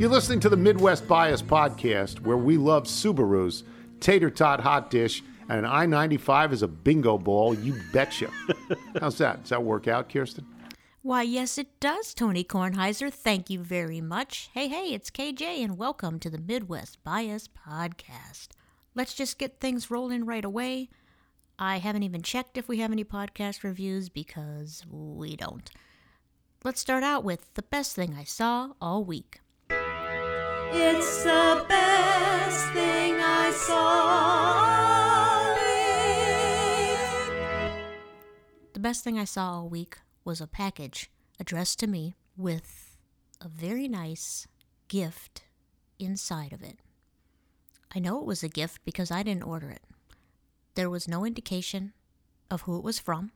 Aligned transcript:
You're 0.00 0.08
listening 0.08 0.40
to 0.40 0.48
the 0.48 0.56
Midwest 0.56 1.06
Bias 1.06 1.42
podcast, 1.42 2.20
where 2.20 2.38
we 2.38 2.56
love 2.56 2.84
Subarus, 2.84 3.64
tater 4.00 4.30
tot 4.30 4.58
hot 4.58 4.90
dish, 4.90 5.22
and 5.50 5.58
an 5.58 5.66
I 5.66 5.84
95 5.84 6.54
is 6.54 6.62
a 6.62 6.68
bingo 6.68 7.18
ball, 7.18 7.52
you 7.52 7.78
betcha. 7.92 8.30
How's 9.00 9.18
that? 9.18 9.42
Does 9.42 9.50
that 9.50 9.62
work 9.62 9.88
out, 9.88 10.08
Kirsten? 10.08 10.46
Why, 11.02 11.20
yes, 11.20 11.58
it 11.58 11.78
does, 11.80 12.14
Tony 12.14 12.42
Kornheiser. 12.44 13.12
Thank 13.12 13.50
you 13.50 13.58
very 13.58 14.00
much. 14.00 14.48
Hey, 14.54 14.68
hey, 14.68 14.94
it's 14.94 15.10
KJ, 15.10 15.62
and 15.62 15.76
welcome 15.76 16.18
to 16.20 16.30
the 16.30 16.38
Midwest 16.38 17.04
Bias 17.04 17.46
Podcast. 17.46 18.48
Let's 18.94 19.12
just 19.12 19.36
get 19.36 19.60
things 19.60 19.90
rolling 19.90 20.24
right 20.24 20.46
away. 20.46 20.88
I 21.58 21.76
haven't 21.76 22.04
even 22.04 22.22
checked 22.22 22.56
if 22.56 22.68
we 22.68 22.78
have 22.78 22.90
any 22.90 23.04
podcast 23.04 23.62
reviews 23.62 24.08
because 24.08 24.82
we 24.90 25.36
don't. 25.36 25.70
Let's 26.64 26.80
start 26.80 27.04
out 27.04 27.22
with 27.22 27.52
the 27.52 27.62
best 27.62 27.94
thing 27.94 28.14
I 28.18 28.24
saw 28.24 28.70
all 28.80 29.04
week. 29.04 29.40
It's 30.72 31.24
the 31.24 31.64
best 31.68 32.72
thing 32.72 33.16
I 33.20 33.50
saw. 33.52 34.30
The 38.72 38.80
best 38.80 39.04
thing 39.04 39.18
I 39.18 39.24
saw 39.24 39.52
all 39.52 39.68
week 39.68 39.98
was 40.24 40.40
a 40.40 40.46
package 40.46 41.10
addressed 41.38 41.78
to 41.80 41.86
me 41.86 42.14
with 42.36 42.96
a 43.40 43.48
very 43.48 43.88
nice 43.88 44.46
gift 44.88 45.42
inside 45.98 46.52
of 46.52 46.62
it. 46.62 46.78
I 47.94 47.98
know 47.98 48.18
it 48.20 48.26
was 48.26 48.42
a 48.42 48.48
gift 48.48 48.84
because 48.84 49.10
I 49.10 49.22
didn't 49.22 49.42
order 49.42 49.70
it. 49.70 49.82
There 50.76 50.88
was 50.88 51.08
no 51.08 51.24
indication 51.24 51.92
of 52.50 52.62
who 52.62 52.78
it 52.78 52.84
was 52.84 52.98
from, 52.98 53.32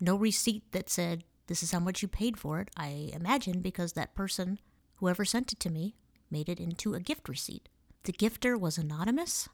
no 0.00 0.16
receipt 0.16 0.64
that 0.72 0.88
said, 0.88 1.24
This 1.46 1.62
is 1.62 1.72
how 1.72 1.80
much 1.80 2.00
you 2.02 2.08
paid 2.08 2.38
for 2.38 2.60
it. 2.60 2.70
I 2.76 3.10
imagine 3.12 3.60
because 3.60 3.92
that 3.92 4.14
person, 4.14 4.58
whoever 4.96 5.24
sent 5.24 5.52
it 5.52 5.60
to 5.60 5.70
me, 5.70 5.94
made 6.30 6.48
it 6.48 6.60
into 6.60 6.94
a 6.94 7.00
gift 7.00 7.28
receipt. 7.28 7.68
The 8.04 8.12
gifter 8.12 8.58
was 8.58 8.78
anonymous. 8.78 9.48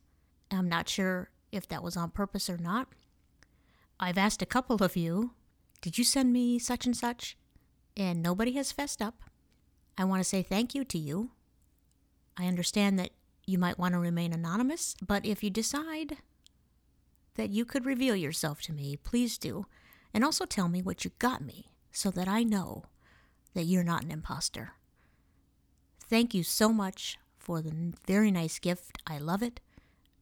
I'm 0.51 0.69
not 0.69 0.89
sure 0.89 1.31
if 1.51 1.69
that 1.69 1.83
was 1.83 1.97
on 1.97 2.11
purpose 2.11 2.49
or 2.49 2.59
not. 2.59 2.89
I've 3.99 4.19
asked 4.19 4.43
a 4.43 4.47
couple 4.47 4.83
of 4.83 4.97
you, 4.97 5.33
Did 5.81 5.99
you 5.99 6.05
send 6.05 6.33
me 6.33 6.59
such 6.59 6.87
and 6.87 6.97
such? 6.97 7.37
And 7.97 8.23
nobody 8.23 8.53
has 8.53 8.73
fessed 8.73 9.01
up. 9.01 9.23
I 9.97 10.05
want 10.05 10.21
to 10.21 10.29
say 10.29 10.43
thank 10.43 10.75
you 10.75 10.85
to 10.85 10.99
you. 10.99 11.31
I 12.37 12.47
understand 12.47 12.99
that 12.99 13.11
you 13.47 13.59
might 13.59 13.79
want 13.79 13.95
to 13.95 13.99
remain 13.99 14.33
anonymous, 14.33 14.95
but 15.05 15.25
if 15.25 15.43
you 15.43 15.51
decide 15.51 16.19
that 17.37 17.51
you 17.51 17.65
could 17.65 17.87
reveal 17.87 18.17
yourself 18.17 18.61
to 18.63 18.73
me, 18.73 18.97
please 18.97 19.39
do. 19.39 19.67
And 20.13 20.25
also 20.25 20.45
tell 20.45 20.69
me 20.69 20.83
what 20.83 21.05
you 21.05 21.13
got 21.19 21.43
me 21.43 21.67
so 21.93 22.11
that 22.11 22.29
I 22.29 22.43
know 22.43 22.85
that 23.55 23.65
you're 23.65 23.85
not 23.85 24.05
an 24.05 24.11
imposter. 24.11 24.73
Thank 26.09 26.35
you 26.35 26.45
so 26.45 26.69
much 26.69 27.19
for 27.37 27.61
the 27.61 27.93
very 28.07 28.31
nice 28.31 28.61
gift. 28.61 28.99
I 29.09 29.19
love 29.19 29.43
it. 29.43 29.59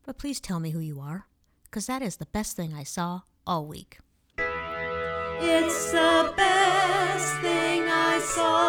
But 0.02 0.16
please 0.16 0.40
tell 0.40 0.58
me 0.58 0.70
who 0.70 0.80
you 0.80 0.98
are, 0.98 1.26
because 1.64 1.86
that 1.86 2.00
is 2.00 2.16
the 2.16 2.26
best 2.26 2.56
thing 2.56 2.72
I 2.72 2.84
saw 2.84 3.20
all 3.46 3.66
week. 3.66 3.98
It's 4.38 5.92
the 5.92 6.32
best 6.36 7.36
thing 7.40 7.82
I 7.82 8.18
saw. 8.18 8.64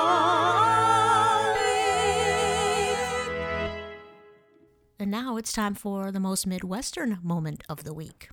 And 4.99 5.11
now 5.11 5.37
it's 5.37 5.53
time 5.53 5.75
for 5.75 6.11
the 6.11 6.19
most 6.19 6.45
Midwestern 6.45 7.19
moment 7.21 7.63
of 7.69 7.85
the 7.85 7.93
week. 7.93 8.29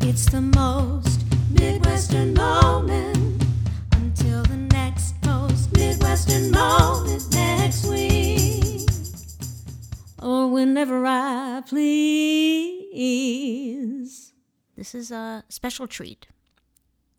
It's 0.00 0.24
the 0.26 0.40
most 0.40 1.20
Midwestern 1.50 2.32
moment 2.32 3.44
until 3.92 4.42
the 4.44 4.56
next 4.56 5.20
Midwestern 5.72 6.50
moment 6.50 7.32
next 7.32 7.86
week. 7.86 8.88
Or 10.22 10.48
whenever 10.48 11.04
I 11.06 11.62
please. 11.66 12.94
This 14.76 14.94
is 14.94 15.10
a 15.10 15.44
special 15.48 15.86
treat. 15.86 16.26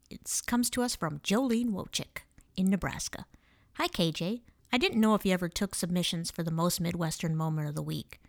It 0.09 0.41
comes 0.45 0.69
to 0.72 0.81
us 0.84 0.95
from 0.95 1.19
Jolene 1.19 1.72
Wojcik 1.72 2.23
in 2.55 2.69
Nebraska. 2.69 3.25
Hi, 3.73 3.88
KJ. 3.88 4.41
I 4.72 4.78
didn't 4.78 5.01
know 5.01 5.16
if 5.16 5.25
you 5.25 5.31
ever 5.31 5.50
took 5.50 5.73
submissions 5.75 6.31
for 6.31 6.44
the 6.44 6.51
most 6.51 6.81
Midwestern 6.81 7.35
moment 7.35 7.69
of 7.69 7.75
the 7.75 7.81
week. 7.81 8.19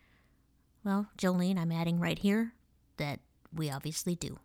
Well, 0.85 1.09
Jolene, 1.19 1.59
I'm 1.59 1.73
adding 1.73 1.99
right 1.99 2.19
here 2.19 2.53
that 2.97 3.21
we 3.53 3.71
obviously 3.71 4.15
do. 4.15 4.39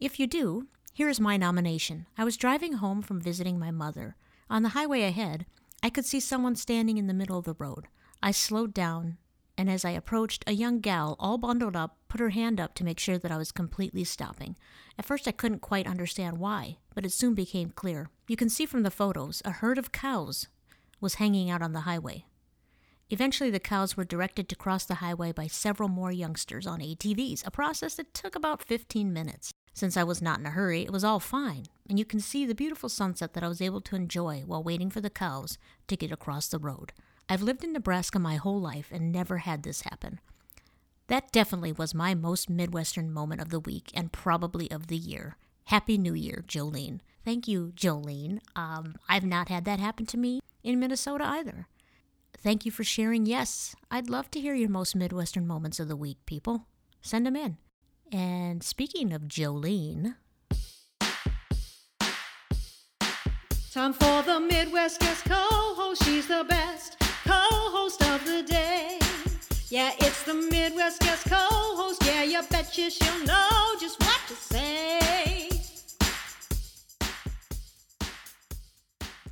If 0.00 0.18
you 0.18 0.26
do, 0.26 0.66
here 0.92 1.08
is 1.08 1.20
my 1.20 1.36
nomination. 1.36 2.06
I 2.16 2.24
was 2.24 2.36
driving 2.36 2.74
home 2.74 3.02
from 3.02 3.20
visiting 3.20 3.58
my 3.58 3.70
mother. 3.70 4.16
On 4.50 4.62
the 4.62 4.70
highway 4.70 5.02
ahead, 5.02 5.44
I 5.82 5.90
could 5.90 6.06
see 6.06 6.20
someone 6.20 6.56
standing 6.56 6.96
in 6.96 7.06
the 7.06 7.14
middle 7.14 7.38
of 7.38 7.44
the 7.44 7.56
road. 7.58 7.88
I 8.22 8.30
slowed 8.30 8.72
down, 8.72 9.18
and 9.58 9.68
as 9.68 9.84
I 9.84 9.90
approached, 9.90 10.42
a 10.46 10.52
young 10.52 10.80
gal, 10.80 11.16
all 11.18 11.36
bundled 11.36 11.76
up, 11.76 11.98
put 12.08 12.20
her 12.20 12.30
hand 12.30 12.58
up 12.58 12.74
to 12.74 12.84
make 12.84 12.98
sure 12.98 13.18
that 13.18 13.30
I 13.30 13.36
was 13.36 13.52
completely 13.52 14.04
stopping. 14.04 14.56
At 14.98 15.04
first, 15.04 15.28
I 15.28 15.32
couldn't 15.32 15.60
quite 15.60 15.86
understand 15.86 16.38
why, 16.38 16.78
but 16.94 17.04
it 17.04 17.12
soon 17.12 17.34
became 17.34 17.70
clear. 17.70 18.08
You 18.26 18.36
can 18.36 18.48
see 18.48 18.66
from 18.66 18.84
the 18.84 18.90
photos 18.90 19.42
a 19.44 19.50
herd 19.50 19.78
of 19.78 19.92
cows 19.92 20.48
was 21.00 21.14
hanging 21.14 21.50
out 21.50 21.62
on 21.62 21.72
the 21.72 21.80
highway. 21.80 22.24
Eventually, 23.10 23.50
the 23.50 23.60
cows 23.60 23.96
were 23.96 24.04
directed 24.04 24.48
to 24.48 24.56
cross 24.56 24.84
the 24.84 24.96
highway 24.96 25.32
by 25.32 25.46
several 25.46 25.88
more 25.88 26.12
youngsters 26.12 26.66
on 26.66 26.80
ATVs, 26.80 27.46
a 27.46 27.50
process 27.50 27.94
that 27.94 28.14
took 28.14 28.34
about 28.34 28.62
15 28.62 29.12
minutes. 29.12 29.52
Since 29.78 29.96
I 29.96 30.02
was 30.02 30.20
not 30.20 30.40
in 30.40 30.46
a 30.46 30.50
hurry, 30.50 30.82
it 30.82 30.90
was 30.90 31.04
all 31.04 31.20
fine, 31.20 31.66
and 31.88 32.00
you 32.00 32.04
can 32.04 32.18
see 32.18 32.44
the 32.44 32.52
beautiful 32.52 32.88
sunset 32.88 33.34
that 33.34 33.44
I 33.44 33.48
was 33.48 33.62
able 33.62 33.80
to 33.82 33.94
enjoy 33.94 34.42
while 34.44 34.60
waiting 34.60 34.90
for 34.90 35.00
the 35.00 35.08
cows 35.08 35.56
to 35.86 35.96
get 35.96 36.10
across 36.10 36.48
the 36.48 36.58
road. 36.58 36.92
I've 37.28 37.42
lived 37.42 37.62
in 37.62 37.72
Nebraska 37.72 38.18
my 38.18 38.34
whole 38.34 38.60
life 38.60 38.88
and 38.90 39.12
never 39.12 39.38
had 39.38 39.62
this 39.62 39.82
happen. 39.82 40.18
That 41.06 41.30
definitely 41.30 41.70
was 41.70 41.94
my 41.94 42.16
most 42.16 42.50
Midwestern 42.50 43.12
moment 43.12 43.40
of 43.40 43.50
the 43.50 43.60
week 43.60 43.92
and 43.94 44.10
probably 44.10 44.68
of 44.72 44.88
the 44.88 44.96
year. 44.96 45.36
Happy 45.66 45.96
New 45.96 46.14
Year, 46.14 46.42
Jolene. 46.48 46.98
Thank 47.24 47.46
you, 47.46 47.72
Jolene. 47.76 48.40
Um, 48.56 48.96
I've 49.08 49.24
not 49.24 49.48
had 49.48 49.64
that 49.66 49.78
happen 49.78 50.06
to 50.06 50.18
me 50.18 50.40
in 50.64 50.80
Minnesota 50.80 51.24
either. 51.24 51.68
Thank 52.36 52.66
you 52.66 52.72
for 52.72 52.82
sharing. 52.82 53.26
Yes, 53.26 53.76
I'd 53.92 54.10
love 54.10 54.28
to 54.32 54.40
hear 54.40 54.54
your 54.54 54.70
most 54.70 54.96
Midwestern 54.96 55.46
moments 55.46 55.78
of 55.78 55.86
the 55.86 55.94
week, 55.94 56.18
people. 56.26 56.66
Send 57.00 57.24
them 57.24 57.36
in. 57.36 57.58
And 58.10 58.62
speaking 58.62 59.12
of 59.12 59.22
Jolene, 59.22 60.14
Time 63.72 63.92
for 63.92 64.22
the 64.22 64.40
Midwest 64.40 65.00
guest 65.00 65.24
co-host. 65.26 66.02
She's 66.04 66.26
the 66.26 66.44
best 66.48 66.96
co-host 67.26 68.02
of 68.08 68.24
the 68.24 68.42
day. 68.42 68.98
Yeah, 69.68 69.92
it's 69.98 70.22
the 70.24 70.34
Midwest 70.34 71.00
guest 71.00 71.28
co-host. 71.28 72.02
Yeah, 72.06 72.22
you 72.22 72.40
betcha 72.50 72.90
she'll 72.90 73.24
know 73.26 73.74
just 73.78 74.00
what 74.00 74.20
to 74.28 74.34
say. 74.34 75.50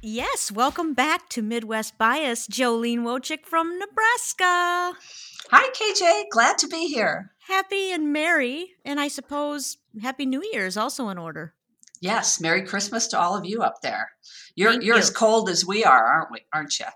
yes, 0.03 0.53
welcome 0.53 0.93
back 0.95 1.29
to 1.31 1.43
Midwest 1.43 1.97
Bias, 1.99 2.47
Jolene 2.47 3.01
Wojcik 3.01 3.47
from 3.47 3.79
Nebraska. 3.79 4.93
Hi, 5.51 5.69
KJ. 5.71 6.29
Glad 6.31 6.59
to 6.59 6.69
be 6.69 6.87
here. 6.89 7.33
Happy 7.49 7.93
and 7.93 8.13
merry, 8.13 8.73
and 8.85 8.99
I 8.99 9.09
suppose 9.09 9.79
Happy 10.03 10.27
New 10.27 10.43
Year 10.53 10.67
is 10.67 10.77
also 10.77 11.09
in 11.11 11.19
order. 11.19 11.55
Yes, 12.01 12.41
Merry 12.41 12.63
Christmas 12.63 13.07
to 13.09 13.21
all 13.21 13.37
of 13.37 13.45
you 13.47 13.63
up 13.63 13.83
there. 13.83 14.11
You're 14.57 14.73
Thank 14.73 14.85
you're 14.85 14.97
you. 14.97 15.01
as 15.01 15.11
cold 15.11 15.49
as 15.49 15.65
we 15.65 15.85
are, 15.85 16.05
aren't 16.05 16.33
we? 16.33 16.41
Aren't 16.53 16.79
you? 16.81 16.87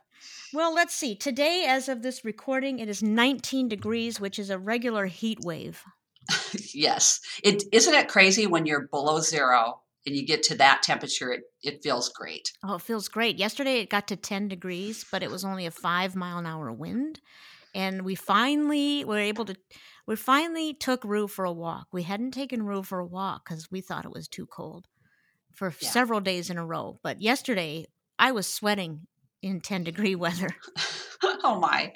Well, 0.52 0.74
let's 0.74 0.94
see. 0.94 1.14
Today, 1.14 1.66
as 1.68 1.88
of 1.88 2.02
this 2.02 2.24
recording, 2.24 2.80
it 2.80 2.88
is 2.88 3.02
19 3.02 3.68
degrees, 3.68 4.20
which 4.20 4.38
is 4.38 4.50
a 4.50 4.58
regular 4.58 5.06
heat 5.06 5.38
wave. 5.44 5.84
yes. 6.74 7.20
It 7.44 7.62
isn't 7.72 7.94
it 7.94 8.08
crazy 8.08 8.46
when 8.46 8.66
you're 8.66 8.88
below 8.88 9.20
zero 9.20 9.82
and 10.04 10.16
you 10.16 10.26
get 10.26 10.42
to 10.44 10.56
that 10.56 10.82
temperature. 10.82 11.32
It 11.32 11.42
it 11.62 11.82
feels 11.82 12.08
great. 12.08 12.52
Oh, 12.64 12.74
it 12.74 12.82
feels 12.82 13.08
great. 13.08 13.38
Yesterday, 13.38 13.80
it 13.80 13.90
got 13.90 14.08
to 14.08 14.16
10 14.16 14.48
degrees, 14.48 15.04
but 15.12 15.22
it 15.22 15.30
was 15.30 15.44
only 15.44 15.66
a 15.66 15.70
five 15.70 16.16
mile 16.16 16.38
an 16.38 16.46
hour 16.46 16.72
wind. 16.72 17.20
And 17.74 18.02
we 18.02 18.16
finally 18.16 19.04
were 19.04 19.18
able 19.18 19.44
to, 19.44 19.54
we 20.06 20.16
finally 20.16 20.74
took 20.74 21.04
Rue 21.04 21.28
for 21.28 21.44
a 21.44 21.52
walk. 21.52 21.88
We 21.92 22.02
hadn't 22.02 22.32
taken 22.32 22.62
Rue 22.64 22.82
for 22.82 22.98
a 22.98 23.06
walk 23.06 23.44
because 23.48 23.70
we 23.70 23.80
thought 23.80 24.04
it 24.04 24.12
was 24.12 24.28
too 24.28 24.46
cold 24.46 24.86
for 25.54 25.72
Yeah. 25.80 25.90
several 25.90 26.20
days 26.20 26.50
in 26.50 26.58
a 26.58 26.66
row. 26.66 26.98
But 27.02 27.20
yesterday, 27.20 27.86
I 28.18 28.32
was 28.32 28.46
sweating 28.46 29.06
in 29.42 29.60
10 29.60 29.84
degree 29.84 30.14
weather. 30.16 30.50
oh 31.22 31.58
my. 31.60 31.92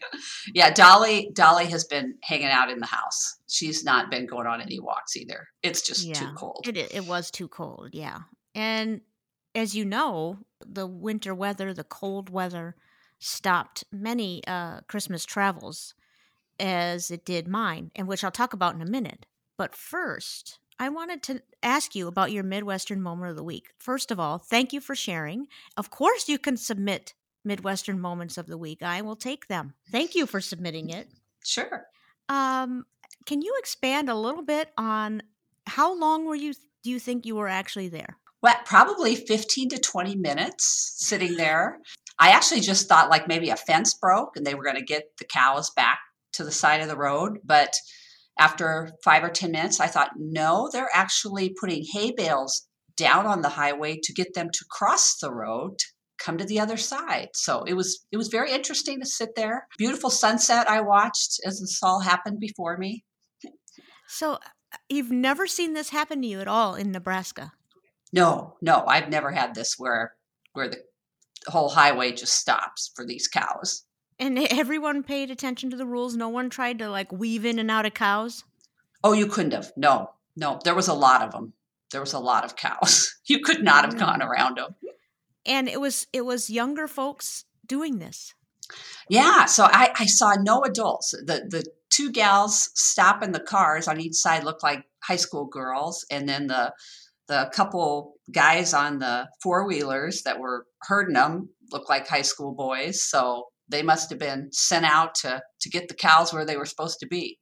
Yeah, 0.54 0.70
Dolly 0.72 1.30
Dolly 1.34 1.66
has 1.66 1.84
been 1.84 2.14
hanging 2.22 2.46
out 2.48 2.70
in 2.70 2.78
the 2.78 2.86
house. 2.86 3.36
She's 3.48 3.84
not 3.84 4.10
been 4.10 4.26
going 4.26 4.46
on 4.46 4.60
any 4.60 4.80
walks 4.80 5.16
either. 5.16 5.48
It's 5.62 5.82
just 5.86 6.14
too 6.14 6.28
cold. 6.36 6.66
It, 6.68 6.76
it 6.94 7.06
was 7.06 7.30
too 7.30 7.48
cold, 7.48 7.90
yeah. 7.92 8.18
And 8.54 9.00
as 9.54 9.74
you 9.74 9.84
know, 9.84 10.38
the 10.64 10.86
winter 10.86 11.34
weather, 11.34 11.72
the 11.72 11.84
cold 11.84 12.28
weather, 12.30 12.76
stopped 13.18 13.84
many 13.92 14.42
uh, 14.46 14.80
Christmas 14.88 15.24
travels, 15.24 15.94
as 16.58 17.10
it 17.10 17.24
did 17.24 17.48
mine, 17.48 17.90
and 17.94 18.08
which 18.08 18.24
I'll 18.24 18.30
talk 18.30 18.52
about 18.52 18.74
in 18.74 18.82
a 18.82 18.86
minute. 18.86 19.26
But 19.56 19.74
first, 19.74 20.58
I 20.78 20.88
wanted 20.88 21.22
to 21.24 21.42
ask 21.62 21.94
you 21.94 22.08
about 22.08 22.32
your 22.32 22.42
Midwestern 22.42 23.00
moment 23.00 23.30
of 23.30 23.36
the 23.36 23.44
week. 23.44 23.70
First 23.78 24.10
of 24.10 24.18
all, 24.18 24.38
thank 24.38 24.72
you 24.72 24.80
for 24.80 24.94
sharing. 24.94 25.46
Of 25.76 25.90
course, 25.90 26.28
you 26.28 26.38
can 26.38 26.56
submit 26.56 27.14
Midwestern 27.44 28.00
moments 28.00 28.38
of 28.38 28.46
the 28.46 28.58
week. 28.58 28.82
I 28.82 29.02
will 29.02 29.16
take 29.16 29.48
them. 29.48 29.74
Thank 29.90 30.14
you 30.14 30.26
for 30.26 30.40
submitting 30.40 30.90
it. 30.90 31.08
Sure. 31.44 31.86
Um, 32.28 32.86
can 33.26 33.42
you 33.42 33.54
expand 33.58 34.08
a 34.08 34.14
little 34.14 34.42
bit 34.42 34.70
on 34.76 35.22
how 35.66 35.98
long 35.98 36.24
were 36.24 36.34
you? 36.34 36.54
Do 36.82 36.90
you 36.90 36.98
think 36.98 37.24
you 37.24 37.36
were 37.36 37.48
actually 37.48 37.88
there? 37.88 38.18
Well, 38.42 38.56
probably 38.66 39.14
15 39.14 39.70
to 39.70 39.78
20 39.78 40.16
minutes 40.16 40.96
sitting 40.98 41.36
there. 41.36 41.78
I 42.18 42.30
actually 42.30 42.60
just 42.60 42.88
thought 42.88 43.10
like 43.10 43.26
maybe 43.26 43.50
a 43.50 43.56
fence 43.56 43.94
broke 43.94 44.36
and 44.36 44.46
they 44.46 44.54
were 44.54 44.64
going 44.64 44.76
to 44.76 44.84
get 44.84 45.16
the 45.18 45.24
cows 45.24 45.70
back 45.70 45.98
to 46.34 46.44
the 46.44 46.52
side 46.52 46.80
of 46.80 46.88
the 46.88 46.96
road. 46.96 47.38
But 47.44 47.74
after 48.38 48.92
five 49.04 49.24
or 49.24 49.30
10 49.30 49.52
minutes, 49.52 49.80
I 49.80 49.86
thought, 49.86 50.12
no, 50.16 50.68
they're 50.72 50.90
actually 50.92 51.54
putting 51.58 51.84
hay 51.92 52.12
bales 52.12 52.66
down 52.96 53.26
on 53.26 53.42
the 53.42 53.48
highway 53.48 53.98
to 54.02 54.12
get 54.12 54.34
them 54.34 54.50
to 54.52 54.64
cross 54.70 55.16
the 55.18 55.32
road 55.32 55.78
to 55.78 55.86
come 56.18 56.38
to 56.38 56.44
the 56.44 56.60
other 56.60 56.76
side. 56.76 57.28
So 57.34 57.64
it 57.64 57.74
was 57.74 58.06
it 58.12 58.16
was 58.16 58.28
very 58.28 58.52
interesting 58.52 59.00
to 59.00 59.06
sit 59.06 59.34
there. 59.34 59.66
Beautiful 59.78 60.10
sunset 60.10 60.70
I 60.70 60.80
watched 60.80 61.40
as 61.44 61.60
this 61.60 61.80
all 61.82 62.00
happened 62.00 62.38
before 62.40 62.76
me. 62.76 63.04
So 64.06 64.34
uh, 64.34 64.38
you've 64.88 65.10
never 65.10 65.46
seen 65.46 65.72
this 65.72 65.90
happen 65.90 66.22
to 66.22 66.28
you 66.28 66.40
at 66.40 66.48
all 66.48 66.74
in 66.74 66.92
Nebraska? 66.92 67.52
No, 68.12 68.56
no, 68.62 68.84
I've 68.86 69.08
never 69.08 69.32
had 69.32 69.54
this 69.54 69.74
where 69.76 70.14
where 70.52 70.68
the 70.68 70.78
whole 71.48 71.68
highway 71.68 72.12
just 72.12 72.34
stops 72.34 72.92
for 72.94 73.04
these 73.04 73.28
cows. 73.28 73.84
And 74.18 74.38
everyone 74.50 75.02
paid 75.02 75.30
attention 75.30 75.70
to 75.70 75.76
the 75.76 75.86
rules. 75.86 76.16
No 76.16 76.28
one 76.28 76.50
tried 76.50 76.78
to 76.78 76.88
like 76.88 77.10
weave 77.12 77.44
in 77.44 77.58
and 77.58 77.70
out 77.70 77.86
of 77.86 77.94
cows. 77.94 78.44
Oh, 79.02 79.12
you 79.12 79.26
couldn't 79.26 79.52
have. 79.52 79.72
No, 79.76 80.10
no, 80.36 80.60
there 80.64 80.74
was 80.74 80.88
a 80.88 80.94
lot 80.94 81.22
of 81.22 81.32
them. 81.32 81.52
There 81.90 82.00
was 82.00 82.12
a 82.12 82.18
lot 82.18 82.44
of 82.44 82.56
cows. 82.56 83.10
You 83.26 83.40
could 83.40 83.64
not 83.64 83.86
have 83.86 83.98
gone 83.98 84.20
mm. 84.20 84.26
around 84.26 84.58
them. 84.58 84.74
And 85.46 85.66
it 85.66 85.80
was 85.80 86.06
it 86.12 86.26
was 86.26 86.50
younger 86.50 86.86
folks 86.86 87.46
doing 87.66 87.98
this. 87.98 88.34
Yeah, 89.08 89.46
so 89.46 89.64
I, 89.64 89.92
I 89.98 90.04
saw 90.04 90.34
no 90.34 90.62
adults. 90.62 91.12
The 91.12 91.46
the 91.48 91.64
two 91.88 92.12
gals 92.12 92.70
stopping 92.74 93.32
the 93.32 93.40
cars 93.40 93.88
on 93.88 94.00
each 94.00 94.14
side 94.14 94.44
looked 94.44 94.62
like 94.62 94.84
high 95.02 95.16
school 95.16 95.46
girls, 95.46 96.04
and 96.10 96.28
then 96.28 96.48
the 96.48 96.74
the 97.28 97.50
couple 97.54 98.16
guys 98.30 98.74
on 98.74 98.98
the 98.98 99.26
four 99.42 99.66
wheelers 99.66 100.22
that 100.24 100.38
were 100.38 100.66
herding 100.82 101.14
them 101.14 101.48
looked 101.72 101.88
like 101.88 102.06
high 102.06 102.22
school 102.22 102.52
boys. 102.52 103.02
So 103.02 103.46
they 103.68 103.82
must 103.82 104.10
have 104.10 104.18
been 104.18 104.50
sent 104.52 104.84
out 104.84 105.14
to 105.16 105.42
to 105.60 105.70
get 105.70 105.88
the 105.88 105.94
cows 105.94 106.32
where 106.32 106.44
they 106.44 106.56
were 106.56 106.66
supposed 106.66 107.00
to 107.00 107.06
be. 107.06 107.38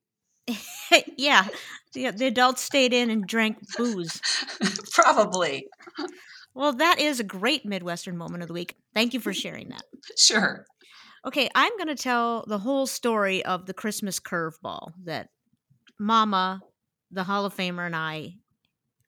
yeah. 1.17 1.47
yeah, 1.95 2.11
the 2.11 2.27
adults 2.27 2.63
stayed 2.63 2.93
in 2.93 3.11
and 3.11 3.27
drank 3.27 3.59
booze. 3.77 4.21
Probably. 4.93 5.67
Well, 6.55 6.73
that 6.75 6.99
is 6.99 7.21
a 7.21 7.25
great 7.25 7.65
Midwestern 7.65 8.17
moment 8.17 8.43
of 8.43 8.49
the 8.49 8.55
week. 8.55 8.77
Thank 8.95 9.15
you 9.15 9.21
for 9.21 9.33
sharing 9.33 9.69
that. 9.71 9.83
Sure. 10.19 10.67
Okay, 11.25 11.49
I'm 11.55 11.77
going 11.77 11.89
to 11.89 11.95
tell 11.95 12.45
the 12.49 12.59
whole 12.59 12.89
story 12.89 13.45
of 13.45 13.67
the 13.67 13.75
Christmas 13.75 14.19
curveball 14.19 14.93
that 15.05 15.29
Mama, 15.99 16.61
the 17.13 17.23
Hall 17.23 17.47
of 17.47 17.57
Famer, 17.57 17.87
and 17.87 17.95
I 17.95 18.35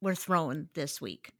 were 0.00 0.14
thrown 0.14 0.68
this 0.74 1.00
week. 1.00 1.32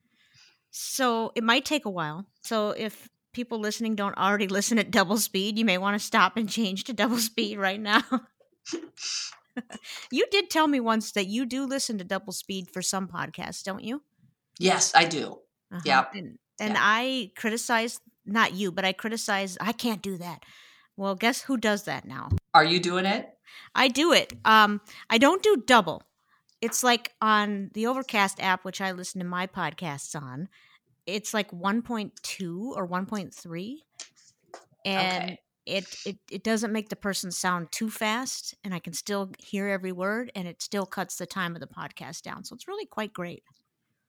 So 0.73 1.31
it 1.37 1.44
might 1.44 1.65
take 1.65 1.85
a 1.85 1.91
while. 1.91 2.27
So 2.43 2.70
if 2.70 3.09
people 3.34 3.58
listening 3.58 3.94
don't 3.94 4.16
already 4.16 4.48
listen 4.48 4.78
at 4.78 4.90
double 4.90 5.19
speed, 5.19 5.58
you 5.58 5.64
may 5.64 5.76
want 5.78 5.98
to 6.00 6.04
stop 6.04 6.36
and 6.36 6.48
change 6.48 6.84
to 6.84 6.92
double 6.92 7.19
speed 7.19 7.58
right 7.58 7.81
now. 7.81 8.02
you 10.10 10.26
did 10.31 10.50
tell 10.50 10.66
me 10.66 10.81
once 10.81 11.12
that 11.12 11.26
you 11.26 11.44
do 11.46 11.66
listen 11.66 11.98
to 11.98 12.04
double 12.04 12.32
speed 12.32 12.70
for 12.72 12.82
some 12.82 13.08
podcasts, 13.08 13.62
don't 13.62 13.84
you? 13.84 14.02
Yes, 14.58 14.92
I 14.94 15.04
do. 15.04 15.38
Uh-huh. 15.72 15.81
Yep. 15.84 16.14
And, 16.14 16.38
and 16.60 16.75
Yeah. 16.75 16.81
I 16.81 17.31
criticize 17.36 18.00
not 18.25 18.54
you, 18.54 18.72
but 18.72 18.84
I 18.84 18.92
criticize 18.92 19.58
I 19.60 19.72
can't 19.72 20.02
do 20.02 20.16
that. 20.19 20.44
Well, 20.96 21.14
guess 21.14 21.42
who 21.42 21.56
does 21.56 21.84
that 21.84 22.06
now? 22.06 22.31
Are 22.54 22.64
you 22.64 22.78
doing 22.81 23.04
it? 23.04 23.28
I 23.75 23.88
do 23.88 24.12
it. 24.12 24.32
Um, 24.44 24.81
I 25.10 25.19
don't 25.19 25.42
do 25.42 25.62
double. 25.66 26.02
It's 26.60 26.82
like 26.82 27.12
on 27.20 27.70
the 27.75 27.86
Overcast 27.86 28.40
app, 28.40 28.64
which 28.64 28.81
I 28.81 28.92
listen 28.92 29.19
to 29.20 29.26
my 29.26 29.46
podcasts 29.46 30.20
on. 30.20 30.48
It's 31.06 31.35
like 31.35 31.51
1.2 31.53 32.73
or 32.77 32.87
1.3, 32.87 33.85
and 34.85 35.37
Okay. 35.37 35.39
it, 35.67 35.97
it 36.05 36.19
it 36.31 36.45
doesn't 36.45 36.73
make 36.73 36.91
the 36.91 36.97
person 36.97 37.33
sound 37.33 37.73
too 37.73 37.91
fast, 37.91 38.55
and 38.65 38.75
I 38.75 38.81
can 38.81 38.93
still 38.95 39.33
hear 39.41 39.69
every 39.69 39.93
word, 39.93 40.33
and 40.35 40.49
it 40.49 40.62
still 40.62 40.87
cuts 40.87 41.17
the 41.17 41.27
time 41.27 41.55
of 41.56 41.61
the 41.61 41.69
podcast 41.69 42.23
down. 42.23 42.45
So 42.45 42.55
it's 42.55 42.69
really 42.69 42.87
quite 42.87 43.12
great. 43.15 43.45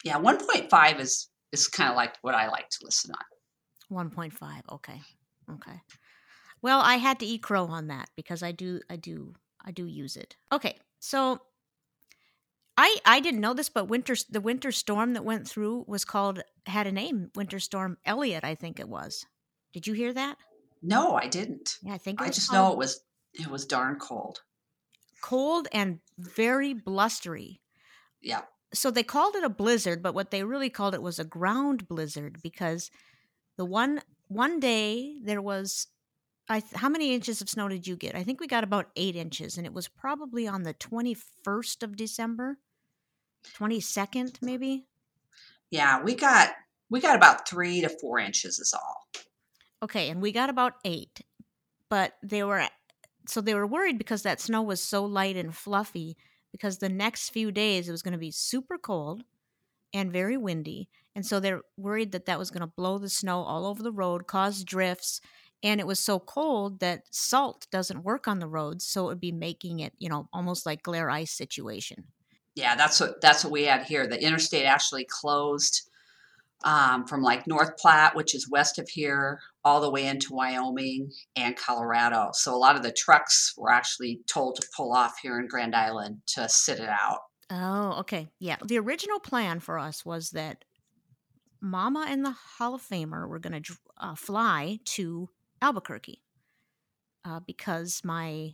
Yeah, 0.03 0.17
1.5 0.17 0.99
is 0.99 1.29
is 1.51 1.67
kind 1.67 1.89
of 1.89 1.95
like 1.95 2.17
what 2.21 2.35
I 2.35 2.47
like 2.49 2.69
to 2.69 2.79
listen 2.85 3.11
on. 3.11 3.25
1.5. 3.89 4.63
Okay. 4.71 5.01
Okay. 5.49 5.81
Well, 6.61 6.81
I 6.81 6.95
had 6.97 7.19
to 7.19 7.25
eat 7.25 7.43
crow 7.43 7.67
on 7.67 7.87
that 7.87 8.09
because 8.15 8.43
I 8.43 8.51
do 8.51 8.81
I 8.89 8.95
do 8.97 9.35
I 9.63 9.71
do 9.71 9.85
use 9.85 10.17
it. 10.17 10.37
Okay. 10.51 10.79
So 10.99 11.41
I 12.77 12.97
I 13.05 13.19
didn't 13.19 13.41
know 13.41 13.53
this 13.53 13.69
but 13.69 13.85
winter 13.87 14.15
the 14.29 14.41
winter 14.41 14.71
storm 14.71 15.13
that 15.13 15.23
went 15.25 15.47
through 15.47 15.85
was 15.87 16.05
called 16.05 16.41
had 16.65 16.87
a 16.87 16.91
name, 16.91 17.31
Winter 17.35 17.59
Storm 17.59 17.97
Elliott, 18.05 18.43
I 18.43 18.55
think 18.55 18.79
it 18.79 18.89
was. 18.89 19.25
Did 19.73 19.87
you 19.87 19.93
hear 19.93 20.13
that? 20.13 20.37
No, 20.81 21.15
I 21.15 21.27
didn't. 21.27 21.77
Yeah, 21.81 21.93
I 21.93 21.97
think 21.97 22.21
I 22.21 22.29
just 22.29 22.49
called 22.49 22.59
know 22.69 22.71
it 22.73 22.77
was 22.77 23.01
it 23.33 23.47
was 23.47 23.65
darn 23.65 23.97
cold. 23.99 24.41
cold 25.21 25.67
and 25.71 25.99
very 26.17 26.73
blustery. 26.73 27.61
Yeah. 28.21 28.41
so 28.73 28.91
they 28.91 29.03
called 29.03 29.35
it 29.35 29.43
a 29.43 29.49
blizzard, 29.49 30.01
but 30.03 30.13
what 30.15 30.31
they 30.31 30.43
really 30.43 30.69
called 30.69 30.93
it 30.95 31.01
was 31.01 31.19
a 31.19 31.23
ground 31.23 31.87
blizzard 31.87 32.41
because 32.41 32.89
the 33.57 33.65
one 33.65 34.01
one 34.27 34.59
day 34.59 35.15
there 35.23 35.41
was 35.41 35.87
I 36.49 36.59
th- 36.59 36.73
how 36.75 36.89
many 36.89 37.13
inches 37.13 37.41
of 37.41 37.49
snow 37.49 37.67
did 37.69 37.87
you 37.87 37.95
get? 37.95 38.15
I 38.15 38.23
think 38.23 38.39
we 38.39 38.47
got 38.47 38.63
about 38.63 38.89
8 38.95 39.15
inches 39.15 39.57
and 39.57 39.65
it 39.65 39.73
was 39.73 39.87
probably 39.87 40.47
on 40.47 40.63
the 40.63 40.73
21st 40.75 41.83
of 41.83 41.95
December. 41.95 42.57
22nd 43.57 44.41
maybe. 44.41 44.85
Yeah, 45.71 46.01
we 46.03 46.15
got 46.15 46.51
we 46.89 47.01
got 47.01 47.15
about 47.15 47.47
3 47.47 47.81
to 47.81 47.89
4 47.89 48.19
inches 48.19 48.59
is 48.59 48.73
all. 48.73 49.07
Okay, 49.81 50.09
and 50.09 50.21
we 50.21 50.31
got 50.31 50.49
about 50.49 50.73
8. 50.85 51.21
But 51.89 52.13
they 52.23 52.43
were 52.43 52.67
so 53.27 53.41
they 53.41 53.55
were 53.55 53.67
worried 53.67 53.97
because 53.97 54.23
that 54.23 54.41
snow 54.41 54.61
was 54.61 54.81
so 54.81 55.05
light 55.05 55.35
and 55.35 55.55
fluffy 55.55 56.17
because 56.51 56.77
the 56.77 56.89
next 56.89 57.29
few 57.29 57.51
days 57.51 57.87
it 57.87 57.91
was 57.91 58.01
going 58.01 58.13
to 58.13 58.17
be 58.17 58.31
super 58.31 58.77
cold 58.77 59.23
and 59.93 60.11
very 60.11 60.37
windy. 60.37 60.89
And 61.15 61.25
so 61.25 61.39
they're 61.39 61.61
worried 61.77 62.11
that 62.11 62.25
that 62.25 62.39
was 62.39 62.51
going 62.51 62.61
to 62.61 62.67
blow 62.67 62.97
the 62.97 63.09
snow 63.09 63.41
all 63.41 63.65
over 63.65 63.81
the 63.81 63.91
road, 63.91 64.27
cause 64.27 64.63
drifts, 64.63 65.21
and 65.63 65.79
it 65.79 65.87
was 65.87 65.99
so 65.99 66.19
cold 66.19 66.79
that 66.81 67.03
salt 67.11 67.67
doesn't 67.71 68.03
work 68.03 68.27
on 68.27 68.39
the 68.39 68.47
roads, 68.47 68.85
so 68.85 69.05
it 69.05 69.07
would 69.07 69.21
be 69.21 69.31
making 69.31 69.79
it, 69.79 69.93
you 69.97 70.09
know, 70.09 70.27
almost 70.33 70.65
like 70.65 70.83
glare 70.83 71.09
ice 71.09 71.31
situation. 71.31 72.05
Yeah, 72.55 72.75
that's 72.75 72.99
what 72.99 73.21
that's 73.21 73.43
what 73.43 73.51
we 73.51 73.63
had 73.63 73.83
here. 73.83 74.07
The 74.07 74.21
interstate 74.21 74.65
actually 74.65 75.05
closed 75.05 75.89
um, 76.63 77.05
from 77.05 77.21
like 77.21 77.47
North 77.47 77.77
Platte, 77.77 78.15
which 78.15 78.33
is 78.33 78.49
west 78.49 78.79
of 78.79 78.89
here, 78.89 79.39
all 79.63 79.81
the 79.81 79.89
way 79.89 80.07
into 80.07 80.33
Wyoming 80.33 81.11
and 81.35 81.55
Colorado. 81.55 82.29
So 82.33 82.55
a 82.55 82.57
lot 82.57 82.75
of 82.75 82.83
the 82.83 82.91
trucks 82.91 83.53
were 83.57 83.71
actually 83.71 84.21
told 84.27 84.55
to 84.55 84.67
pull 84.75 84.93
off 84.93 85.19
here 85.21 85.39
in 85.39 85.47
Grand 85.47 85.75
Island 85.75 86.21
to 86.27 86.49
sit 86.49 86.79
it 86.79 86.89
out. 86.89 87.19
Oh, 87.51 87.99
okay. 87.99 88.29
Yeah. 88.39 88.57
The 88.65 88.79
original 88.79 89.19
plan 89.19 89.59
for 89.59 89.77
us 89.77 90.03
was 90.03 90.31
that 90.31 90.65
Mama 91.61 92.07
and 92.09 92.25
the 92.25 92.31
Hall 92.31 92.75
of 92.75 92.81
Famer 92.81 93.27
were 93.27 93.39
going 93.39 93.61
to 93.61 93.73
uh, 93.97 94.15
fly 94.15 94.79
to 94.85 95.29
Albuquerque 95.61 96.21
uh, 97.23 97.39
because 97.45 98.01
my 98.03 98.53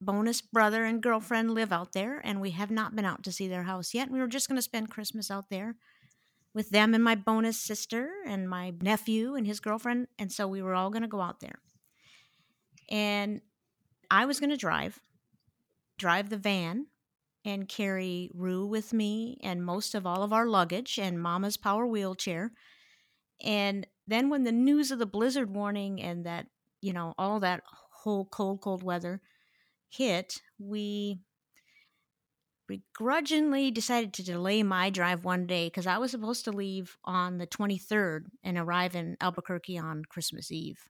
bonus 0.00 0.40
brother 0.40 0.84
and 0.84 1.02
girlfriend 1.02 1.52
live 1.52 1.72
out 1.72 1.92
there, 1.92 2.20
and 2.24 2.40
we 2.40 2.50
have 2.50 2.70
not 2.70 2.94
been 2.94 3.04
out 3.04 3.22
to 3.24 3.32
see 3.32 3.48
their 3.48 3.64
house 3.64 3.94
yet. 3.94 4.10
We 4.10 4.20
were 4.20 4.26
just 4.26 4.48
going 4.48 4.56
to 4.56 4.62
spend 4.62 4.90
Christmas 4.90 5.30
out 5.30 5.50
there 5.50 5.76
with 6.54 6.70
them 6.70 6.94
and 6.94 7.04
my 7.04 7.14
bonus 7.14 7.60
sister 7.60 8.10
and 8.26 8.48
my 8.48 8.72
nephew 8.80 9.34
and 9.34 9.46
his 9.46 9.60
girlfriend. 9.60 10.08
And 10.18 10.32
so 10.32 10.48
we 10.48 10.62
were 10.62 10.74
all 10.74 10.88
going 10.88 11.02
to 11.02 11.08
go 11.08 11.20
out 11.20 11.40
there. 11.40 11.58
And 12.90 13.42
I 14.10 14.24
was 14.24 14.40
going 14.40 14.50
to 14.50 14.56
drive, 14.56 14.98
drive 15.98 16.30
the 16.30 16.38
van 16.38 16.86
and 17.44 17.68
carry 17.68 18.30
Rue 18.34 18.66
with 18.66 18.92
me 18.92 19.38
and 19.42 19.64
most 19.64 19.94
of 19.94 20.06
all 20.06 20.22
of 20.22 20.32
our 20.32 20.46
luggage 20.46 20.98
and 20.98 21.20
Mama's 21.20 21.58
power 21.58 21.86
wheelchair. 21.86 22.52
And 23.44 23.86
then 24.06 24.30
when 24.30 24.44
the 24.44 24.52
news 24.52 24.90
of 24.90 24.98
the 24.98 25.06
blizzard 25.06 25.54
warning 25.54 26.00
and 26.00 26.24
that, 26.24 26.46
you 26.80 26.92
know, 26.92 27.14
all 27.18 27.38
that 27.40 27.62
whole 27.66 28.24
cold, 28.24 28.62
cold 28.62 28.82
weather 28.82 29.20
hit, 29.88 30.40
we 30.58 31.20
begrudgingly 32.68 33.70
decided 33.70 34.12
to 34.12 34.24
delay 34.24 34.62
my 34.62 34.90
drive 34.90 35.24
one 35.24 35.46
day 35.46 35.68
because 35.68 35.86
I 35.86 35.98
was 35.98 36.10
supposed 36.10 36.44
to 36.44 36.52
leave 36.52 36.96
on 37.04 37.38
the 37.38 37.46
23rd 37.46 38.24
and 38.42 38.58
arrive 38.58 38.96
in 38.96 39.16
Albuquerque 39.20 39.78
on 39.78 40.02
Christmas 40.08 40.50
Eve. 40.50 40.80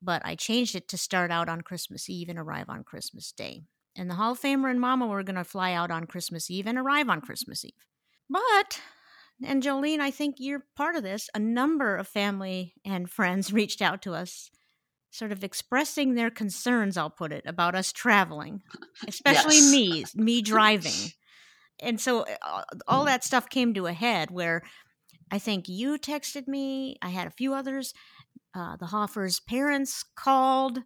But 0.00 0.22
I 0.24 0.34
changed 0.34 0.76
it 0.76 0.88
to 0.88 0.98
start 0.98 1.30
out 1.30 1.48
on 1.48 1.62
Christmas 1.62 2.08
Eve 2.08 2.28
and 2.28 2.38
arrive 2.38 2.68
on 2.68 2.84
Christmas 2.84 3.32
Day 3.32 3.64
and 3.96 4.10
the 4.10 4.14
Hall 4.14 4.32
of 4.32 4.40
Famer 4.40 4.70
and 4.70 4.80
Mama 4.80 5.06
were 5.06 5.22
going 5.22 5.36
to 5.36 5.44
fly 5.44 5.72
out 5.72 5.90
on 5.90 6.06
Christmas 6.06 6.50
Eve 6.50 6.66
and 6.66 6.78
arrive 6.78 7.08
on 7.08 7.20
Christmas 7.20 7.64
Eve. 7.64 7.72
But 8.28 8.80
and 9.44 9.62
Jolene, 9.62 10.00
I 10.00 10.10
think 10.10 10.36
you're 10.38 10.64
part 10.76 10.96
of 10.96 11.02
this. 11.02 11.28
A 11.34 11.38
number 11.38 11.96
of 11.96 12.08
family 12.08 12.74
and 12.84 13.10
friends 13.10 13.52
reached 13.52 13.82
out 13.82 14.02
to 14.02 14.14
us, 14.14 14.50
sort 15.14 15.30
of 15.30 15.44
expressing 15.44 16.14
their 16.14 16.30
concerns, 16.30 16.96
I'll 16.96 17.08
put 17.08 17.32
it, 17.32 17.44
about 17.46 17.74
us 17.76 17.92
traveling, 17.92 18.62
especially 19.08 19.56
Yes. 19.56 19.70
me, 19.70 20.04
me 20.14 20.42
driving. 20.42 20.92
And 21.80 22.00
so 22.00 22.24
uh, 22.40 22.62
all 22.86 23.04
that 23.06 23.24
stuff 23.24 23.48
came 23.50 23.74
to 23.74 23.86
a 23.88 23.92
head 23.92 24.30
where 24.30 24.62
I 25.32 25.40
think 25.40 25.68
you 25.68 25.98
texted 25.98 26.46
me, 26.46 26.96
I 27.02 27.08
had 27.08 27.26
a 27.26 27.32
few 27.32 27.52
others. 27.52 27.92
Uh, 28.54 28.76
the 28.76 28.86
Hoffer's 28.86 29.40
parents 29.40 30.04
called, 30.14 30.78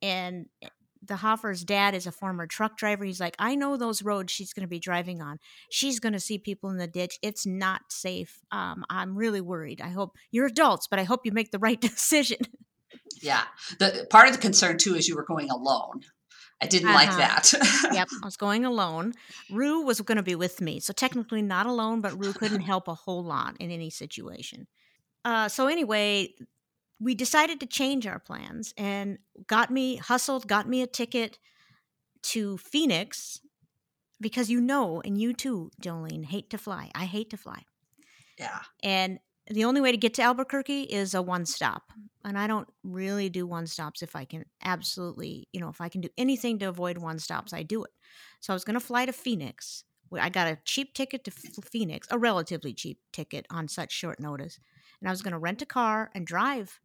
and 0.00 0.46
eh, 0.62 0.68
the 1.02 1.16
Hoffer's 1.16 1.64
dad 1.64 1.94
is 1.96 2.06
a 2.06 2.12
former 2.12 2.46
truck 2.46 2.76
driver. 2.78 3.04
He's 3.04 3.18
like, 3.20 3.34
I 3.40 3.56
know 3.56 3.76
those 3.76 4.00
roads 4.04 4.32
she's 4.32 4.52
going 4.52 4.62
to 4.62 4.68
be 4.68 4.78
driving 4.78 5.20
on. 5.20 5.38
She's 5.70 5.98
going 5.98 6.12
to 6.12 6.20
see 6.20 6.38
people 6.38 6.70
in 6.70 6.76
the 6.78 6.86
ditch. 6.86 7.18
It's 7.20 7.44
not 7.44 7.82
safe. 7.90 8.38
Um, 8.52 8.84
I'm 8.88 9.16
really 9.16 9.40
worried. 9.40 9.80
I 9.80 9.88
hope 9.88 10.12
you're 10.30 10.46
adults, 10.46 10.86
but 10.88 11.00
I 11.00 11.04
hope 11.04 11.26
you 11.26 11.32
make 11.32 11.50
the 11.50 11.58
right 11.58 11.80
decision. 11.90 12.38
Yeah. 13.22 13.42
The 13.78 14.06
part 14.10 14.28
of 14.28 14.34
the 14.34 14.40
concern 14.40 14.78
too 14.78 14.94
is 14.94 15.08
you 15.08 15.16
were 15.16 15.24
going 15.24 15.50
alone. 15.50 16.02
I 16.60 16.66
didn't 16.66 16.92
like 16.92 17.08
Uh-huh. 17.10 17.18
that. 17.18 17.52
yep, 17.94 18.08
I 18.22 18.26
was 18.26 18.36
going 18.36 18.64
alone. 18.64 19.12
Rue 19.50 19.82
was 19.82 20.00
going 20.00 20.16
to 20.16 20.22
be 20.24 20.34
with 20.34 20.60
me, 20.60 20.80
so 20.80 20.92
technically 20.92 21.40
not 21.42 21.66
alone, 21.66 22.00
but 22.00 22.18
Rue 22.18 22.32
couldn't 22.32 22.62
help 22.62 22.88
a 22.88 22.94
whole 22.94 23.22
lot 23.22 23.56
in 23.60 23.70
any 23.70 23.90
situation. 23.90 24.66
Uh, 25.24 25.48
so 25.48 25.68
anyway, 25.68 26.34
we 27.00 27.14
decided 27.14 27.60
to 27.60 27.66
change 27.66 28.06
our 28.08 28.18
plans 28.18 28.74
and 28.76 29.18
got 29.46 29.70
me 29.70 29.96
hustled, 29.96 30.48
got 30.48 30.68
me 30.68 30.82
a 30.82 30.86
ticket 30.88 31.38
to 32.24 32.58
Phoenix 32.58 33.40
because 34.20 34.50
you 34.50 34.60
know, 34.60 35.00
and 35.04 35.20
you 35.20 35.32
too, 35.32 35.70
Jolene, 35.80 36.24
hate 36.24 36.50
to 36.50 36.58
fly. 36.58 36.90
I 36.92 37.04
hate 37.04 37.30
to 37.30 37.36
fly. 37.36 37.62
yeah. 38.36 38.62
And 38.82 39.20
the 39.50 39.64
only 39.64 39.80
way 39.80 39.90
to 39.90 39.96
get 39.96 40.14
to 40.14 40.22
Albuquerque 40.22 40.82
is 40.82 41.14
a 41.14 41.22
one 41.22 41.46
stop. 41.46 41.92
And 42.24 42.38
I 42.38 42.46
don't 42.46 42.68
really 42.82 43.28
do 43.28 43.46
one 43.46 43.66
stops 43.66 44.02
if 44.02 44.14
I 44.14 44.24
can 44.24 44.44
absolutely, 44.62 45.48
you 45.52 45.60
know, 45.60 45.68
if 45.68 45.80
I 45.80 45.88
can 45.88 46.00
do 46.00 46.10
anything 46.18 46.58
to 46.58 46.66
avoid 46.66 46.98
one 46.98 47.18
stops, 47.18 47.52
I 47.52 47.62
do 47.62 47.84
it. 47.84 47.90
So 48.40 48.52
I 48.52 48.54
was 48.54 48.64
going 48.64 48.74
to 48.74 48.84
fly 48.84 49.06
to 49.06 49.12
Phoenix. 49.12 49.84
I 50.12 50.28
got 50.28 50.48
a 50.48 50.58
cheap 50.64 50.94
ticket 50.94 51.24
to 51.24 51.30
Phoenix, 51.30 52.08
a 52.10 52.18
relatively 52.18 52.72
cheap 52.72 52.98
ticket 53.12 53.46
on 53.50 53.68
such 53.68 53.92
short 53.92 54.20
notice. 54.20 54.58
And 55.00 55.08
I 55.08 55.12
was 55.12 55.22
going 55.22 55.32
to 55.32 55.38
rent 55.38 55.62
a 55.62 55.66
car 55.66 56.10
and 56.14 56.26
drive 56.26 56.80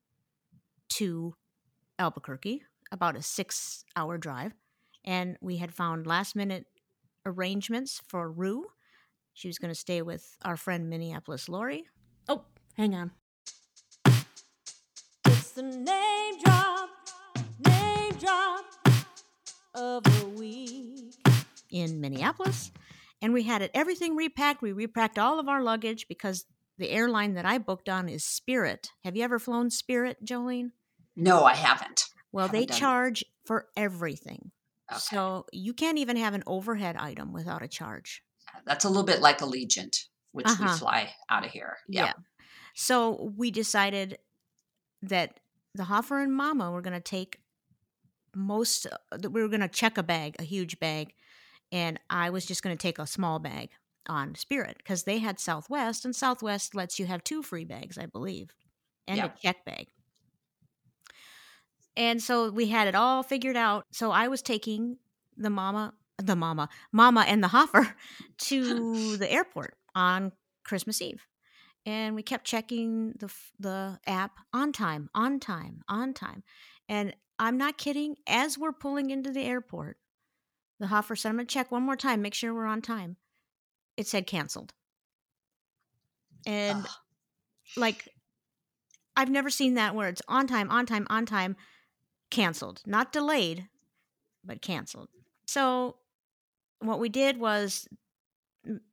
to 0.89 1.35
Albuquerque, 1.99 2.63
about 2.91 3.15
a 3.15 3.21
six 3.21 3.85
hour 3.95 4.17
drive. 4.17 4.53
And 5.05 5.37
we 5.41 5.57
had 5.57 5.73
found 5.73 6.05
last 6.07 6.35
minute 6.35 6.65
arrangements 7.25 8.01
for 8.07 8.31
Rue. 8.31 8.65
She 9.33 9.47
was 9.47 9.57
going 9.57 9.73
to 9.73 9.79
stay 9.79 10.01
with 10.01 10.37
our 10.43 10.57
friend 10.57 10.89
Minneapolis 10.89 11.49
Lori. 11.49 11.85
Oh, 12.29 12.45
hang 12.77 12.95
on. 12.95 13.11
It's 15.25 15.51
the 15.51 15.63
name 15.63 16.39
drop, 16.43 16.89
name 17.65 18.11
drop 18.13 18.65
of 19.75 20.03
the 20.03 20.25
week. 20.37 21.15
in 21.71 21.99
Minneapolis. 22.01 22.71
And 23.21 23.33
we 23.33 23.43
had 23.43 23.61
it 23.61 23.71
everything 23.73 24.15
repacked. 24.15 24.61
We 24.61 24.71
repacked 24.73 25.17
all 25.17 25.39
of 25.39 25.47
our 25.47 25.61
luggage 25.63 26.07
because 26.07 26.45
the 26.77 26.89
airline 26.89 27.35
that 27.35 27.45
I 27.45 27.57
booked 27.57 27.87
on 27.89 28.09
is 28.09 28.23
Spirit. 28.25 28.89
Have 29.03 29.15
you 29.15 29.23
ever 29.23 29.39
flown 29.39 29.69
Spirit, 29.69 30.17
Jolene? 30.25 30.71
No, 31.15 31.43
I 31.43 31.53
haven't. 31.55 32.05
Well, 32.31 32.47
Haven't 32.47 32.59
they 32.59 32.65
done 32.65 32.77
it. 32.77 32.79
charge 32.79 33.23
for 33.45 33.67
everything. 33.77 34.51
Okay. 34.91 34.99
So 34.99 35.45
you 35.53 35.73
can't 35.73 35.97
even 35.99 36.17
have 36.17 36.33
an 36.33 36.43
overhead 36.45 36.97
item 36.97 37.31
without 37.31 37.61
a 37.63 37.67
charge. 37.67 38.21
That's 38.65 38.83
a 38.85 38.89
little 38.89 39.03
bit 39.03 39.21
like 39.21 39.39
Allegiant, 39.39 39.95
which 40.31 40.47
we 40.47 40.51
Uh-huh. 40.65 40.75
fly 40.77 41.13
out 41.29 41.45
of 41.45 41.51
here. 41.51 41.77
Yeah. 41.87 42.13
So 42.73 43.31
we 43.37 43.51
decided 43.51 44.17
that 45.01 45.39
the 45.75 45.85
Hoffer 45.85 46.19
and 46.19 46.33
Mama 46.35 46.71
were 46.71 46.81
going 46.81 46.93
to 46.93 46.99
take 46.99 47.39
most, 48.35 48.87
uh, 48.87 49.17
that 49.17 49.29
we 49.29 49.41
were 49.41 49.47
going 49.47 49.61
to 49.61 49.67
check 49.67 49.97
a 49.97 50.03
bag, 50.03 50.35
a 50.39 50.43
huge 50.43 50.79
bag, 50.79 51.13
and 51.71 51.99
I 52.09 52.29
was 52.29 52.45
just 52.45 52.63
going 52.63 52.75
to 52.75 52.81
take 52.81 52.99
a 52.99 53.07
small 53.07 53.39
bag 53.39 53.69
on 54.07 54.35
Spirit 54.35 54.77
because 54.77 55.03
they 55.03 55.19
had 55.19 55.39
Southwest, 55.39 56.05
and 56.05 56.15
Southwest 56.15 56.75
lets 56.75 56.99
you 56.99 57.05
have 57.05 57.23
two 57.23 57.43
free 57.43 57.65
bags, 57.65 57.97
I 57.97 58.05
believe, 58.05 58.55
and 59.07 59.17
Yeah. 59.17 59.25
a 59.25 59.33
check 59.39 59.65
bag. 59.65 59.87
And 61.95 62.21
so 62.21 62.49
we 62.49 62.67
had 62.67 62.87
it 62.87 62.95
all 62.95 63.21
figured 63.23 63.55
out. 63.55 63.85
So 63.91 64.11
I 64.11 64.27
was 64.27 64.41
taking 64.41 64.97
the 65.37 65.49
mama, 65.49 65.93
the 66.17 66.35
mama, 66.35 66.69
mama, 66.91 67.21
and 67.27 67.43
the 67.43 67.49
Hoffer 67.49 67.95
to 68.39 69.17
the 69.17 69.31
airport 69.31 69.75
on 69.95 70.31
Christmas 70.63 71.01
Eve 71.01 71.25
and 71.85 72.15
we 72.15 72.23
kept 72.23 72.45
checking 72.45 73.13
the 73.19 73.33
the 73.59 73.99
app 74.07 74.37
on 74.53 74.71
time, 74.71 75.09
on 75.13 75.39
time, 75.39 75.81
on 75.87 76.13
time. 76.13 76.43
And 76.89 77.15
I'm 77.39 77.57
not 77.57 77.77
kidding. 77.77 78.15
As 78.27 78.57
we're 78.57 78.71
pulling 78.73 79.09
into 79.09 79.31
the 79.31 79.43
airport, 79.43 79.97
the 80.79 80.87
Hoffer 80.87 81.15
said, 81.15 81.29
"I'm 81.29 81.35
gonna 81.35 81.45
check 81.45 81.71
one 81.71 81.83
more 81.83 81.95
time, 81.95 82.21
make 82.21 82.33
sure 82.33 82.53
we're 82.53 82.65
on 82.65 82.81
time." 82.81 83.17
It 83.97 84.07
said 84.07 84.27
canceled, 84.27 84.73
and 86.45 86.79
Ugh. 86.79 86.89
like 87.77 88.09
I've 89.15 89.29
never 89.29 89.49
seen 89.49 89.75
that 89.75 89.95
where 89.95 90.09
it's 90.09 90.21
on 90.27 90.47
time, 90.47 90.69
on 90.71 90.85
time, 90.85 91.05
on 91.09 91.25
time, 91.25 91.55
canceled, 92.29 92.81
not 92.85 93.11
delayed, 93.11 93.67
but 94.43 94.61
canceled. 94.61 95.09
So 95.45 95.97
what 96.79 96.99
we 96.99 97.09
did 97.09 97.37
was 97.39 97.87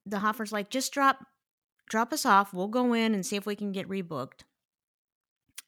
the 0.04 0.18
Hoffer's 0.18 0.52
like, 0.52 0.70
just 0.70 0.92
drop 0.92 1.24
drop 1.90 2.12
us 2.12 2.24
off. 2.24 2.54
We'll 2.54 2.68
go 2.68 2.94
in 2.94 3.12
and 3.12 3.26
see 3.26 3.36
if 3.36 3.44
we 3.44 3.56
can 3.56 3.72
get 3.72 3.88
rebooked. 3.88 4.44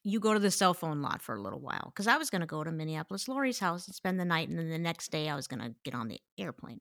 You 0.05 0.19
go 0.19 0.33
to 0.33 0.39
the 0.39 0.51
cell 0.51 0.73
phone 0.73 1.03
lot 1.03 1.21
for 1.21 1.35
a 1.35 1.41
little 1.41 1.61
while 1.61 1.93
because 1.95 2.07
I 2.07 2.17
was 2.17 2.31
going 2.31 2.41
to 2.41 2.47
go 2.47 2.65
to 2.65 2.73
Minneapolis 2.73 3.29
Lori's 3.29 3.59
house 3.59 3.87
and 3.87 3.95
spend 3.95 4.19
the 4.19 4.25
night, 4.25 4.49
and 4.49 4.59
then 4.59 4.71
the 4.71 4.79
next 4.79 5.11
day 5.11 5.29
I 5.29 5.37
was 5.37 5.47
going 5.47 5.61
to 5.61 5.75
get 5.85 5.95
on 5.95 6.09
the 6.09 6.21
airplane. 6.39 6.81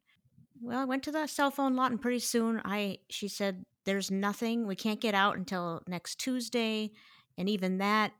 Well, 0.62 0.80
I 0.80 0.86
went 0.86 1.04
to 1.04 1.12
the 1.12 1.28
cell 1.28 1.52
phone 1.52 1.76
lot, 1.76 1.92
and 1.92 2.02
pretty 2.02 2.20
soon 2.20 2.62
I 2.64 3.00
she 3.10 3.28
said, 3.28 3.66
"There's 3.86 4.10
nothing. 4.10 4.66
We 4.66 4.76
can't 4.76 5.02
get 5.02 5.14
out 5.14 5.38
until 5.38 5.82
next 5.88 6.16
Tuesday, 6.16 6.92
and 7.38 7.50
even 7.50 7.80
that 7.80 8.14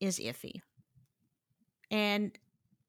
is 0.00 0.18
iffy." 0.18 0.62
And 1.90 2.36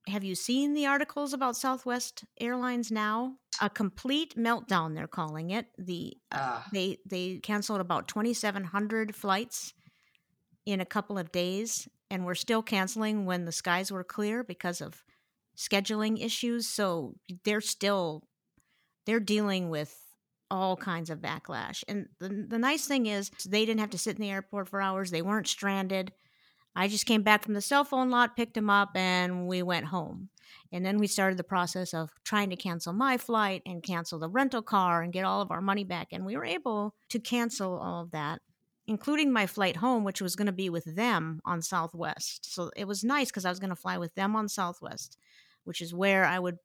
have 0.08 0.24
you 0.24 0.36
seen 0.36 0.74
the 0.74 0.86
articles 0.86 1.34
about 1.34 1.56
Southwest 1.56 2.24
Airlines 2.40 2.92
now? 2.92 3.36
A 3.62 3.70
complete 3.70 4.36
meltdown, 4.36 4.96
they're 4.96 5.08
calling 5.08 5.50
it. 5.52 5.68
The 5.78 6.18
Uh, 6.32 6.62
they 6.72 7.00
they 7.06 7.40
canceled 7.42 7.82
about 7.82 8.08
2700 8.08 9.16
flights 9.16 9.74
in 10.66 10.80
a 10.80 10.86
couple 10.86 11.18
of 11.18 11.32
days 11.32 11.88
and 12.10 12.26
we're 12.26 12.36
still 12.36 12.62
canceling 12.62 13.26
when 13.26 13.46
the 13.46 13.52
skies 13.52 13.92
were 13.92 14.04
clear 14.04 14.44
because 14.44 14.82
of 14.82 15.04
scheduling 15.58 16.24
issues. 16.24 16.68
So 16.68 17.16
they're 17.44 17.62
still 17.62 18.24
they're 19.06 19.20
dealing 19.20 19.70
with 19.70 19.98
all 20.52 20.76
kinds 20.78 21.10
of 21.10 21.20
backlash. 21.20 21.84
And 21.88 22.08
the, 22.20 22.46
the 22.48 22.60
nice 22.60 22.86
thing 22.88 23.08
is 23.08 23.32
they 23.48 23.66
didn't 23.66 23.80
have 23.80 23.90
to 23.92 23.98
sit 23.98 24.16
in 24.16 24.22
the 24.22 24.32
airport 24.32 24.70
for 24.70 24.82
hours. 24.82 25.12
They 25.12 25.22
weren't 25.22 25.48
stranded 25.48 26.12
i 26.76 26.88
just 26.88 27.06
came 27.06 27.24
back 27.24 27.44
from 27.44 27.54
the 27.54 27.62
cell 27.62 27.84
phone 27.84 28.10
lot 28.10 28.36
picked 28.36 28.54
them 28.54 28.70
up 28.70 28.92
and 28.96 29.48
we 29.48 29.62
went 29.62 29.86
home 29.86 30.30
and 30.72 30.86
then 30.86 30.98
we 30.98 31.08
started 31.08 31.38
the 31.38 31.44
process 31.44 31.94
of 31.94 32.10
trying 32.24 32.50
to 32.50 32.56
cancel 32.56 32.94
my 32.94 33.18
flight 33.18 33.62
and 33.66 33.84
cancel 33.84 34.20
the 34.20 34.30
rental 34.30 34.62
car 34.62 35.02
and 35.02 35.14
get 35.14 35.26
all 35.26 35.42
of 35.42 35.52
our 35.52 35.62
money 35.62 35.84
back. 35.84 36.10
And 36.12 36.26
we 36.26 36.36
were 36.36 36.46
able 36.46 36.96
to 37.10 37.20
cancel 37.20 37.78
all 37.78 38.02
of 38.02 38.12
that, 38.12 38.42
including 38.88 39.32
my 39.32 39.48
flight 39.48 39.78
home, 39.78 40.04
which 40.04 40.22
was 40.22 40.36
going 40.36 40.48
to 40.48 40.52
be 40.52 40.70
with 40.70 40.96
them 40.96 41.42
on 41.46 41.62
Southwest. 41.62 42.54
So 42.54 42.72
it 42.76 42.90
was 42.90 43.04
nice 43.04 43.28
because 43.28 43.46
I 43.46 43.50
was 43.50 43.60
going 43.60 43.70
to 43.70 43.76
fly 43.76 43.98
with 43.98 44.16
them 44.16 44.36
on 44.36 44.50
Southwest, 44.50 45.18
which 45.64 45.82
is 45.82 45.94
where 45.94 46.26
I 46.26 46.40
would 46.40 46.58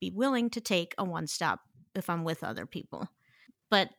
be 0.00 0.10
willing 0.10 0.48
to 0.50 0.60
take 0.60 0.94
a 0.96 1.04
one 1.04 1.26
stop 1.26 1.60
if 1.94 2.08
I'm 2.08 2.24
with 2.24 2.42
other 2.42 2.66
people. 2.66 3.08
But 3.68 3.90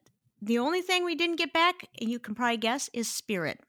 the 0.42 0.58
only 0.58 0.82
thing 0.82 1.06
we 1.06 1.14
didn't 1.14 1.36
get 1.36 1.54
back, 1.54 1.88
and 2.00 2.10
you 2.10 2.18
can 2.18 2.34
probably 2.34 2.58
guess, 2.58 2.90
is 2.94 3.08
Spirit 3.08 3.60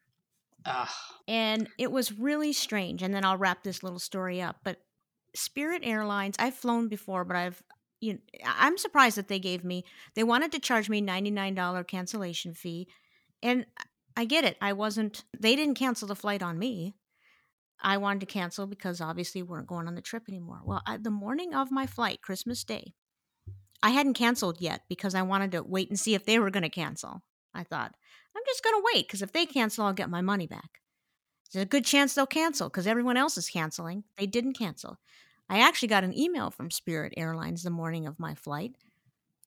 ugh. 0.67 0.89
and 1.29 1.69
it 1.79 1.91
was 1.91 2.19
really 2.19 2.53
strange 2.53 3.03
and 3.03 3.15
then 3.15 3.25
i'll 3.25 3.37
wrap 3.37 3.63
this 3.63 3.83
little 3.83 3.99
story 3.99 4.41
up 4.41 4.57
but 4.65 4.79
spirit 5.35 5.83
airlines 5.85 6.37
i've 6.39 6.55
flown 6.55 6.89
before 6.89 7.25
but 7.25 7.37
i've 7.37 7.63
you 8.01 8.15
know, 8.15 8.19
i'm 8.45 8.77
surprised 8.77 9.17
that 9.17 9.29
they 9.29 9.39
gave 9.39 9.65
me 9.65 9.85
they 10.15 10.25
wanted 10.25 10.53
to 10.53 10.59
charge 10.59 10.89
me 10.89 11.01
$99 11.01 11.87
cancellation 11.87 12.55
fee 12.55 12.89
and 13.43 13.67
i 14.17 14.25
get 14.25 14.45
it 14.45 14.57
i 14.61 14.73
wasn't 14.73 15.25
they 15.39 15.57
didn't 15.57 15.75
cancel 15.75 16.09
the 16.09 16.17
flight 16.17 16.43
on 16.43 16.59
me. 16.59 16.95
I 17.85 17.97
wanted 17.97 18.21
to 18.21 18.27
cancel 18.27 18.69
because 18.69 19.01
obviously 19.01 19.43
we 19.43 19.49
weren't 19.49 19.67
going 19.67 19.89
on 19.89 19.97
the 19.97 20.01
trip 20.01 20.29
anymore. 20.29 20.61
Well 20.65 20.83
I, 20.87 20.99
the 20.99 21.11
morning 21.11 21.53
of 21.53 21.73
my 21.73 21.87
flight 21.87 22.23
christmas 22.23 22.63
day 22.63 22.95
i 23.83 23.91
hadn't 23.91 24.15
canceled 24.15 24.61
yet 24.61 24.83
because 24.89 25.15
i 25.15 25.23
wanted 25.23 25.53
to 25.53 25.63
wait 25.63 25.89
and 25.89 25.99
see 25.99 26.15
if 26.15 26.25
they 26.25 26.39
were 26.39 26.51
going 26.51 26.63
to 26.63 26.69
cancel 26.69 27.23
i 27.55 27.63
thought 27.63 27.95
i'm 28.37 28.43
just 28.47 28.63
going 28.65 28.75
to 28.75 28.85
wait 28.95 29.07
because 29.07 29.23
if 29.23 29.33
they 29.33 29.47
cancel 29.47 29.85
i'll 29.85 29.93
get 29.93 30.11
my 30.11 30.21
money 30.21 30.47
back 30.47 30.81
there's 31.53 31.65
a 31.65 31.69
good 31.69 31.85
chance 31.85 32.15
they'll 32.15 32.27
cancel 32.27 32.69
because 32.71 32.87
everyone 32.87 33.19
else 33.19 33.37
is 33.37 33.51
canceling. 33.51 34.05
They 34.17 34.25
didn't 34.25 34.55
cancel. 34.55 34.97
I 35.51 35.59
actually 35.61 35.89
got 35.89 36.03
an 36.03 36.17
email 36.19 36.51
from 36.51 36.71
Spirit 36.71 37.13
Airlines 37.15 37.63
the 37.63 37.69
morning 37.69 38.07
of 38.07 38.19
my 38.19 38.35
flight 38.35 38.75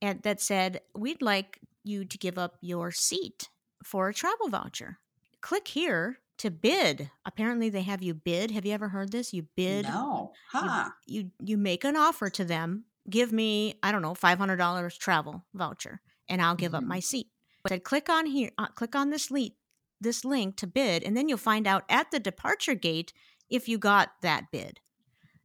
and 0.04 0.22
that 0.22 0.40
said, 0.40 0.82
We'd 0.96 1.24
like 1.24 1.60
you 1.84 2.06
to 2.06 2.18
give 2.20 2.38
up 2.38 2.58
your 2.62 2.92
seat 2.92 3.50
for 3.84 4.08
a 4.10 4.14
travel 4.14 4.50
voucher. 4.50 5.00
Click 5.42 5.68
here 5.68 6.20
to 6.38 6.52
bid. 6.52 7.10
Apparently, 7.26 7.70
they 7.70 7.82
have 7.82 8.04
you 8.04 8.14
bid. 8.14 8.52
Have 8.52 8.68
you 8.68 8.74
ever 8.74 8.90
heard 8.90 9.12
this? 9.12 9.34
You 9.34 9.48
bid. 9.56 9.86
No. 9.86 10.32
Huh. 10.52 10.90
You 11.08 11.32
you 11.40 11.58
make 11.58 11.84
an 11.84 11.96
offer 11.96 12.30
to 12.30 12.46
them. 12.46 12.84
Give 13.10 13.32
me 13.32 13.80
I 13.82 13.92
don't 13.92 14.04
know 14.04 14.14
five 14.14 14.38
hundred 14.38 14.58
dollars 14.58 14.96
travel 14.96 15.44
voucher, 15.56 16.02
and 16.30 16.40
I'll 16.40 16.54
give 16.56 16.76
up 16.76 16.84
Mhm. 16.84 16.88
my 16.88 17.00
seat. 17.00 17.30
But 17.66 17.72
I'd 17.72 17.84
click 17.84 18.10
on 18.10 18.28
here. 18.28 18.52
Uh, 18.60 18.68
click 18.68 18.96
on 18.96 19.10
this 19.10 19.32
link. 19.32 19.54
This 20.00 20.24
link 20.24 20.56
to 20.58 20.68
bid, 20.68 21.02
and 21.02 21.18
then 21.18 21.28
you'll 21.28 21.40
find 21.40 21.66
out 21.66 21.84
at 21.90 22.12
the 22.12 22.20
departure 22.20 22.76
gate 22.76 23.12
if 23.50 23.68
you 23.68 23.80
got 23.80 24.10
that 24.22 24.52
bid. 24.52 24.82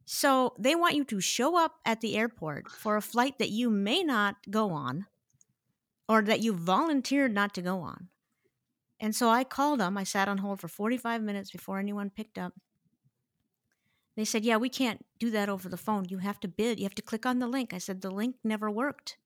So 0.05 0.53
they 0.59 0.75
want 0.75 0.93
you 0.93 1.03
to 1.05 1.19
show 1.19 1.57
up 1.57 1.79
at 1.83 2.01
the 2.01 2.15
airport 2.15 2.69
for 2.69 2.95
a 2.95 3.01
flight 3.01 3.39
that 3.39 3.49
you 3.49 3.71
may 3.71 4.03
not 4.03 4.35
go 4.51 4.69
on 4.69 5.07
or 6.07 6.21
that 6.21 6.41
you 6.41 6.53
volunteered 6.53 7.33
not 7.33 7.55
to 7.55 7.61
go 7.63 7.79
on. 7.79 8.09
And 8.99 9.15
so 9.15 9.29
I 9.29 9.43
called 9.43 9.79
them. 9.79 9.97
I 9.97 10.03
sat 10.03 10.27
on 10.27 10.37
hold 10.37 10.61
for 10.61 10.67
45 10.67 11.23
minutes 11.23 11.49
before 11.49 11.79
anyone 11.79 12.11
picked 12.11 12.37
up. 12.37 12.53
They 14.15 14.25
said, 14.25 14.45
Yeah, 14.45 14.57
we 14.57 14.69
can't 14.69 15.03
do 15.17 15.31
that 15.31 15.49
over 15.49 15.67
the 15.69 15.75
phone. 15.75 16.05
You 16.07 16.19
have 16.19 16.39
to 16.41 16.47
bid. 16.47 16.77
You 16.77 16.85
have 16.85 16.93
to 16.95 17.01
click 17.01 17.25
on 17.25 17.39
the 17.39 17.47
link. 17.47 17.73
I 17.73 17.79
said, 17.79 18.01
The 18.01 18.11
link 18.11 18.35
never 18.43 18.69
worked. 18.69 19.17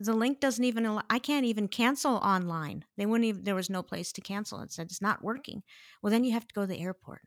The 0.00 0.14
link 0.14 0.40
doesn't 0.40 0.64
even 0.64 0.86
allow, 0.86 1.02
I 1.10 1.18
can't 1.18 1.44
even 1.44 1.68
cancel 1.68 2.16
online. 2.16 2.84
They 2.96 3.06
wouldn't 3.06 3.26
even, 3.26 3.44
there 3.44 3.54
was 3.54 3.70
no 3.70 3.82
place 3.82 4.12
to 4.12 4.20
cancel. 4.20 4.60
It 4.60 4.72
said, 4.72 4.86
It's 4.86 5.02
not 5.02 5.24
working. 5.24 5.62
Well, 6.02 6.10
then 6.10 6.24
you 6.24 6.32
have 6.32 6.46
to 6.46 6.54
go 6.54 6.62
to 6.62 6.66
the 6.66 6.80
airport. 6.80 7.22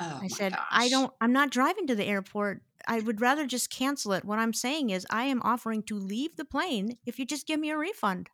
Oh, 0.00 0.18
I 0.22 0.28
said, 0.28 0.54
I 0.70 0.88
don't, 0.88 1.12
I'm 1.20 1.32
not 1.32 1.50
driving 1.50 1.86
to 1.88 1.94
the 1.94 2.06
airport. 2.06 2.62
I 2.86 3.00
would 3.00 3.20
rather 3.20 3.46
just 3.46 3.68
cancel 3.68 4.12
it. 4.14 4.24
What 4.24 4.38
I'm 4.38 4.54
saying 4.54 4.88
is, 4.90 5.06
I 5.10 5.24
am 5.24 5.42
offering 5.42 5.82
to 5.84 5.94
leave 5.94 6.36
the 6.36 6.46
plane 6.46 6.96
if 7.04 7.18
you 7.18 7.26
just 7.26 7.46
give 7.46 7.60
me 7.60 7.70
a 7.70 7.76
refund. 7.76 8.30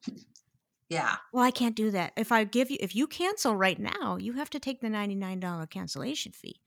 Yeah. 0.88 1.16
Well, 1.32 1.44
I 1.44 1.50
can't 1.50 1.75
do 1.75 1.90
that. 1.90 2.12
If 2.16 2.30
I 2.30 2.44
give 2.44 2.70
you, 2.70 2.78
if 2.80 2.94
you 2.94 3.08
cancel 3.08 3.56
right 3.56 3.78
now, 3.78 4.16
you 4.16 4.35
have 4.35 4.50
to 4.50 4.61
take 4.61 4.80
the 4.80 4.88
$99 4.88 5.68
cancellation 5.68 6.32
fee. 6.32 6.61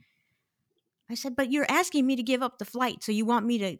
I 1.09 1.15
said, 1.15 1.35
but 1.35 1.51
you're 1.51 1.65
asking 1.69 2.05
me 2.05 2.15
to 2.17 2.23
give 2.23 2.43
up 2.43 2.57
the 2.57 2.65
flight. 2.65 3.03
So 3.03 3.11
you 3.11 3.25
want 3.25 3.45
me 3.45 3.57
to 3.59 3.77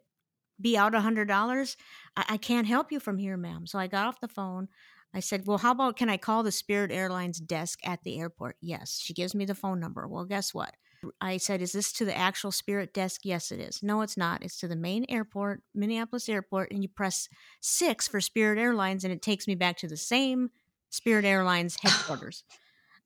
be 0.61 0.77
out 0.77 0.95
a 0.95 0.99
$100? 0.99 1.75
I, 2.15 2.25
I 2.29 2.37
can't 2.37 2.67
help 2.67 2.91
you 2.91 2.99
from 2.99 3.17
here, 3.17 3.37
ma'am. 3.37 3.67
So 3.67 3.79
I 3.79 3.87
got 3.87 4.07
off 4.07 4.21
the 4.21 4.27
phone. 4.27 4.67
I 5.13 5.21
said, 5.21 5.47
well, 5.47 5.57
how 5.57 5.71
about 5.71 5.97
can 5.97 6.09
I 6.09 6.17
call 6.17 6.43
the 6.43 6.51
Spirit 6.51 6.91
Airlines 6.91 7.39
desk 7.39 7.79
at 7.83 8.03
the 8.03 8.19
airport? 8.19 8.57
Yes. 8.61 8.99
She 9.03 9.13
gives 9.13 9.33
me 9.33 9.45
the 9.45 9.55
phone 9.55 9.79
number. 9.79 10.07
Well, 10.07 10.25
guess 10.25 10.53
what? 10.53 10.75
I 11.21 11.37
said, 11.37 11.61
is 11.61 11.71
this 11.71 11.91
to 11.93 12.05
the 12.05 12.17
actual 12.17 12.51
Spirit 12.51 12.93
desk? 12.93 13.21
Yes, 13.23 13.51
it 13.51 13.59
is. 13.59 13.81
No, 13.81 14.01
it's 14.01 14.17
not. 14.17 14.43
It's 14.43 14.59
to 14.59 14.67
the 14.67 14.75
main 14.75 15.05
airport, 15.09 15.61
Minneapolis 15.73 16.27
airport, 16.27 16.71
and 16.71 16.83
you 16.83 16.89
press 16.89 17.29
six 17.61 18.07
for 18.07 18.19
Spirit 18.19 18.59
Airlines, 18.59 19.03
and 19.03 19.13
it 19.13 19.21
takes 19.21 19.47
me 19.47 19.55
back 19.55 19.77
to 19.77 19.87
the 19.87 19.97
same 19.97 20.49
Spirit 20.89 21.25
Airlines 21.25 21.77
headquarters. 21.81 22.43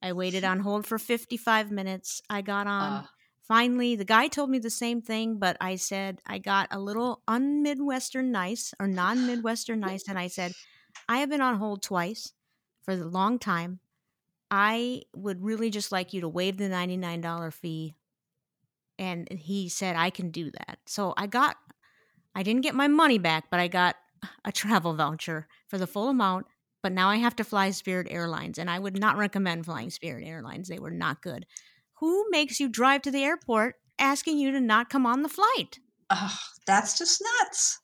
I 0.02 0.14
waited 0.14 0.44
on 0.44 0.60
hold 0.60 0.86
for 0.86 0.98
55 0.98 1.72
minutes. 1.72 2.22
I 2.30 2.42
got 2.42 2.68
on. 2.68 2.92
Uh, 2.92 3.06
Finally, 3.48 3.96
the 3.96 4.06
guy 4.06 4.28
told 4.28 4.50
me 4.50 4.58
the 4.58 4.70
same 4.70 5.02
thing, 5.02 5.38
but 5.38 5.58
I 5.60 5.76
said 5.76 6.22
I 6.26 6.38
got 6.38 6.70
a 6.72 6.80
little 6.80 7.22
un-Midwestern 7.28 8.32
nice 8.32 8.74
or 8.80 8.88
non-Midwestern 8.88 9.80
nice, 9.82 10.08
and 10.08 10.18
I 10.18 10.28
said, 10.28 10.54
I 11.10 11.18
have 11.18 11.30
been 11.30 11.42
on 11.42 11.58
hold 11.58 11.82
twice 11.82 12.32
for 12.84 12.94
a 12.94 12.98
long 12.98 13.40
time. 13.40 13.80
I 14.50 15.02
would 15.16 15.44
really 15.44 15.70
just 15.70 15.92
like 15.92 16.14
you 16.14 16.22
to 16.22 16.30
waive 16.30 16.58
the 16.58 16.70
$99 16.70 17.54
fee. 17.54 17.96
And 19.00 19.28
he 19.32 19.68
said, 19.68 19.96
I 19.96 20.10
can 20.10 20.30
do 20.30 20.52
that. 20.52 20.78
So 20.86 21.14
I 21.18 21.28
got, 21.28 21.58
I 22.36 22.44
didn't 22.44 22.62
get 22.62 22.76
my 22.76 22.88
money 22.88 23.18
back, 23.18 23.46
but 23.50 23.60
I 23.60 23.68
got 23.68 23.96
a 24.46 24.52
travel 24.52 24.94
voucher 24.94 25.48
for 25.68 25.78
the 25.78 25.88
full 25.88 26.10
amount. 26.10 26.46
But 26.82 26.92
now 26.92 27.10
I 27.10 27.16
have 27.16 27.36
to 27.38 27.44
fly 27.44 27.72
Spirit 27.72 28.08
Airlines, 28.10 28.58
and 28.58 28.70
I 28.70 28.78
would 28.78 29.00
not 29.00 29.18
recommend 29.18 29.66
flying 29.66 29.90
Spirit 29.90 30.26
Airlines. 30.26 30.68
They 30.68 30.80
were 30.80 30.92
not 30.92 31.22
good. 31.22 31.46
Who 32.04 32.26
makes 32.32 32.60
you 32.60 32.68
drive 32.68 33.02
to 33.04 33.12
the 33.12 33.24
airport 33.24 33.76
asking 33.98 34.38
you 34.38 34.52
to 34.52 34.60
not 34.60 34.90
come 34.90 35.06
on 35.06 35.24
the 35.24 35.30
flight? 35.30 35.80
oh, 36.10 36.38
that's 36.68 36.98
just 36.98 37.24
nuts. 37.40 37.80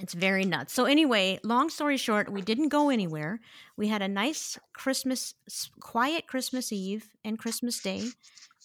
It's 0.00 0.14
very 0.14 0.46
nuts. 0.46 0.72
So 0.72 0.86
anyway, 0.86 1.38
long 1.44 1.68
story 1.68 1.98
short, 1.98 2.32
we 2.32 2.40
didn't 2.40 2.70
go 2.70 2.88
anywhere. 2.88 3.40
We 3.76 3.88
had 3.88 4.00
a 4.00 4.08
nice 4.08 4.58
Christmas, 4.72 5.34
quiet 5.80 6.26
Christmas 6.26 6.72
Eve 6.72 7.10
and 7.26 7.38
Christmas 7.38 7.78
Day. 7.82 8.06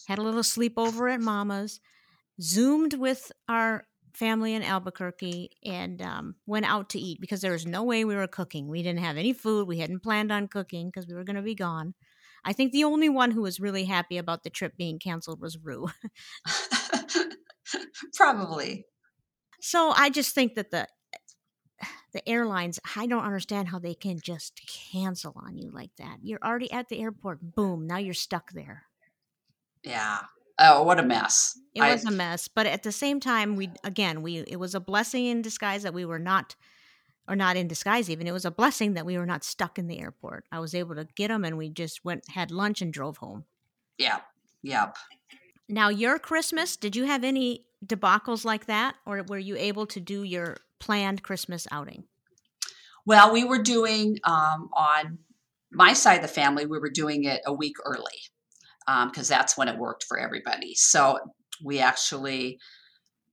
Had 0.08 0.20
a 0.20 0.24
little 0.24 0.40
sleepover 0.42 1.14
at 1.14 1.20
Mama's. 1.20 1.82
Zoomed 2.42 2.94
with 2.94 3.30
our 3.50 3.84
family 4.14 4.54
in 4.54 4.64
Albuquerque 4.64 5.50
and 5.66 6.02
um, 6.02 6.36
went 6.46 6.66
out 6.66 6.92
to 6.92 7.00
eat 7.00 7.20
because 7.20 7.42
there 7.42 7.52
was 7.52 7.66
no 7.66 7.84
way 7.84 8.06
we 8.06 8.16
were 8.16 8.26
cooking. 8.26 8.70
We 8.70 8.84
didn't 8.84 9.04
have 9.04 9.18
any 9.18 9.34
food. 9.34 9.68
We 9.68 9.80
hadn't 9.80 10.02
planned 10.02 10.32
on 10.32 10.48
cooking 10.48 10.88
because 10.88 11.08
we 11.08 11.14
were 11.14 11.26
going 11.26 11.36
to 11.36 11.42
be 11.42 11.56
gone. 11.56 11.94
I 12.46 12.54
think 12.54 12.72
the 12.72 12.84
only 12.84 13.10
one 13.10 13.32
who 13.32 13.42
was 13.42 13.60
really 13.60 13.86
happy 13.86 14.18
about 14.18 14.44
the 14.44 14.50
trip 14.50 14.78
being 14.78 15.00
canceled 15.00 15.42
was 15.42 15.58
Rue. 15.58 15.88
Probably. 18.16 18.86
So 19.62 19.92
I 19.96 20.10
just 20.10 20.34
think 20.36 20.56
that 20.56 20.72
the 20.72 20.88
the 22.14 22.28
airlines, 22.28 22.80
I 22.96 23.06
don't 23.06 23.24
understand 23.26 23.68
how 23.68 23.80
they 23.80 23.94
can 23.94 24.20
just 24.20 24.60
cancel 24.92 25.34
on 25.36 25.58
you 25.58 25.70
like 25.70 25.92
that. 25.98 26.18
You're 26.24 26.40
already 26.44 26.72
at 26.72 26.90
the 26.90 27.00
airport, 27.00 27.40
boom, 27.42 27.86
now 27.86 27.98
you're 27.98 28.14
stuck 28.16 28.52
there. 28.54 28.84
Yeah. 29.84 30.20
Oh, 30.58 30.82
what 30.84 31.00
a 31.00 31.04
mess. 31.04 31.60
It 31.76 31.82
I- 31.82 31.92
was 31.92 32.06
a 32.06 32.12
mess, 32.12 32.48
but 32.48 32.66
at 32.66 32.84
the 32.84 32.92
same 32.92 33.20
time, 33.20 33.56
we 33.56 33.70
again, 33.84 34.22
we 34.22 34.40
it 34.40 34.60
was 34.60 34.74
a 34.74 34.80
blessing 34.80 35.26
in 35.26 35.42
disguise 35.42 35.84
that 35.84 35.94
we 35.94 36.06
were 36.06 36.20
not 36.20 36.56
or 37.28 37.36
not 37.36 37.58
in 37.58 37.68
disguise 37.68 38.10
even. 38.10 38.28
It 38.28 38.32
was 38.32 38.46
a 38.46 38.52
blessing 38.52 38.94
that 38.94 39.06
we 39.06 39.18
were 39.18 39.26
not 39.26 39.44
stuck 39.44 39.78
in 39.78 39.88
the 39.88 40.00
airport. 40.00 40.46
I 40.52 40.60
was 40.60 40.74
able 40.74 40.96
to 40.96 41.08
get 41.16 41.28
them 41.28 41.44
and 41.44 41.58
we 41.58 41.70
just 41.70 42.04
went 42.06 42.30
had 42.30 42.52
lunch 42.52 42.82
and 42.82 42.94
drove 42.94 43.18
home. 43.18 43.46
Yep. 43.98 44.24
Yep. 44.64 44.98
Now, 45.70 45.90
your 45.90 46.20
Christmas, 46.20 46.78
did 46.78 46.96
you 46.96 47.06
have 47.06 47.24
any 47.24 47.66
debacles 47.86 48.46
like 48.46 48.66
that 48.66 48.96
or 49.06 49.24
were 49.28 49.38
you 49.38 49.58
able 49.58 49.86
to 49.88 50.00
do 50.00 50.24
your 50.24 50.58
planned 50.80 51.24
Christmas 51.24 51.68
outing? 51.72 52.06
Well, 53.06 53.32
we 53.32 53.44
were 53.44 53.62
doing 53.62 54.18
um, 54.24 54.70
on 54.74 55.20
my 55.72 55.94
side 55.94 56.16
of 56.16 56.22
the 56.22 56.28
family, 56.28 56.66
we 56.66 56.80
were 56.80 56.90
doing 56.90 57.26
it 57.26 57.42
a 57.46 57.54
week 57.54 57.76
early 57.86 58.12
because 59.10 59.28
that's 59.28 59.58
when 59.58 59.68
it 59.68 59.78
worked 59.78 60.06
for 60.06 60.18
everybody. 60.18 60.74
So 60.76 61.20
we 61.64 61.80
actually 61.80 62.60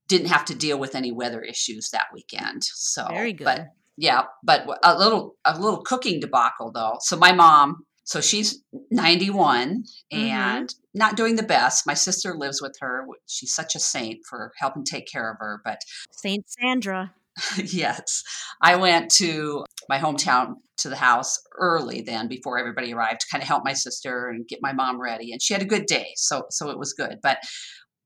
didn't 0.07 0.27
have 0.27 0.45
to 0.45 0.55
deal 0.55 0.77
with 0.77 0.95
any 0.95 1.11
weather 1.11 1.41
issues 1.41 1.89
that 1.91 2.07
weekend. 2.13 2.63
So 2.63 3.07
Very 3.09 3.33
good. 3.33 3.45
But 3.45 3.67
yeah, 3.97 4.23
but 4.43 4.67
a 4.83 4.97
little 4.97 5.35
a 5.45 5.59
little 5.59 5.81
cooking 5.81 6.19
debacle 6.19 6.71
though. 6.71 6.97
So 7.01 7.15
my 7.17 7.31
mom, 7.31 7.85
so 8.03 8.21
she's 8.21 8.61
91 8.91 9.83
Mhm. 10.13 10.17
and 10.17 10.75
not 10.93 11.15
doing 11.15 11.35
the 11.35 11.43
best. 11.43 11.87
My 11.87 11.93
sister 11.93 12.35
lives 12.35 12.61
with 12.61 12.75
her. 12.81 13.05
She's 13.27 13.53
such 13.53 13.75
a 13.75 13.79
saint 13.79 14.19
for 14.29 14.51
helping 14.57 14.83
take 14.83 15.07
care 15.11 15.31
of 15.31 15.37
her, 15.39 15.61
but 15.63 15.79
Saint 16.11 16.45
Sandra. 16.49 17.13
yes. 17.57 18.23
I 18.61 18.75
went 18.75 19.11
to 19.15 19.65
my 19.89 19.99
hometown 19.99 20.55
to 20.77 20.89
the 20.89 20.95
house 20.95 21.39
early 21.57 22.01
then 22.01 22.27
before 22.27 22.57
everybody 22.57 22.93
arrived 22.93 23.21
to 23.21 23.27
kind 23.31 23.41
of 23.41 23.47
help 23.47 23.63
my 23.65 23.73
sister 23.73 24.29
and 24.29 24.47
get 24.47 24.59
my 24.61 24.71
mom 24.73 25.01
ready. 25.01 25.31
And 25.31 25.41
she 25.41 25.53
had 25.53 25.61
a 25.61 25.65
good 25.65 25.85
day. 25.85 26.11
So 26.15 26.45
so 26.49 26.69
it 26.69 26.77
was 26.79 26.93
good. 26.93 27.19
But 27.21 27.39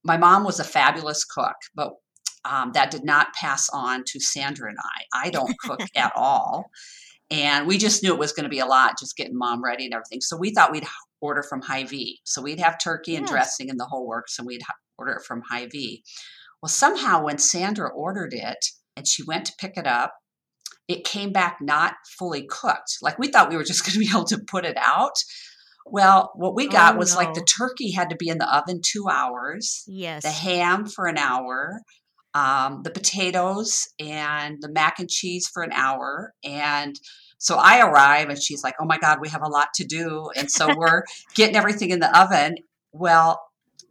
my 0.03 0.17
mom 0.17 0.43
was 0.43 0.59
a 0.59 0.63
fabulous 0.63 1.25
cook, 1.25 1.55
but 1.75 1.93
um, 2.49 2.71
that 2.73 2.91
did 2.91 3.03
not 3.03 3.33
pass 3.33 3.69
on 3.71 4.03
to 4.07 4.19
Sandra 4.19 4.69
and 4.69 4.77
I. 4.81 5.27
I 5.27 5.29
don't 5.29 5.53
cook 5.59 5.81
at 5.95 6.11
all. 6.15 6.69
And 7.31 7.67
we 7.67 7.77
just 7.77 8.01
knew 8.01 8.11
it 8.13 8.19
was 8.19 8.31
going 8.33 8.45
to 8.45 8.49
be 8.49 8.59
a 8.59 8.65
lot 8.65 8.97
just 8.99 9.15
getting 9.15 9.37
mom 9.37 9.63
ready 9.63 9.85
and 9.85 9.93
everything. 9.93 10.19
So 10.21 10.35
we 10.35 10.51
thought 10.51 10.71
we'd 10.71 10.87
order 11.21 11.43
from 11.43 11.61
Hy-Vee. 11.61 12.21
So 12.23 12.41
we'd 12.41 12.59
have 12.59 12.79
turkey 12.83 13.15
and 13.15 13.23
Yes. 13.25 13.29
dressing 13.31 13.69
and 13.69 13.79
the 13.79 13.85
whole 13.85 14.07
works, 14.07 14.39
and 14.39 14.47
we'd 14.47 14.63
order 14.97 15.11
it 15.13 15.23
from 15.25 15.43
Hy-Vee. 15.49 16.03
Well, 16.61 16.69
somehow 16.69 17.23
when 17.23 17.37
Sandra 17.37 17.89
ordered 17.89 18.33
it 18.33 18.65
and 18.97 19.07
she 19.07 19.21
went 19.23 19.45
to 19.45 19.53
pick 19.59 19.77
it 19.77 19.85
up, 19.85 20.13
it 20.87 21.03
came 21.05 21.31
back 21.31 21.57
not 21.61 21.93
fully 22.17 22.47
cooked. 22.49 22.97
Like 23.01 23.19
we 23.19 23.27
thought 23.27 23.49
we 23.51 23.57
were 23.57 23.63
just 23.63 23.83
going 23.85 23.93
to 23.93 23.99
be 23.99 24.09
able 24.09 24.25
to 24.25 24.39
put 24.39 24.65
it 24.65 24.77
out. 24.77 25.13
Well, 25.85 26.31
what 26.35 26.55
we 26.55 26.67
got 26.67 26.95
Oh, 26.95 26.97
was 26.97 27.15
like 27.15 27.33
the 27.35 27.45
turkey 27.57 27.91
had 27.91 28.09
to 28.09 28.15
be 28.15 28.27
in 28.29 28.37
the 28.39 28.51
oven 28.55 28.81
two 28.83 29.05
hours, 29.07 29.83
Yes. 29.87 30.23
the 30.23 30.29
ham 30.31 30.85
for 30.87 31.05
an 31.05 31.17
hour, 31.17 31.81
um, 32.33 32.83
the 32.83 32.91
potatoes 32.91 33.87
and 33.99 34.57
the 34.61 34.69
mac 34.69 34.99
and 34.99 35.09
cheese 35.09 35.47
for 35.47 35.63
an 35.63 35.71
hour. 35.73 36.33
And 36.43 36.99
so 37.37 37.55
I 37.55 37.81
arrive 37.81 38.29
and 38.29 38.41
she's 38.41 38.63
like, 38.63 38.75
oh 38.79 38.85
my 38.85 38.97
God, 38.97 39.19
we 39.21 39.29
have 39.29 39.41
a 39.41 39.49
lot 39.49 39.69
to 39.75 39.85
do. 39.85 40.29
And 40.35 40.51
so 40.51 40.73
we're 40.77 41.03
getting 41.35 41.55
everything 41.55 41.89
in 41.89 41.99
the 41.99 42.19
oven. 42.19 42.55
Well, 42.91 43.41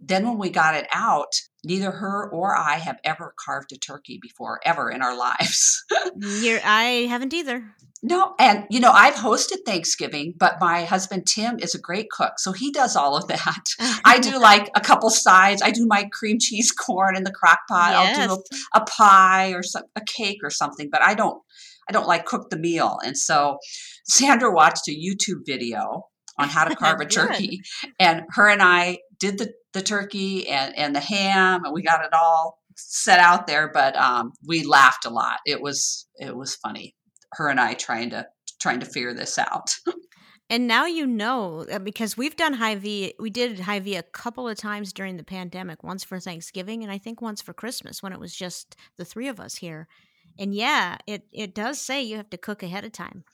then 0.00 0.26
when 0.26 0.38
we 0.38 0.50
got 0.50 0.74
it 0.74 0.86
out, 0.92 1.32
neither 1.64 1.90
her 1.90 2.30
or 2.30 2.56
I 2.56 2.74
have 2.74 2.98
ever 3.04 3.34
carved 3.44 3.72
a 3.72 3.76
turkey 3.76 4.18
before, 4.22 4.60
ever 4.64 4.90
in 4.90 5.02
our 5.02 5.16
lives. 5.18 5.84
I 6.64 7.06
haven't 7.08 7.34
either. 7.34 7.64
No, 8.02 8.34
and 8.38 8.64
you 8.70 8.78
know, 8.78 8.92
I've 8.92 9.14
hosted 9.14 9.64
Thanksgiving, 9.66 10.34
but 10.38 10.60
my 10.60 10.84
husband 10.84 11.26
Tim 11.26 11.58
is 11.58 11.74
a 11.74 11.80
great 11.80 12.10
cook. 12.10 12.34
So 12.38 12.52
he 12.52 12.70
does 12.70 12.94
all 12.94 13.16
of 13.16 13.26
that. 13.28 13.64
I 14.04 14.20
do 14.20 14.38
like 14.38 14.70
a 14.76 14.80
couple 14.80 15.10
sides. 15.10 15.62
I 15.62 15.70
do 15.70 15.84
my 15.86 16.08
cream 16.12 16.38
cheese 16.38 16.70
corn 16.86 17.16
in 17.16 17.24
the 17.24 17.32
crock 17.32 17.60
pot. 17.68 17.94
I'll 17.94 18.28
do 18.28 18.42
a, 18.74 18.78
a 18.78 18.84
pie 18.84 19.50
or 19.50 19.62
some, 19.62 19.82
a 19.96 20.00
cake 20.00 20.38
or 20.44 20.50
something, 20.50 20.88
but 20.90 21.02
I 21.02 21.14
don't 21.14 21.42
I 21.88 21.92
don't 21.92 22.06
like 22.06 22.26
cook 22.26 22.50
the 22.50 22.58
meal. 22.58 22.98
And 23.04 23.16
so 23.16 23.58
Sandra 24.04 24.52
watched 24.52 24.88
a 24.88 24.92
YouTube 24.92 25.40
video 25.44 26.04
on 26.38 26.48
how 26.48 26.64
to 26.64 26.76
carve 26.76 27.00
a 27.00 27.06
turkey, 27.06 27.62
and 27.98 28.22
her 28.30 28.48
and 28.48 28.62
I 28.62 28.98
did 29.18 29.38
the 29.38 29.52
the 29.72 29.82
turkey 29.82 30.48
and 30.48 30.76
and 30.76 30.94
the 30.94 31.00
ham, 31.00 31.64
and 31.64 31.74
we 31.74 31.82
got 31.82 32.04
it 32.04 32.12
all 32.12 32.58
set 32.76 33.18
out 33.18 33.48
there. 33.48 33.70
But 33.72 33.96
um, 33.96 34.32
we 34.46 34.62
laughed 34.62 35.04
a 35.04 35.10
lot. 35.10 35.38
It 35.44 35.60
was 35.60 36.06
it 36.16 36.36
was 36.36 36.54
funny. 36.54 36.94
Her 37.32 37.48
and 37.48 37.60
I 37.60 37.74
trying 37.74 38.10
to 38.10 38.26
trying 38.60 38.80
to 38.80 38.86
figure 38.86 39.14
this 39.14 39.38
out. 39.38 39.74
And 40.50 40.66
now 40.66 40.86
you 40.86 41.06
know 41.06 41.66
uh, 41.70 41.78
because 41.78 42.16
we've 42.16 42.34
done 42.34 42.54
Hy-Vee. 42.54 43.12
We 43.20 43.28
did 43.28 43.60
Hy-Vee 43.60 43.96
a 43.96 44.02
couple 44.02 44.48
of 44.48 44.56
times 44.56 44.94
during 44.94 45.18
the 45.18 45.22
pandemic. 45.22 45.84
Once 45.84 46.04
for 46.04 46.18
Thanksgiving, 46.18 46.82
and 46.82 46.90
I 46.90 46.96
think 46.96 47.20
once 47.20 47.42
for 47.42 47.52
Christmas 47.52 48.02
when 48.02 48.14
it 48.14 48.18
was 48.18 48.34
just 48.34 48.74
the 48.96 49.04
three 49.04 49.28
of 49.28 49.40
us 49.40 49.56
here. 49.56 49.88
And 50.38 50.54
yeah, 50.54 50.96
it 51.06 51.24
it 51.32 51.54
does 51.54 51.78
say 51.78 52.02
you 52.02 52.16
have 52.16 52.30
to 52.30 52.38
cook 52.38 52.62
ahead 52.62 52.86
of 52.86 52.92
time. 52.92 53.24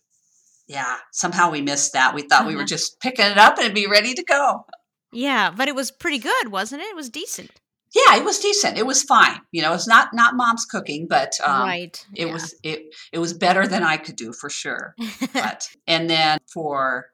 yeah, 0.67 0.97
somehow 1.13 1.53
we 1.53 1.61
missed 1.61 1.93
that. 1.93 2.17
We 2.17 2.23
thought 2.23 2.49
we 2.49 2.55
were 2.57 2.63
Uh-huh. 2.63 2.67
just 2.67 2.99
picking 2.99 3.27
it 3.27 3.39
up 3.39 3.59
and 3.61 3.73
be 3.73 3.87
ready 3.87 4.15
to 4.15 4.25
go. 4.25 4.67
Yeah, 5.13 5.53
but 5.57 5.69
it 5.69 5.77
was 5.77 5.93
pretty 5.93 6.19
good, 6.19 6.49
wasn't 6.51 6.83
it? 6.83 6.87
It 6.87 6.97
was 6.97 7.11
decent. 7.11 7.53
Yeah, 7.95 8.17
it 8.17 8.25
was 8.25 8.41
decent. 8.41 8.77
It 8.77 8.87
was 8.87 9.03
fine. 9.05 9.41
You 9.53 9.63
know, 9.63 9.73
it's 9.73 9.87
not 9.87 10.09
not 10.13 10.35
mom's 10.37 10.65
cooking, 10.65 11.07
but 11.09 11.33
um, 11.45 11.63
right. 11.63 12.07
it 12.15 12.27
yeah. 12.27 12.33
was 12.33 12.55
it 12.63 12.95
it 13.13 13.19
was 13.19 13.33
better 13.33 13.67
than 13.67 13.83
I 13.85 13.97
could 13.97 14.17
do 14.17 14.33
for 14.33 14.51
sure. 14.51 14.95
But 15.33 15.69
and 15.87 16.11
then 16.11 16.39
for 16.53 17.07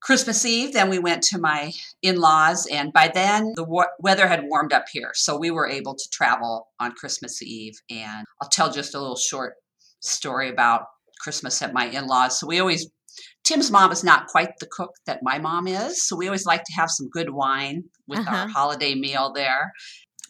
Christmas 0.00 0.44
Eve, 0.44 0.72
then 0.74 0.90
we 0.90 0.98
went 0.98 1.22
to 1.24 1.38
my 1.38 1.72
in-laws, 2.02 2.66
and 2.70 2.92
by 2.92 3.08
then 3.08 3.52
the 3.56 3.64
wa- 3.64 3.86
weather 3.98 4.28
had 4.28 4.44
warmed 4.44 4.72
up 4.72 4.84
here, 4.92 5.10
so 5.14 5.36
we 5.36 5.50
were 5.50 5.66
able 5.66 5.94
to 5.94 6.08
travel 6.12 6.68
on 6.78 6.92
Christmas 6.92 7.42
Eve. 7.42 7.74
And 7.90 8.26
I'll 8.40 8.48
tell 8.50 8.70
just 8.70 8.94
a 8.94 9.00
little 9.00 9.16
short 9.16 9.54
story 10.00 10.50
about 10.50 10.82
Christmas 11.20 11.60
at 11.62 11.72
my 11.72 11.86
in-laws. 11.86 12.38
So 12.38 12.46
we 12.46 12.60
always 12.60 12.88
Tim's 13.44 13.70
mom 13.70 13.90
is 13.92 14.04
not 14.04 14.26
quite 14.26 14.50
the 14.60 14.66
cook 14.70 14.90
that 15.06 15.20
my 15.22 15.38
mom 15.38 15.66
is, 15.66 16.06
so 16.06 16.16
we 16.16 16.28
always 16.28 16.44
like 16.46 16.64
to 16.64 16.72
have 16.74 16.90
some 16.90 17.08
good 17.08 17.30
wine 17.30 17.84
with 18.06 18.20
our 18.20 18.44
Uh-huh. 18.44 18.48
holiday 18.48 18.94
meal 18.94 19.32
there. 19.32 19.72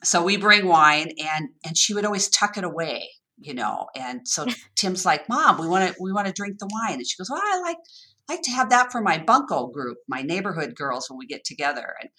So 0.05 0.23
we 0.23 0.37
bring 0.37 0.67
wine, 0.67 1.13
and 1.19 1.49
and 1.65 1.77
she 1.77 1.95
would 1.95 2.05
always 2.05 2.29
tuck 2.29 2.57
it 2.57 2.65
away, 2.65 3.09
you 3.39 3.55
know. 3.55 3.87
And 3.97 4.27
so 4.27 4.47
Tim's 4.77 5.05
like, 5.05 5.29
"Mom, 5.29 5.59
we 5.59 5.69
want 5.69 5.89
to 5.89 5.97
we 6.01 6.13
want 6.13 6.27
to 6.27 6.33
drink 6.33 6.59
the 6.59 6.69
wine," 6.71 6.95
and 6.95 7.07
she 7.07 7.17
goes, 7.17 7.31
"Well, 7.31 7.43
I 7.43 7.61
like 7.61 7.79
like 8.29 8.43
to 8.43 8.51
have 8.51 8.71
that 8.71 8.93
for 8.93 9.01
my 9.01 9.19
bunco 9.19 9.69
group, 9.69 9.99
my 10.09 10.23
neighborhood 10.23 10.75
girls 10.75 11.09
when 11.09 11.19
we 11.19 11.27
get 11.27 11.45
together." 11.45 11.95
And 12.01 12.11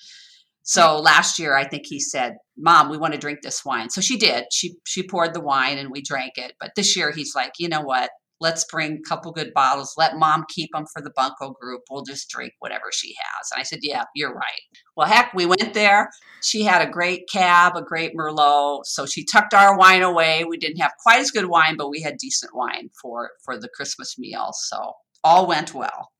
so 0.64 1.00
last 1.00 1.40
year, 1.40 1.56
I 1.56 1.68
think 1.68 1.86
he 1.88 2.00
said, 2.00 2.36
"Mom, 2.58 2.90
we 2.90 2.98
want 2.98 3.14
to 3.14 3.20
drink 3.20 3.40
this 3.44 3.64
wine." 3.66 3.90
So 3.90 4.02
she 4.02 4.18
did. 4.18 4.46
She 4.52 4.76
she 4.86 5.08
poured 5.08 5.34
the 5.34 5.42
wine, 5.42 5.78
and 5.78 5.90
we 5.92 6.02
drank 6.02 6.34
it. 6.38 6.54
But 6.60 6.72
this 6.76 6.96
year, 6.98 7.12
he's 7.12 7.36
like, 7.36 7.54
"You 7.60 7.70
know 7.70 7.82
what? 7.82 8.10
Let's 8.40 8.66
bring 8.66 8.94
a 8.94 9.10
couple 9.10 9.32
good 9.32 9.54
bottles. 9.54 9.94
Let 9.98 10.18
Mom 10.18 10.46
keep 10.50 10.72
them 10.74 10.86
for 10.94 11.02
the 11.02 11.12
bunco 11.16 11.52
group. 11.52 11.82
We'll 11.90 12.04
just 12.04 12.30
drink 12.30 12.54
whatever 12.60 12.86
she 12.92 13.16
has." 13.20 13.50
And 13.52 13.60
I 13.60 13.64
said, 13.64 13.80
"Yeah, 13.82 14.04
you're 14.16 14.34
right." 14.34 14.62
Well, 14.96 15.08
heck, 15.08 15.34
we 15.34 15.46
went 15.46 15.74
there. 15.74 16.10
She 16.44 16.64
had 16.64 16.82
a 16.82 16.92
great 16.92 17.30
cab, 17.32 17.76
a 17.76 17.82
great 17.82 18.14
Merlot. 18.16 18.86
So 18.86 19.06
she 19.06 19.26
tucked 19.26 19.54
our 19.54 19.78
wine 19.78 20.02
away. 20.02 20.46
We 20.46 20.58
didn't 20.58 20.82
have 20.82 20.94
quite 21.04 21.20
as 21.20 21.32
good 21.32 21.46
wine, 21.46 21.76
but 21.78 21.90
we 21.90 22.02
had 22.02 22.18
decent 22.18 22.56
wine 22.56 22.90
for 23.02 23.32
for 23.44 23.58
the 23.58 23.70
Christmas 23.70 24.18
meal. 24.18 24.52
So 24.54 24.94
all 25.24 25.48
went 25.48 25.74
well. 25.74 26.12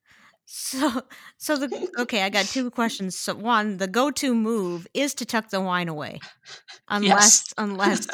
So, 0.52 1.04
so 1.38 1.58
the 1.58 1.90
okay, 2.00 2.24
I 2.24 2.30
got 2.30 2.46
two 2.46 2.72
questions. 2.72 3.16
So, 3.16 3.36
one, 3.36 3.78
the 3.78 3.88
go-to 3.88 4.34
move 4.34 4.88
is 4.96 5.14
to 5.16 5.26
tuck 5.26 5.52
the 5.52 5.62
wine 5.62 5.88
away, 5.88 6.20
unless 6.90 7.54
unless 7.56 8.08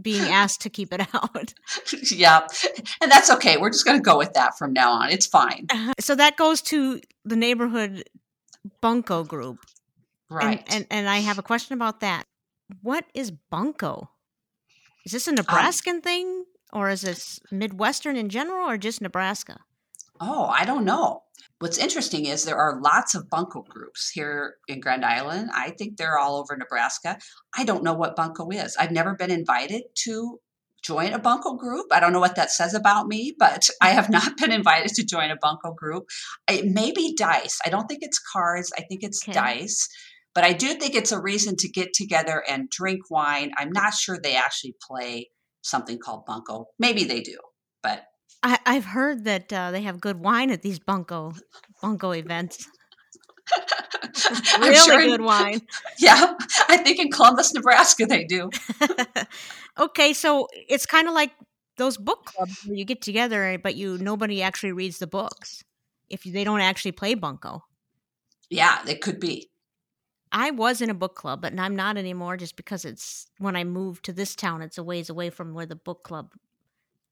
being 0.00 0.22
asked 0.32 0.60
to 0.62 0.70
keep 0.70 0.92
it 0.92 1.00
out. 1.14 1.54
yeah, 2.10 2.46
and 3.00 3.10
that's 3.10 3.30
okay. 3.30 3.56
We're 3.56 3.70
just 3.70 3.84
going 3.84 3.98
to 3.98 4.02
go 4.02 4.16
with 4.18 4.32
that 4.34 4.56
from 4.58 4.72
now 4.72 4.92
on. 4.92 5.10
It's 5.10 5.26
fine. 5.26 5.66
So 6.00 6.14
that 6.14 6.36
goes 6.36 6.62
to 6.62 7.00
the 7.24 7.36
neighborhood 7.36 8.04
bunco 8.80 9.24
group, 9.24 9.58
Right. 10.32 10.62
And, 10.68 10.74
and 10.74 10.86
and 10.90 11.08
I 11.08 11.18
have 11.18 11.38
a 11.38 11.42
question 11.42 11.74
about 11.74 12.00
that. 12.00 12.24
What 12.80 13.04
is 13.14 13.30
bunco? 13.30 14.10
Is 15.04 15.12
Um 15.12 15.12
this 15.12 15.28
a 15.28 15.32
Nebraskan 15.32 16.00
thing, 16.00 16.44
or 16.72 16.88
is 16.88 17.02
this 17.02 17.40
Midwestern 17.50 18.16
in 18.16 18.28
general, 18.28 18.68
or 18.68 18.78
just 18.78 19.02
Nebraska? 19.02 19.60
Oh, 20.20 20.46
I 20.46 20.64
don't 20.64 20.84
know. 20.84 21.24
What's 21.62 21.78
interesting 21.78 22.26
is 22.26 22.42
there 22.42 22.58
are 22.58 22.80
lots 22.80 23.14
of 23.14 23.30
bunco 23.30 23.62
groups 23.62 24.10
here 24.10 24.56
in 24.66 24.80
Grand 24.80 25.04
Island. 25.04 25.48
I 25.54 25.70
think 25.70 25.96
they're 25.96 26.18
all 26.18 26.34
over 26.34 26.56
Nebraska. 26.56 27.18
I 27.56 27.62
don't 27.62 27.84
know 27.84 27.92
what 27.94 28.16
bunco 28.16 28.50
is. 28.50 28.76
I've 28.76 28.90
never 28.90 29.14
been 29.14 29.30
invited 29.30 29.82
to 30.06 30.40
join 30.82 31.12
a 31.12 31.20
bunco 31.20 31.54
group. 31.54 31.86
I 31.92 32.00
don't 32.00 32.12
know 32.12 32.18
what 32.18 32.34
that 32.34 32.50
says 32.50 32.74
about 32.74 33.06
me, 33.06 33.36
but 33.38 33.68
I 33.80 33.90
have 33.90 34.10
not 34.10 34.36
been 34.38 34.50
invited 34.50 34.92
to 34.94 35.06
join 35.06 35.30
a 35.30 35.36
bunco 35.40 35.72
group. 35.72 36.06
It 36.50 36.64
may 36.66 36.90
be 36.90 37.14
dice. 37.16 37.60
I 37.64 37.68
don't 37.68 37.86
think 37.86 38.00
it's 38.02 38.18
cards. 38.18 38.72
I 38.76 38.82
think 38.82 39.04
it's 39.04 39.22
Okay. 39.22 39.32
dice. 39.32 39.88
But 40.34 40.42
I 40.42 40.54
do 40.54 40.74
think 40.74 40.96
it's 40.96 41.12
a 41.12 41.22
reason 41.22 41.54
to 41.58 41.68
get 41.68 41.92
together 41.92 42.42
and 42.48 42.68
drink 42.70 43.08
wine. 43.08 43.52
I'm 43.56 43.70
not 43.70 43.94
sure 43.94 44.18
they 44.20 44.34
actually 44.34 44.74
play 44.84 45.30
something 45.60 46.00
called 46.00 46.26
bunco. 46.26 46.66
Maybe 46.80 47.04
they 47.04 47.20
do, 47.20 47.38
but 47.84 48.02
I, 48.42 48.58
I've 48.66 48.84
heard 48.84 49.24
that 49.24 49.52
uh, 49.52 49.70
they 49.70 49.82
have 49.82 50.00
good 50.00 50.18
wine 50.20 50.50
at 50.50 50.62
these 50.62 50.78
bunco 50.78 51.32
bunco 51.80 52.10
events. 52.12 52.68
I'm 54.54 54.62
really 54.62 54.76
sure 54.76 55.00
in- 55.00 55.08
good 55.10 55.20
wine. 55.20 55.60
Yeah, 55.98 56.34
I 56.68 56.78
think 56.78 56.98
in 56.98 57.10
Columbus, 57.10 57.54
Nebraska, 57.54 58.06
they 58.06 58.24
do. 58.24 58.50
okay, 59.78 60.12
so 60.12 60.48
it's 60.68 60.86
kind 60.86 61.06
of 61.06 61.14
like 61.14 61.30
those 61.76 61.96
book 61.96 62.24
clubs 62.24 62.64
where 62.66 62.76
you 62.76 62.84
get 62.84 63.02
together, 63.02 63.58
but 63.62 63.76
you 63.76 63.98
nobody 63.98 64.42
actually 64.42 64.72
reads 64.72 64.98
the 64.98 65.06
books 65.06 65.62
if 66.10 66.22
they 66.24 66.44
don't 66.44 66.60
actually 66.60 66.92
play 66.92 67.14
bunco. 67.14 67.64
Yeah, 68.50 68.80
it 68.86 69.00
could 69.00 69.20
be. 69.20 69.48
I 70.32 70.50
was 70.50 70.80
in 70.80 70.90
a 70.90 70.94
book 70.94 71.14
club, 71.14 71.42
but 71.42 71.58
I'm 71.58 71.76
not 71.76 71.96
anymore 71.96 72.36
just 72.36 72.56
because 72.56 72.84
it's 72.84 73.26
when 73.38 73.54
I 73.54 73.64
moved 73.64 74.04
to 74.06 74.12
this 74.12 74.34
town, 74.34 74.62
it's 74.62 74.78
a 74.78 74.82
ways 74.82 75.10
away 75.10 75.30
from 75.30 75.52
where 75.52 75.66
the 75.66 75.76
book 75.76 76.02
club 76.04 76.32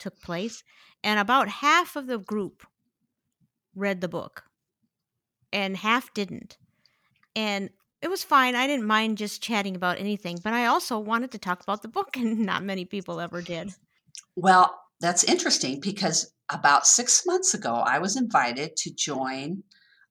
took 0.01 0.21
place. 0.21 0.65
And 1.05 1.19
about 1.19 1.49
half 1.49 1.97
of 1.97 2.07
the 2.07 2.19
group 2.19 2.67
read 3.75 4.01
the 4.01 4.09
book, 4.09 4.45
and 5.53 5.77
half 5.77 6.13
didn't. 6.13 6.59
And 7.37 7.71
it 8.03 8.09
was 8.09 8.25
fine. 8.25 8.55
I 8.55 8.67
didn't 8.67 8.87
mind 8.87 9.19
just 9.19 9.43
chatting 9.43 9.77
about 9.77 9.99
anything, 9.99 10.39
but 10.43 10.53
I 10.53 10.67
also 10.67 10.99
wanted 10.99 11.31
to 11.33 11.39
talk 11.39 11.63
about 11.63 11.83
the 11.83 11.89
book, 11.89 12.17
and 12.17 12.41
not 12.41 12.65
many 12.65 12.85
people 12.85 13.21
ever 13.21 13.43
did. 13.43 13.73
Well, 14.37 14.79
that's 15.01 15.25
interesting 15.25 15.81
because 15.81 16.33
about 16.51 16.87
six 16.87 17.25
months 17.27 17.55
ago, 17.55 17.75
I 17.75 17.99
was 17.99 18.17
invited 18.17 18.77
to 18.77 18.95
join 18.95 19.63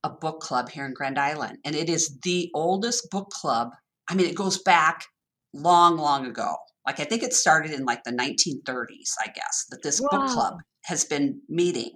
a 0.04 0.10
book 0.10 0.40
club 0.40 0.70
here 0.70 0.86
in 0.86 0.94
Grand 0.94 1.20
Island, 1.20 1.58
and 1.66 1.76
it 1.76 1.90
is 1.90 2.18
the 2.24 2.50
oldest 2.54 3.10
book 3.12 3.30
club. 3.30 3.70
I 4.10 4.16
mean, 4.16 4.28
it 4.28 4.36
goes 4.36 4.62
back 4.62 5.06
long, 5.54 5.98
long 5.98 6.26
ago. 6.26 6.56
Like 6.86 7.00
I 7.00 7.04
think 7.04 7.24
it 7.24 7.34
started 7.34 7.72
in 7.72 7.86
like 7.86 8.04
the 8.04 8.12
1930s, 8.12 9.14
I 9.22 9.28
guess, 9.28 9.66
that 9.70 9.84
this 9.84 10.00
book 10.00 10.28
club 10.28 10.56
has 10.86 11.06
been 11.06 11.42
meeting. 11.50 11.92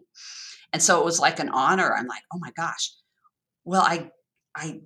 And 0.72 0.82
so 0.82 1.00
it 1.00 1.06
was 1.06 1.19
like 1.19 1.39
an 1.39 1.50
honor. 1.50 1.96
I'm 1.96 2.08
like, 2.08 2.24
oh 2.34 2.39
my 2.39 2.52
gosh. 2.56 2.91
Well, 3.65 3.82
I 3.82 4.10
I 4.56 4.82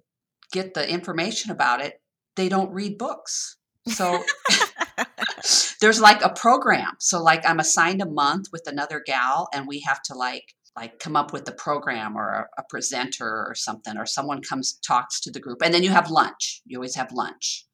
get 0.52 0.74
the 0.74 0.90
information 0.90 1.52
about 1.52 1.82
it. 1.82 2.02
They 2.36 2.50
don't 2.50 2.72
read 2.72 2.98
books. 2.98 3.58
So 3.88 4.24
there's 5.82 6.00
like 6.00 6.22
a 6.22 6.30
program. 6.30 6.92
So 7.00 7.22
like 7.22 7.48
I'm 7.48 7.60
assigned 7.60 8.02
a 8.02 8.10
month 8.10 8.48
with 8.52 8.64
another 8.68 9.02
gal 9.06 9.50
and 9.54 9.68
we 9.68 9.82
have 9.82 10.02
to 10.04 10.16
like 10.16 10.54
like 10.76 11.00
come 11.00 11.16
up 11.16 11.34
with 11.34 11.48
a 11.50 11.54
program 11.54 12.16
or 12.16 12.30
a, 12.30 12.62
a 12.62 12.64
presenter 12.70 13.46
or 13.48 13.56
something 13.56 13.98
or 13.98 14.06
someone 14.06 14.44
comes 14.44 14.74
talks 14.86 15.20
to 15.22 15.32
the 15.32 15.40
group 15.40 15.62
and 15.64 15.74
then 15.74 15.84
you 15.84 15.90
have 15.90 16.12
lunch. 16.12 16.62
You 16.66 16.78
always 16.78 16.96
have 16.96 17.12
lunch. 17.12 17.66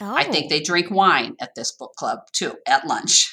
Oh, 0.00 0.14
I 0.14 0.24
think 0.24 0.50
they 0.50 0.60
drink 0.60 0.90
wine 0.90 1.36
at 1.40 1.54
this 1.54 1.72
book 1.72 1.92
club 1.96 2.18
too 2.32 2.54
at 2.66 2.86
lunch. 2.86 3.32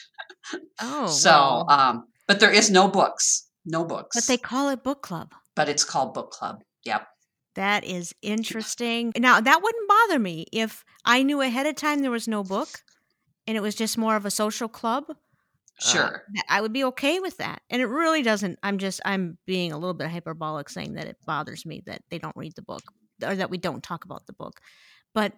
Oh, 0.81 1.07
so 1.07 1.29
well, 1.29 1.65
um 1.69 2.03
but 2.27 2.39
there 2.39 2.51
is 2.51 2.69
no 2.69 2.87
books. 2.87 3.47
No 3.65 3.85
books. 3.85 4.15
but 4.15 4.25
they 4.27 4.37
call 4.37 4.69
it 4.69 4.83
book 4.83 5.01
club. 5.01 5.31
but 5.55 5.69
it's 5.69 5.83
called 5.83 6.13
book 6.13 6.31
club. 6.31 6.63
Yep. 6.85 7.07
That 7.55 7.83
is 7.83 8.13
interesting. 8.21 9.13
Now, 9.17 9.39
that 9.39 9.61
wouldn't 9.61 9.87
bother 9.89 10.19
me 10.19 10.47
if 10.51 10.83
I 11.05 11.21
knew 11.23 11.39
ahead 11.41 11.65
of 11.67 11.75
time 11.75 11.99
there 12.01 12.11
was 12.11 12.27
no 12.27 12.43
book 12.43 12.67
and 13.47 13.55
it 13.55 13.61
was 13.61 13.75
just 13.75 13.97
more 13.97 14.15
of 14.15 14.25
a 14.25 14.31
social 14.31 14.67
club. 14.67 15.05
uh, 15.09 15.13
Sure. 15.79 16.23
that- 16.33 16.45
I 16.49 16.61
would 16.61 16.73
be 16.73 16.83
okay 16.85 17.19
with 17.19 17.37
that. 17.37 17.61
And 17.69 17.81
it 17.81 17.85
really 17.87 18.21
doesn't. 18.23 18.57
I'm 18.63 18.77
just, 18.79 19.01
I'm 19.05 19.37
being 19.45 19.71
a 19.71 19.77
little 19.77 19.93
bit 19.93 20.09
hyperbolic 20.09 20.67
saying 20.69 20.93
that 20.95 21.07
it 21.07 21.17
bothers 21.25 21.65
me 21.65 21.83
that 21.85 22.01
they 22.09 22.17
don't 22.19 22.35
read 22.35 22.53
the 22.55 22.61
book 22.63 22.81
or 23.23 23.35
that 23.35 23.49
we 23.49 23.57
don't 23.57 23.83
talk 23.83 24.03
about 24.05 24.25
the 24.27 24.33
book. 24.33 24.59
But 25.13 25.33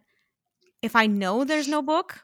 if 0.85 0.95
I 0.95 1.07
know 1.07 1.43
there's 1.43 1.67
no 1.67 1.81
book, 1.81 2.21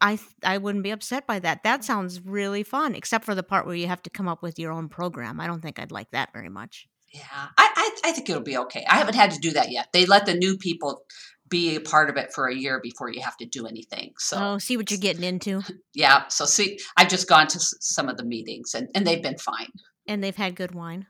I 0.00 0.18
I 0.42 0.58
wouldn't 0.58 0.84
be 0.84 0.90
upset 0.90 1.26
by 1.26 1.38
that. 1.40 1.62
That 1.64 1.84
sounds 1.84 2.20
really 2.24 2.62
fun, 2.62 2.94
except 2.94 3.24
for 3.24 3.34
the 3.34 3.42
part 3.42 3.66
where 3.66 3.74
you 3.74 3.86
have 3.88 4.02
to 4.04 4.10
come 4.10 4.28
up 4.28 4.42
with 4.42 4.58
your 4.58 4.72
own 4.72 4.88
program. 4.88 5.40
I 5.40 5.46
don't 5.46 5.60
think 5.60 5.78
I'd 5.78 5.92
like 5.92 6.10
that 6.12 6.32
very 6.32 6.48
much. 6.48 6.88
Yeah, 7.12 7.22
I, 7.56 7.66
I 7.76 8.08
I 8.08 8.12
think 8.12 8.28
it'll 8.30 8.42
be 8.42 8.56
okay. 8.58 8.84
I 8.88 8.96
haven't 8.96 9.14
had 9.14 9.30
to 9.32 9.38
do 9.40 9.50
that 9.52 9.70
yet. 9.70 9.88
They 9.92 10.06
let 10.06 10.26
the 10.26 10.34
new 10.34 10.56
people 10.56 11.02
be 11.48 11.76
a 11.76 11.80
part 11.80 12.10
of 12.10 12.16
it 12.18 12.32
for 12.34 12.46
a 12.46 12.54
year 12.54 12.78
before 12.82 13.10
you 13.10 13.22
have 13.22 13.36
to 13.38 13.46
do 13.46 13.66
anything. 13.66 14.12
So 14.18 14.36
Oh, 14.38 14.58
see 14.58 14.76
what 14.76 14.90
you're 14.90 15.00
getting 15.00 15.24
into. 15.24 15.62
yeah, 15.94 16.28
so 16.28 16.44
see, 16.44 16.78
I've 16.96 17.08
just 17.08 17.26
gone 17.26 17.46
to 17.48 17.56
s- 17.56 17.72
some 17.80 18.08
of 18.10 18.18
the 18.18 18.24
meetings 18.24 18.74
and, 18.74 18.88
and 18.94 19.06
they've 19.06 19.22
been 19.22 19.38
fine. 19.38 19.70
And 20.06 20.22
they've 20.22 20.36
had 20.36 20.54
good 20.56 20.74
wine. 20.74 21.06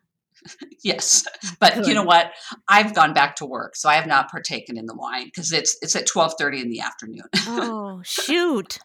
Yes, 0.84 1.26
but 1.60 1.86
you 1.86 1.94
know 1.94 2.04
what? 2.04 2.32
I've 2.68 2.94
gone 2.94 3.12
back 3.12 3.36
to 3.36 3.46
work, 3.46 3.74
so 3.76 3.88
I 3.88 3.94
have 3.94 4.06
not 4.06 4.30
partaken 4.30 4.76
in 4.78 4.86
the 4.86 4.94
wine 4.94 5.24
because 5.26 5.52
it's 5.52 5.76
it's 5.82 5.96
at 5.96 6.06
twelve 6.06 6.34
thirty 6.38 6.60
in 6.60 6.68
the 6.70 6.80
afternoon. 6.80 7.24
Oh, 7.48 8.00
shoot. 8.04 8.78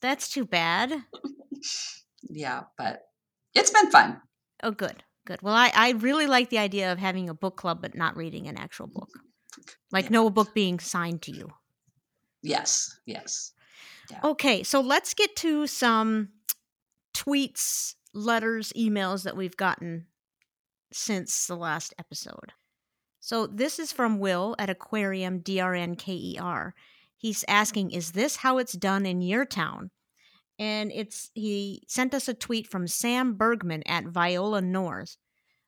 That's 0.00 0.28
too 0.30 0.44
bad. 0.46 0.92
yeah, 2.28 2.62
but 2.78 3.02
it's 3.54 3.70
been 3.70 3.90
fun. 3.90 4.20
Oh, 4.62 4.70
good. 4.72 5.04
Good. 5.26 5.42
Well, 5.42 5.54
I, 5.54 5.70
I 5.74 5.90
really 5.92 6.26
like 6.26 6.50
the 6.50 6.58
idea 6.58 6.90
of 6.90 6.98
having 6.98 7.28
a 7.28 7.34
book 7.34 7.56
club 7.56 7.80
but 7.82 7.94
not 7.94 8.16
reading 8.16 8.48
an 8.48 8.56
actual 8.56 8.86
book. 8.86 9.10
Like 9.92 10.06
Yeah. 10.06 10.10
no 10.12 10.30
book 10.30 10.54
being 10.54 10.78
signed 10.80 11.22
to 11.22 11.32
you. 11.32 11.48
Yes, 12.42 12.98
yes. 13.06 13.52
Okay, 14.24 14.62
so 14.64 14.80
let's 14.80 15.14
get 15.14 15.36
to 15.36 15.66
some 15.68 16.30
tweets, 17.14 17.94
letters, 18.12 18.72
emails 18.76 19.22
that 19.24 19.36
we've 19.36 19.56
gotten 19.56 20.06
since 20.92 21.46
the 21.46 21.56
last 21.56 21.94
episode. 21.98 22.52
So 23.20 23.46
this 23.46 23.78
is 23.78 23.92
from 23.92 24.18
Will 24.18 24.56
at 24.58 24.70
Aquarium 24.70 25.40
DRNKER. 25.40 26.08
E 26.08 26.38
He's 27.16 27.44
asking, 27.46 27.90
"Is 27.90 28.12
this 28.12 28.36
how 28.36 28.58
it's 28.58 28.72
done 28.72 29.04
in 29.04 29.20
your 29.20 29.44
town?" 29.44 29.90
And 30.58 30.90
it's 30.92 31.30
he 31.34 31.84
sent 31.86 32.14
us 32.14 32.28
a 32.28 32.34
tweet 32.34 32.66
from 32.66 32.86
Sam 32.88 33.34
Bergman 33.34 33.82
at 33.86 34.06
Viola 34.06 34.62
North, 34.62 35.16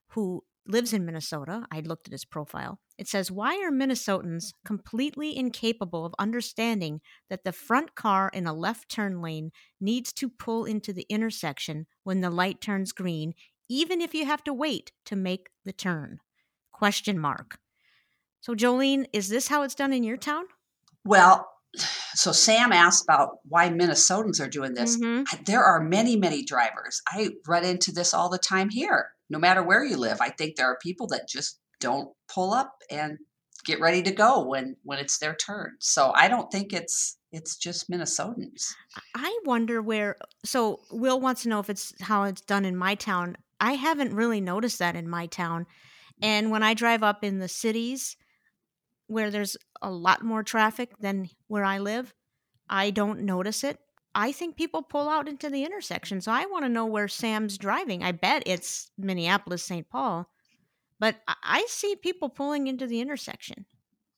who 0.09 0.43
lives 0.67 0.93
in 0.93 1.05
Minnesota. 1.05 1.65
I 1.71 1.81
looked 1.81 2.07
at 2.07 2.11
his 2.11 2.25
profile. 2.25 2.79
It 2.97 3.07
says, 3.07 3.31
Why 3.31 3.55
are 3.63 3.71
Minnesotans 3.71 4.53
completely 4.65 5.35
incapable 5.35 6.05
of 6.05 6.13
understanding 6.19 7.01
that 7.29 7.43
the 7.43 7.51
front 7.51 7.95
car 7.95 8.29
in 8.33 8.45
a 8.45 8.53
left 8.53 8.89
turn 8.89 9.21
lane 9.21 9.51
needs 9.81 10.13
to 10.13 10.29
pull 10.29 10.65
into 10.65 10.93
the 10.93 11.05
intersection 11.09 11.87
when 12.03 12.21
the 12.21 12.29
light 12.29 12.61
turns 12.61 12.91
green, 12.91 13.33
even 13.69 13.99
if 13.99 14.13
you 14.13 14.25
have 14.25 14.43
to 14.43 14.53
wait 14.53 14.91
to 15.05 15.15
make 15.15 15.49
the 15.65 15.73
turn? 15.73 16.19
Question 16.71 17.17
mark. 17.17 17.57
So, 18.41 18.53
Jolene, 18.53 19.05
is 19.13 19.29
this 19.29 19.47
how 19.47 19.63
it's 19.63 19.75
done 19.75 19.93
in 19.93 20.03
your 20.03 20.17
town? 20.17 20.45
Well, 21.05 21.49
so 22.13 22.31
Sam 22.31 22.71
asked 22.71 23.03
about 23.05 23.37
why 23.45 23.69
Minnesotans 23.69 24.39
are 24.39 24.49
doing 24.49 24.75
this. 24.75 24.97
Mhm. 24.97 25.45
There 25.45 25.63
are 25.63 25.81
many, 25.81 26.15
many 26.15 26.43
drivers. 26.43 27.01
I 27.07 27.31
run 27.47 27.63
into 27.63 27.91
this 27.91 28.13
all 28.13 28.29
the 28.29 28.37
time 28.37 28.69
here. 28.69 29.09
No 29.29 29.39
matter 29.39 29.63
where 29.63 29.83
you 29.83 29.97
live, 29.97 30.21
I 30.21 30.29
think 30.29 30.55
there 30.55 30.67
are 30.67 30.77
people 30.77 31.07
that 31.07 31.27
just 31.27 31.59
don't 31.83 32.09
pull 32.33 32.53
up 32.53 32.73
and 32.89 33.17
get 33.65 33.79
ready 33.79 34.01
to 34.03 34.11
go 34.11 34.43
when 34.43 34.75
when 34.83 34.99
it's 34.99 35.19
their 35.19 35.35
turn. 35.35 35.75
So 35.79 36.11
I 36.15 36.27
don't 36.27 36.51
think 36.51 36.73
it's 36.73 37.17
it's 37.33 37.57
just 37.57 37.89
Minnesotans. 37.89 38.73
I 39.15 39.39
wonder 39.43 39.81
where. 39.81 40.15
So, 40.45 40.81
Will 40.91 41.19
wants 41.19 41.43
to 41.43 41.49
know 41.49 41.59
if 41.59 41.69
it's 41.69 41.91
how 41.99 42.23
it's 42.23 42.41
done 42.41 42.63
in 42.63 42.77
my 42.77 42.93
town. 42.95 43.37
I 43.59 43.73
haven't 43.73 44.13
really 44.13 44.39
noticed 44.39 44.79
that 44.79 44.95
in 44.95 45.09
my 45.09 45.25
town. 45.25 45.65
And 46.21 46.51
when 46.51 46.61
I 46.61 46.75
drive 46.75 47.01
up 47.01 47.23
in 47.23 47.39
the 47.39 47.47
cities 47.47 48.15
where 49.07 49.31
there's 49.31 49.57
a 49.81 49.89
lot 49.89 50.23
more 50.23 50.43
traffic 50.43 50.91
than 50.99 51.29
where 51.47 51.65
I 51.65 51.79
live, 51.79 52.13
I 52.69 52.91
don't 52.91 53.21
notice 53.21 53.63
it. 53.63 53.79
I 54.15 54.31
think 54.31 54.55
people 54.55 54.83
pull 54.83 55.09
out 55.09 55.27
into 55.27 55.49
the 55.49 55.63
intersection. 55.63 56.21
So, 56.21 56.31
I 56.31 56.45
want 56.45 56.65
to 56.65 56.69
know 56.69 56.85
where 56.85 57.07
Sam's 57.07 57.57
driving. 57.57 58.03
I 58.03 58.11
bet 58.11 58.43
it's 58.45 58.91
Minneapolis, 58.95 59.63
St. 59.63 59.89
Paul. 59.89 60.29
But 61.03 61.21
I- 61.27 61.35
I 61.43 61.65
see 61.67 61.97
people 61.97 62.29
pulling 62.29 62.67
into 62.67 62.87
the 62.87 63.01
intersection. 63.01 63.65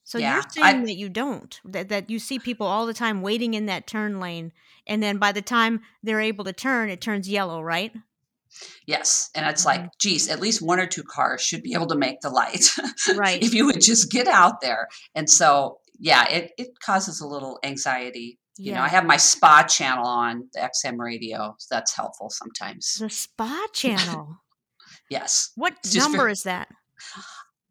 So 0.04 0.20
Yeah, 0.20 0.36
you're 0.36 0.44
I- 0.64 0.72
saying 0.72 0.84
that 0.86 0.94
you 0.98 1.10
don't, 1.10 1.60
that, 1.66 1.90
that 1.90 2.12
you 2.12 2.20
see 2.20 2.38
people 2.38 2.68
all 2.68 2.86
the 2.86 2.94
time 2.94 3.24
waiting 3.24 3.56
in 3.56 3.66
that 3.66 3.88
turn 3.88 4.20
lane, 4.20 4.52
and 4.86 5.02
then 5.02 5.18
by 5.18 5.32
the 5.32 5.42
time 5.42 5.82
they're 6.04 6.22
able 6.22 6.44
to 6.46 6.54
turn, 6.54 6.92
it 6.92 7.02
turns 7.02 7.28
yellow, 7.28 7.60
right? 7.60 7.92
Yes, 8.86 9.32
and 9.34 9.48
it's 9.48 9.66
Mm-hmm. 9.66 9.82
like, 9.82 9.98
geez, 10.00 10.30
at 10.30 10.40
least 10.40 10.62
one 10.62 10.80
or 10.80 10.86
two 10.86 11.02
cars 11.04 11.42
should 11.42 11.64
be 11.64 11.74
able 11.74 11.88
to 11.88 11.96
make 11.96 12.22
the 12.22 12.30
light. 12.30 12.66
Right. 13.16 13.42
if 13.42 13.54
you 13.56 13.66
would 13.66 13.82
just 13.82 14.12
get 14.12 14.28
out 14.28 14.62
there. 14.62 14.88
And 15.16 15.28
so, 15.28 15.80
yeah, 16.00 16.28
it, 16.30 16.52
it 16.60 16.80
causes 16.80 17.20
a 17.20 17.28
little 17.28 17.58
anxiety. 17.64 18.38
You 18.58 18.74
know, 18.74 18.82
I 18.82 18.88
have 18.90 19.06
my 19.06 19.18
spa 19.18 19.64
channel 19.64 20.06
on 20.06 20.50
the 20.54 20.60
XM 20.62 20.98
radio. 21.00 21.56
So 21.58 21.76
that's 21.76 21.94
helpful 21.96 22.30
sometimes. 22.30 22.94
the 23.00 23.10
spa 23.10 23.66
channel. 23.74 24.38
Yes. 25.10 25.52
what 25.56 25.74
just 25.84 25.96
number 25.98 26.18
very- 26.20 26.32
is 26.32 26.44
that? 26.44 26.68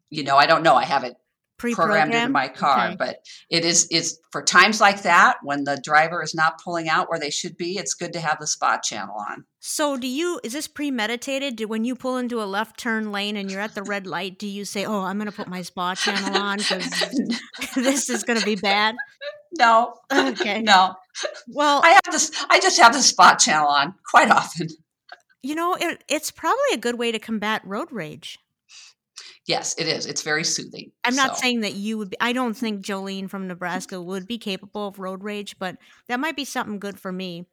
You 0.09 0.23
know, 0.23 0.37
I 0.37 0.45
don't 0.45 0.63
know. 0.63 0.75
I 0.75 0.85
have 0.85 1.03
it 1.03 1.15
Pre-programmed. 1.57 2.11
programmed 2.11 2.15
into 2.15 2.31
my 2.33 2.47
car, 2.49 2.87
Okay. 2.87 2.95
but 2.97 3.17
it 3.49 3.63
is 3.65 3.87
is 3.89 4.19
for 4.31 4.41
times 4.43 4.79
like 4.81 5.03
that 5.03 5.37
when 5.41 5.63
the 5.63 5.77
driver 5.83 6.21
is 6.21 6.35
not 6.35 6.61
pulling 6.61 6.89
out 6.89 7.09
where 7.09 7.19
they 7.19 7.29
should 7.29 7.55
be. 7.57 7.77
It's 7.77 7.93
good 7.93 8.11
to 8.13 8.19
have 8.19 8.39
the 8.39 8.45
spot 8.47 8.83
channel 8.83 9.15
on. 9.29 9.45
So, 9.61 9.95
do 9.97 10.05
you? 10.07 10.39
Is 10.43 10.53
this 10.53 10.67
premeditated? 10.67 11.55
Do, 11.55 11.67
when 11.67 11.85
you 11.85 11.95
pull 11.95 12.17
into 12.17 12.41
a 12.41 12.45
left 12.45 12.77
turn 12.77 13.11
lane 13.11 13.35
and 13.37 13.49
you're 13.49 13.61
at 13.61 13.73
the 13.73 13.83
red 13.83 14.05
light, 14.05 14.37
do 14.37 14.47
you 14.47 14.63
say, 14.65 14.85
"Oh, 14.85 15.01
I'm 15.01 15.17
going 15.17 15.29
to 15.31 15.35
put 15.35 15.47
my 15.47 15.61
spot 15.61 15.97
channel 15.97 16.37
on 16.41 16.57
because 16.57 16.89
this 17.75 18.09
is 18.09 18.23
going 18.23 18.39
to 18.39 18.45
be 18.45 18.55
bad"? 18.55 18.95
no, 19.57 19.95
Okay. 20.13 20.61
no. 20.61 20.95
Well, 21.47 21.81
I 21.83 21.91
have 21.91 22.11
this. 22.11 22.31
I 22.49 22.59
just 22.59 22.79
have 22.79 22.91
the 22.93 23.01
spot 23.01 23.39
channel 23.39 23.69
on 23.69 23.95
quite 24.09 24.29
often. 24.29 24.67
You 25.45 25.55
know, 25.55 25.75
it, 25.75 26.03
it's 26.09 26.31
probably 26.31 26.73
a 26.73 26.77
good 26.77 26.97
way 26.97 27.11
to 27.11 27.19
combat 27.19 27.61
road 27.65 27.91
rage. 27.91 28.39
Yes, 29.45 29.75
it 29.77 29.87
is. 29.87 30.05
It's 30.05 30.23
very 30.23 30.43
soothing. 30.43 30.91
I'm 31.03 31.15
not 31.15 31.35
So, 31.35 31.39
saying 31.39 31.61
that 31.61 31.73
you 31.75 31.97
would. 31.99 32.09
Be, 32.11 32.17
I 32.19 32.33
don't 32.33 32.55
think 32.55 32.83
Jolene 32.83 33.29
from 33.29 33.47
Nebraska 33.47 34.01
would 34.01 34.27
be 34.27 34.37
capable 34.37 34.87
of 34.87 34.99
road 34.99 35.23
rage, 35.23 35.57
but 35.59 35.77
that 36.07 36.19
might 36.19 36.35
be 36.35 36.45
something 36.45 36.79
good 36.79 36.99
for 36.99 37.11
me. 37.11 37.47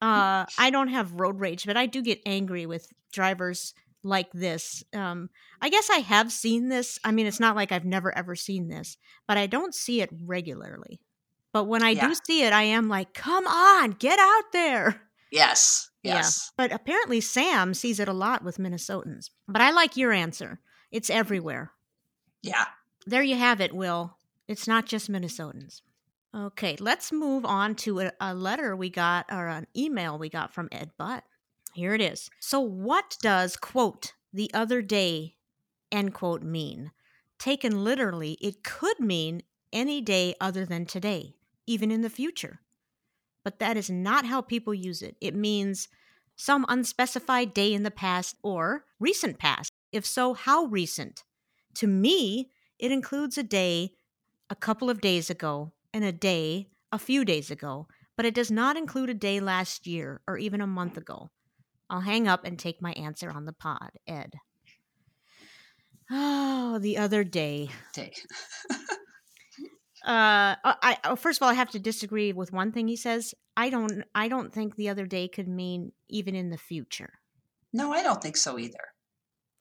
Uh, 0.00 0.46
I 0.58 0.70
don't 0.70 0.88
have 0.88 1.14
road 1.14 1.40
rage, 1.40 1.66
but 1.66 1.76
I 1.76 1.86
do 1.86 2.02
get 2.02 2.20
angry 2.26 2.66
with 2.66 2.92
drivers 3.12 3.74
like 4.02 4.32
this. 4.32 4.84
Um, 4.92 5.30
I 5.60 5.70
guess 5.70 5.90
I 5.90 5.98
have 5.98 6.32
seen 6.32 6.68
this. 6.68 6.98
I 7.04 7.12
mean, 7.12 7.26
it's 7.26 7.40
not 7.40 7.56
like 7.56 7.72
I've 7.72 7.84
never 7.86 8.16
ever 8.16 8.34
seen 8.36 8.68
this, 8.68 8.98
but 9.28 9.38
I 9.38 9.46
don't 9.46 9.74
see 9.74 10.02
it 10.02 10.10
regularly. 10.24 11.00
But 11.52 11.64
when 11.64 11.82
I 11.82 11.94
Yeah. 11.94 12.08
do 12.08 12.14
see 12.26 12.42
it, 12.44 12.52
I 12.52 12.64
am 12.64 12.88
like, 12.88 13.14
"Come 13.14 13.46
on, 13.46 13.92
get 13.92 14.18
out 14.18 14.52
there!" 14.52 15.02
Yes, 15.30 15.90
Yeah. 16.02 16.16
yes. 16.16 16.50
But 16.56 16.72
apparently, 16.72 17.20
Sam 17.20 17.74
sees 17.74 18.00
it 18.00 18.08
a 18.08 18.12
lot 18.12 18.42
with 18.42 18.58
Minnesotans. 18.58 19.30
But 19.46 19.62
I 19.62 19.70
like 19.70 19.96
your 19.96 20.12
answer. 20.12 20.60
It's 20.90 21.10
everywhere. 21.10 21.72
Yeah. 22.42 22.66
There 23.06 23.22
you 23.22 23.36
have 23.36 23.60
it, 23.60 23.74
Will. 23.74 24.16
It's 24.48 24.66
not 24.66 24.86
just 24.86 25.10
Minnesotans. 25.10 25.80
Okay, 26.34 26.76
let's 26.80 27.12
move 27.12 27.44
on 27.44 27.74
to 27.76 28.00
a, 28.00 28.12
a 28.20 28.34
letter 28.34 28.74
we 28.74 28.88
got, 28.88 29.26
or 29.30 29.48
an 29.48 29.66
email 29.76 30.18
we 30.18 30.28
got 30.28 30.54
from 30.54 30.68
Ed 30.72 30.90
Butt. 30.96 31.24
Here 31.74 31.94
it 31.94 32.00
is. 32.00 32.30
So, 32.40 32.60
what 32.60 33.16
does, 33.20 33.56
quote, 33.56 34.14
the 34.32 34.50
other 34.54 34.82
day, 34.82 35.36
end 35.90 36.14
quote, 36.14 36.42
mean? 36.42 36.90
Taken 37.38 37.84
literally, 37.84 38.38
it 38.40 38.62
could 38.62 38.98
mean 38.98 39.42
any 39.72 40.00
day 40.00 40.34
other 40.40 40.64
than 40.64 40.86
today, 40.86 41.36
even 41.66 41.90
in 41.90 42.02
the 42.02 42.10
future. 42.10 42.60
But 43.44 43.58
that 43.58 43.76
is 43.76 43.90
not 43.90 44.26
how 44.26 44.40
people 44.40 44.74
use 44.74 45.02
it. 45.02 45.16
It 45.20 45.34
means 45.34 45.88
some 46.36 46.64
unspecified 46.68 47.54
day 47.54 47.72
in 47.72 47.82
the 47.82 47.90
past 47.90 48.36
or 48.42 48.84
recent 48.98 49.38
past. 49.38 49.72
If 49.90 50.06
so, 50.06 50.34
how 50.34 50.64
recent? 50.64 51.24
To 51.74 51.86
me, 51.86 52.50
it 52.78 52.92
includes 52.92 53.36
a 53.36 53.42
day 53.42 53.92
a 54.50 54.56
couple 54.56 54.90
of 54.90 55.00
days 55.00 55.30
ago 55.30 55.72
and 55.92 56.04
a 56.04 56.12
day 56.12 56.68
a 56.90 56.98
few 56.98 57.24
days 57.24 57.50
ago, 57.50 57.86
but 58.16 58.26
it 58.26 58.34
does 58.34 58.50
not 58.50 58.76
include 58.76 59.10
a 59.10 59.14
day 59.14 59.40
last 59.40 59.86
year 59.86 60.20
or 60.26 60.36
even 60.38 60.60
a 60.60 60.66
month 60.66 60.96
ago. 60.96 61.30
I'll 61.88 62.00
hang 62.00 62.26
up 62.26 62.44
and 62.44 62.58
take 62.58 62.80
my 62.80 62.92
answer 62.92 63.30
on 63.30 63.44
the 63.44 63.52
pod, 63.52 63.92
Ed. 64.06 64.34
Oh, 66.14 66.78
the 66.78 66.98
other 66.98 67.24
day. 67.24 67.70
Okay. 67.90 68.12
Uh, 70.04 70.56
I, 70.64 70.98
I 71.04 71.16
first 71.16 71.38
of 71.38 71.42
all, 71.44 71.50
I 71.50 71.54
have 71.54 71.70
to 71.70 71.78
disagree 71.78 72.32
with 72.32 72.52
one 72.52 72.72
thing 72.72 72.88
he 72.88 72.96
says. 72.96 73.34
I 73.56 73.70
don't, 73.70 74.04
I 74.14 74.28
don't 74.28 74.52
think 74.52 74.74
the 74.76 74.88
other 74.88 75.06
day 75.06 75.28
could 75.28 75.48
mean 75.48 75.92
even 76.08 76.34
in 76.34 76.50
the 76.50 76.58
future. 76.58 77.20
No, 77.72 77.92
I 77.92 78.02
don't 78.02 78.20
think 78.22 78.36
so 78.36 78.58
either. 78.58 78.94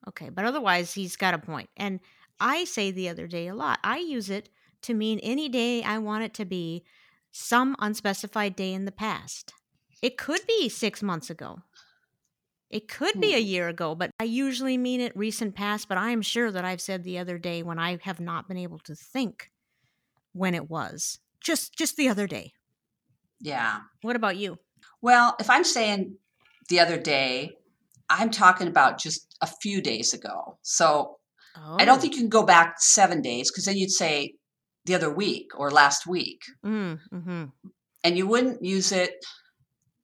Okay, 0.08 0.30
but 0.30 0.46
otherwise, 0.46 0.94
he's 0.94 1.16
got 1.16 1.34
a 1.34 1.40
point. 1.40 1.70
And 1.78 2.00
I 2.40 2.64
say 2.66 2.92
the 2.92 3.10
other 3.10 3.28
day 3.28 3.48
a 3.48 3.56
lot. 3.56 3.80
I 3.84 3.98
use 4.00 4.30
it 4.30 4.50
to 4.84 4.94
mean 4.94 5.20
any 5.20 5.48
day 5.48 5.84
I 5.84 6.00
want 6.00 6.24
it 6.24 6.34
to 6.36 6.46
be 6.46 6.84
some 7.32 7.76
unspecified 7.80 8.56
day 8.56 8.74
in 8.74 8.86
the 8.86 8.92
past. 8.92 9.54
It 10.02 10.18
could 10.18 10.42
be 10.48 10.70
six 10.70 11.04
months 11.04 11.30
ago. 11.30 11.60
It 12.72 12.88
could 12.88 13.20
be 13.20 13.34
a 13.36 13.40
Hmm. 13.40 13.46
year 13.46 13.68
ago, 13.68 13.94
but 13.96 14.12
I 14.20 14.24
usually 14.24 14.78
mean 14.78 15.02
it 15.02 15.16
recent 15.16 15.56
past. 15.56 15.88
But 15.88 15.98
I 15.98 16.12
am 16.12 16.22
sure 16.22 16.52
that 16.52 16.66
I've 16.66 16.82
said 16.82 17.04
the 17.04 17.20
other 17.20 17.38
day 17.38 17.62
when 17.64 17.78
I 17.78 17.98
have 18.04 18.20
not 18.20 18.48
been 18.48 18.58
able 18.58 18.80
to 18.80 18.96
think 18.96 19.51
when 20.34 20.54
it 20.56 20.70
was. 20.70 21.20
Just 21.40 21.74
just 21.78 21.96
the 21.96 22.08
other 22.10 22.28
day. 22.28 22.54
Yeah. 23.40 23.80
What 24.02 24.16
about 24.16 24.38
you? 24.38 24.58
Well, 25.02 25.36
if 25.40 25.50
I'm 25.50 25.64
saying 25.64 26.16
the 26.70 26.80
other 26.80 26.98
day, 27.00 27.58
I'm 28.10 28.30
talking 28.30 28.68
about 28.68 29.00
just 29.00 29.36
a 29.42 29.48
few 29.48 29.82
days 29.82 30.14
ago. 30.14 30.58
So 30.62 31.18
Oh. 31.56 31.76
I 31.80 31.84
don't 31.84 32.00
think 32.00 32.14
you 32.14 32.22
can 32.22 32.30
go 32.30 32.44
back 32.44 32.76
seven 32.80 33.22
days 33.22 33.52
because 33.52 33.66
then 33.66 33.76
you'd 33.76 33.92
say 33.92 34.36
the 34.86 34.96
other 34.96 35.14
week 35.14 35.48
or 35.58 35.70
last 35.70 36.08
week. 36.08 36.42
Mm, 36.66 37.00
hmm 37.10 37.44
And 38.06 38.18
you 38.18 38.26
wouldn't 38.26 38.64
use 38.64 38.94
it 38.94 39.12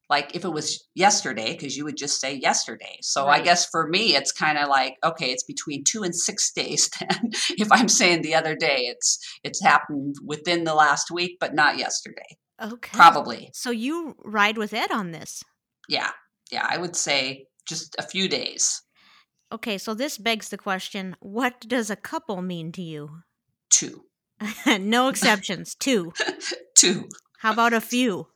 like 0.10 0.36
if 0.36 0.46
it 0.46 0.52
was 0.52 0.88
yesterday 0.96 1.54
because 1.54 1.76
you 1.76 1.84
would 1.84 1.98
just 1.98 2.20
say 2.22 2.34
yesterday. 2.34 2.98
So 3.02 3.28
I 3.28 3.42
guess 3.42 3.66
for 3.66 3.88
me, 3.88 4.16
it's 4.16 4.32
kind 4.32 4.58
of 4.58 4.70
like, 4.70 4.96
okay, 5.04 5.32
it's 5.32 5.44
between 5.44 5.84
two 5.84 6.04
and 6.04 6.16
six 6.16 6.52
days 6.56 6.90
then. 7.00 7.32
if 7.58 7.72
I'm 7.72 7.90
saying 7.90 8.22
the 8.22 8.36
other 8.36 8.56
day, 8.56 8.86
it's 8.88 9.20
it's 9.44 9.62
happened 9.62 10.16
within 10.26 10.64
the 10.64 10.76
last 10.76 11.12
week, 11.12 11.38
but 11.40 11.54
not 11.54 11.78
yesterday. 11.78 12.38
Okay. 12.62 12.96
Probably. 12.96 13.50
So 13.54 13.70
you 13.70 14.16
ride 14.24 14.58
with 14.58 14.74
Ed 14.74 14.92
on 14.92 15.12
this. 15.12 15.44
Yeah. 15.88 16.12
Yeah. 16.52 16.66
I 16.68 16.78
would 16.78 16.96
say 16.96 17.48
just 17.68 17.96
a 18.00 18.04
few 18.04 18.28
days. 18.28 18.82
Okay, 19.50 19.78
so 19.78 19.94
this 19.94 20.18
begs 20.18 20.50
the 20.50 20.58
question 20.58 21.16
what 21.20 21.62
does 21.62 21.90
a 21.90 21.96
couple 21.96 22.42
mean 22.42 22.72
to 22.74 22.82
you? 22.82 23.22
Two. 23.70 24.06
no 24.80 25.08
exceptions. 25.08 25.76
Two. 25.76 26.14
Two. 26.76 27.08
How 27.40 27.54
about 27.54 27.74
a 27.74 27.82
few? 27.82 28.28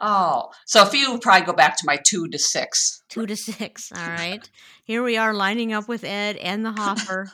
Oh, 0.00 0.50
so 0.66 0.82
a 0.82 0.86
few 0.86 1.18
probably 1.18 1.44
go 1.46 1.52
back 1.52 1.76
to 1.76 1.82
my 1.86 1.98
two 2.04 2.26
to 2.28 2.38
six. 2.38 3.02
Two 3.08 3.26
to 3.26 3.36
six. 3.36 3.92
All 3.96 4.08
right. 4.08 4.48
Here 4.84 5.02
we 5.02 5.16
are 5.16 5.34
lining 5.34 5.72
up 5.72 5.88
with 5.88 6.04
Ed 6.04 6.36
and 6.36 6.64
the 6.64 6.72
Hoffer. 6.72 7.30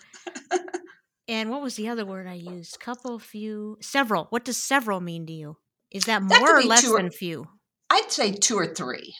and 1.28 1.50
what 1.50 1.62
was 1.62 1.76
the 1.76 1.88
other 1.88 2.04
word 2.04 2.26
I 2.26 2.34
used? 2.34 2.80
Couple, 2.80 3.18
few, 3.18 3.78
several. 3.80 4.24
What 4.30 4.44
does 4.44 4.56
several 4.56 5.00
mean 5.00 5.26
to 5.26 5.32
you? 5.32 5.56
Is 5.92 6.04
that 6.04 6.26
That 6.28 6.40
more 6.40 6.58
or 6.58 6.62
less 6.62 6.86
or- 6.88 6.96
than 6.98 7.10
few? 7.10 7.46
I'd 7.88 8.10
say 8.10 8.32
two 8.32 8.56
or 8.56 8.66
three. 8.66 9.14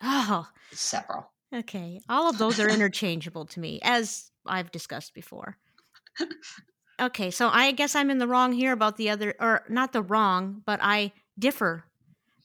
Oh, 0.00 0.46
Several. 0.70 1.32
okay. 1.52 2.00
All 2.08 2.30
of 2.30 2.38
those 2.38 2.60
are 2.60 2.68
interchangeable 2.68 3.46
to 3.46 3.58
me, 3.60 3.80
as 3.82 4.30
I've 4.46 4.70
discussed 4.70 5.14
before. 5.14 5.56
Okay, 7.00 7.32
so 7.32 7.48
I 7.48 7.72
guess 7.72 7.96
I'm 7.96 8.08
in 8.08 8.18
the 8.18 8.28
wrong 8.28 8.52
here 8.52 8.70
about 8.72 8.96
the 8.98 9.10
other, 9.10 9.34
or 9.40 9.64
not 9.68 9.92
the 9.92 10.00
wrong, 10.00 10.62
but 10.64 10.78
I 10.80 11.12
differ. 11.36 11.86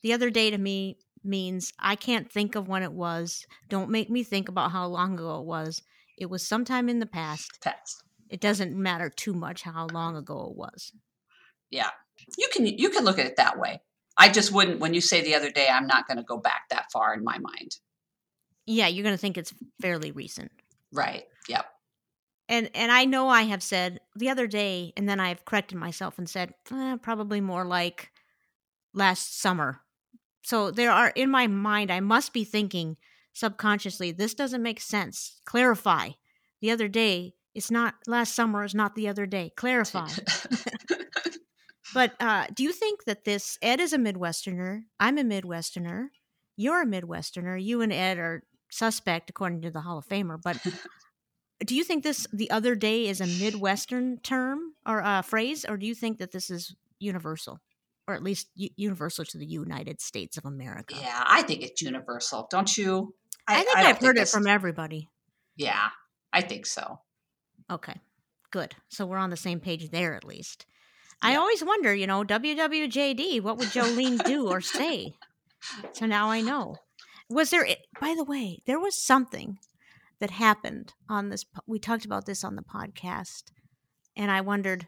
The 0.02 0.12
other 0.12 0.30
day 0.30 0.50
to 0.50 0.58
me 0.58 0.98
means 1.22 1.72
I 1.78 1.96
can't 1.96 2.30
think 2.30 2.54
of 2.54 2.68
when 2.68 2.82
it 2.82 2.92
was. 2.92 3.46
Don't 3.68 3.90
make 3.90 4.10
me 4.10 4.22
think 4.22 4.48
about 4.48 4.72
how 4.72 4.86
long 4.86 5.14
ago 5.14 5.40
it 5.40 5.46
was. 5.46 5.82
It 6.16 6.30
was 6.30 6.46
sometime 6.46 6.88
in 6.88 6.98
the 6.98 7.06
past. 7.06 7.60
Pass. 7.62 8.02
It 8.28 8.40
doesn't 8.40 8.76
matter 8.76 9.10
too 9.10 9.32
much 9.32 9.62
how 9.62 9.86
long 9.88 10.16
ago 10.16 10.48
it 10.50 10.56
was. 10.56 10.92
Yeah. 11.70 11.90
You 12.38 12.48
can 12.52 12.66
you 12.66 12.90
can 12.90 13.04
look 13.04 13.18
at 13.18 13.26
it 13.26 13.36
that 13.36 13.58
way. 13.58 13.80
I 14.16 14.28
just 14.28 14.52
wouldn't 14.52 14.80
when 14.80 14.94
you 14.94 15.00
say 15.00 15.22
the 15.22 15.34
other 15.34 15.50
day, 15.50 15.68
I'm 15.68 15.86
not 15.86 16.06
going 16.06 16.18
to 16.18 16.22
go 16.22 16.36
back 16.36 16.68
that 16.70 16.92
far 16.92 17.14
in 17.14 17.24
my 17.24 17.38
mind. 17.38 17.76
Yeah, 18.66 18.86
you're 18.86 19.02
going 19.02 19.14
to 19.14 19.20
think 19.20 19.38
it's 19.38 19.54
fairly 19.80 20.12
recent. 20.12 20.52
Right. 20.92 21.24
Yep. 21.48 21.66
And 22.48 22.70
and 22.74 22.92
I 22.92 23.04
know 23.04 23.28
I 23.28 23.42
have 23.42 23.62
said 23.62 24.00
the 24.14 24.28
other 24.28 24.46
day, 24.46 24.92
and 24.96 25.08
then 25.08 25.20
I've 25.20 25.44
corrected 25.44 25.78
myself 25.78 26.18
and 26.18 26.28
said 26.28 26.52
eh, 26.70 26.96
probably 27.00 27.40
more 27.40 27.64
like 27.64 28.10
last 28.92 29.40
summer. 29.40 29.80
So 30.42 30.70
there 30.70 30.90
are 30.90 31.10
in 31.10 31.30
my 31.30 31.46
mind, 31.46 31.90
I 31.90 32.00
must 32.00 32.32
be 32.32 32.44
thinking 32.44 32.96
subconsciously, 33.32 34.12
this 34.12 34.34
doesn't 34.34 34.62
make 34.62 34.80
sense. 34.80 35.40
Clarify. 35.44 36.10
The 36.60 36.70
other 36.70 36.88
day, 36.88 37.34
it's 37.54 37.70
not 37.70 37.94
last 38.06 38.34
summer. 38.34 38.64
Is 38.64 38.74
not 38.74 38.94
the 38.94 39.08
other 39.08 39.26
day. 39.26 39.52
Clarify. 39.56 40.08
But 41.92 42.14
uh, 42.20 42.46
do 42.54 42.62
you 42.62 42.72
think 42.72 43.04
that 43.04 43.24
this 43.24 43.58
Ed 43.62 43.80
is 43.80 43.92
a 43.92 43.98
Midwesterner? 43.98 44.82
I'm 44.98 45.18
a 45.18 45.24
Midwesterner. 45.24 46.08
You're 46.56 46.82
a 46.82 46.86
Midwesterner. 46.86 47.62
You 47.62 47.80
and 47.80 47.92
Ed 47.92 48.18
are 48.18 48.44
suspect 48.70 49.30
according 49.30 49.62
to 49.62 49.70
the 49.70 49.80
Hall 49.80 49.98
of 49.98 50.06
Famer. 50.06 50.40
But 50.40 50.58
do 51.64 51.74
you 51.74 51.82
think 51.82 52.04
this 52.04 52.26
the 52.32 52.50
other 52.50 52.74
day 52.74 53.08
is 53.08 53.20
a 53.20 53.26
Midwestern 53.26 54.18
term 54.18 54.74
or 54.86 55.02
uh, 55.02 55.22
phrase, 55.22 55.64
or 55.68 55.76
do 55.76 55.86
you 55.86 55.94
think 55.94 56.18
that 56.18 56.32
this 56.32 56.50
is 56.50 56.74
universal, 56.98 57.60
or 58.10 58.14
at 58.14 58.22
least 58.22 58.48
universal 58.54 59.24
to 59.24 59.38
the 59.38 59.46
United 59.46 60.00
States 60.00 60.36
of 60.36 60.44
America? 60.44 60.94
yeah, 61.00 61.24
I 61.26 61.42
think 61.42 61.62
it's 61.62 61.80
universal, 61.82 62.48
don't 62.50 62.76
you? 62.76 63.14
I, 63.46 63.62
think 63.62 63.68
don't 63.76 63.86
I've 63.86 63.98
heard 63.98 64.18
it 64.18 64.28
from 64.28 64.46
everybody. 64.46 65.08
Yeah, 65.56 65.88
I 66.32 66.42
think 66.42 66.66
so. 66.66 67.00
Okay, 67.70 67.94
good. 68.50 68.74
So 68.88 69.06
we're 69.06 69.18
on 69.18 69.30
the 69.30 69.36
same 69.36 69.60
page 69.60 69.90
there 69.90 70.14
at 70.14 70.24
least. 70.24 70.66
I 71.22 71.36
always 71.36 71.62
wonder, 71.62 71.94
you 71.94 72.06
know, 72.06 72.24
WWJD, 72.24 73.42
what 73.42 73.58
would 73.58 73.68
Jolene 73.68 74.24
do 74.24 74.48
or 74.48 74.60
say? 74.60 75.14
So 75.92 76.06
now 76.06 76.30
I 76.30 76.40
know. 76.40 76.76
Was 77.28 77.50
there, 77.50 77.66
by 78.00 78.14
the 78.16 78.24
way, 78.24 78.62
there 78.64 78.80
was 78.80 78.96
something 78.96 79.58
that 80.20 80.30
happened 80.30 80.94
on 81.06 81.28
this. 81.28 81.44
We 81.66 81.78
talked 81.78 82.06
about 82.06 82.24
this 82.24 82.44
on 82.44 82.56
the 82.56 82.62
podcast, 82.62 83.44
and 84.16 84.30
I 84.30 84.40
wondered, 84.40 84.86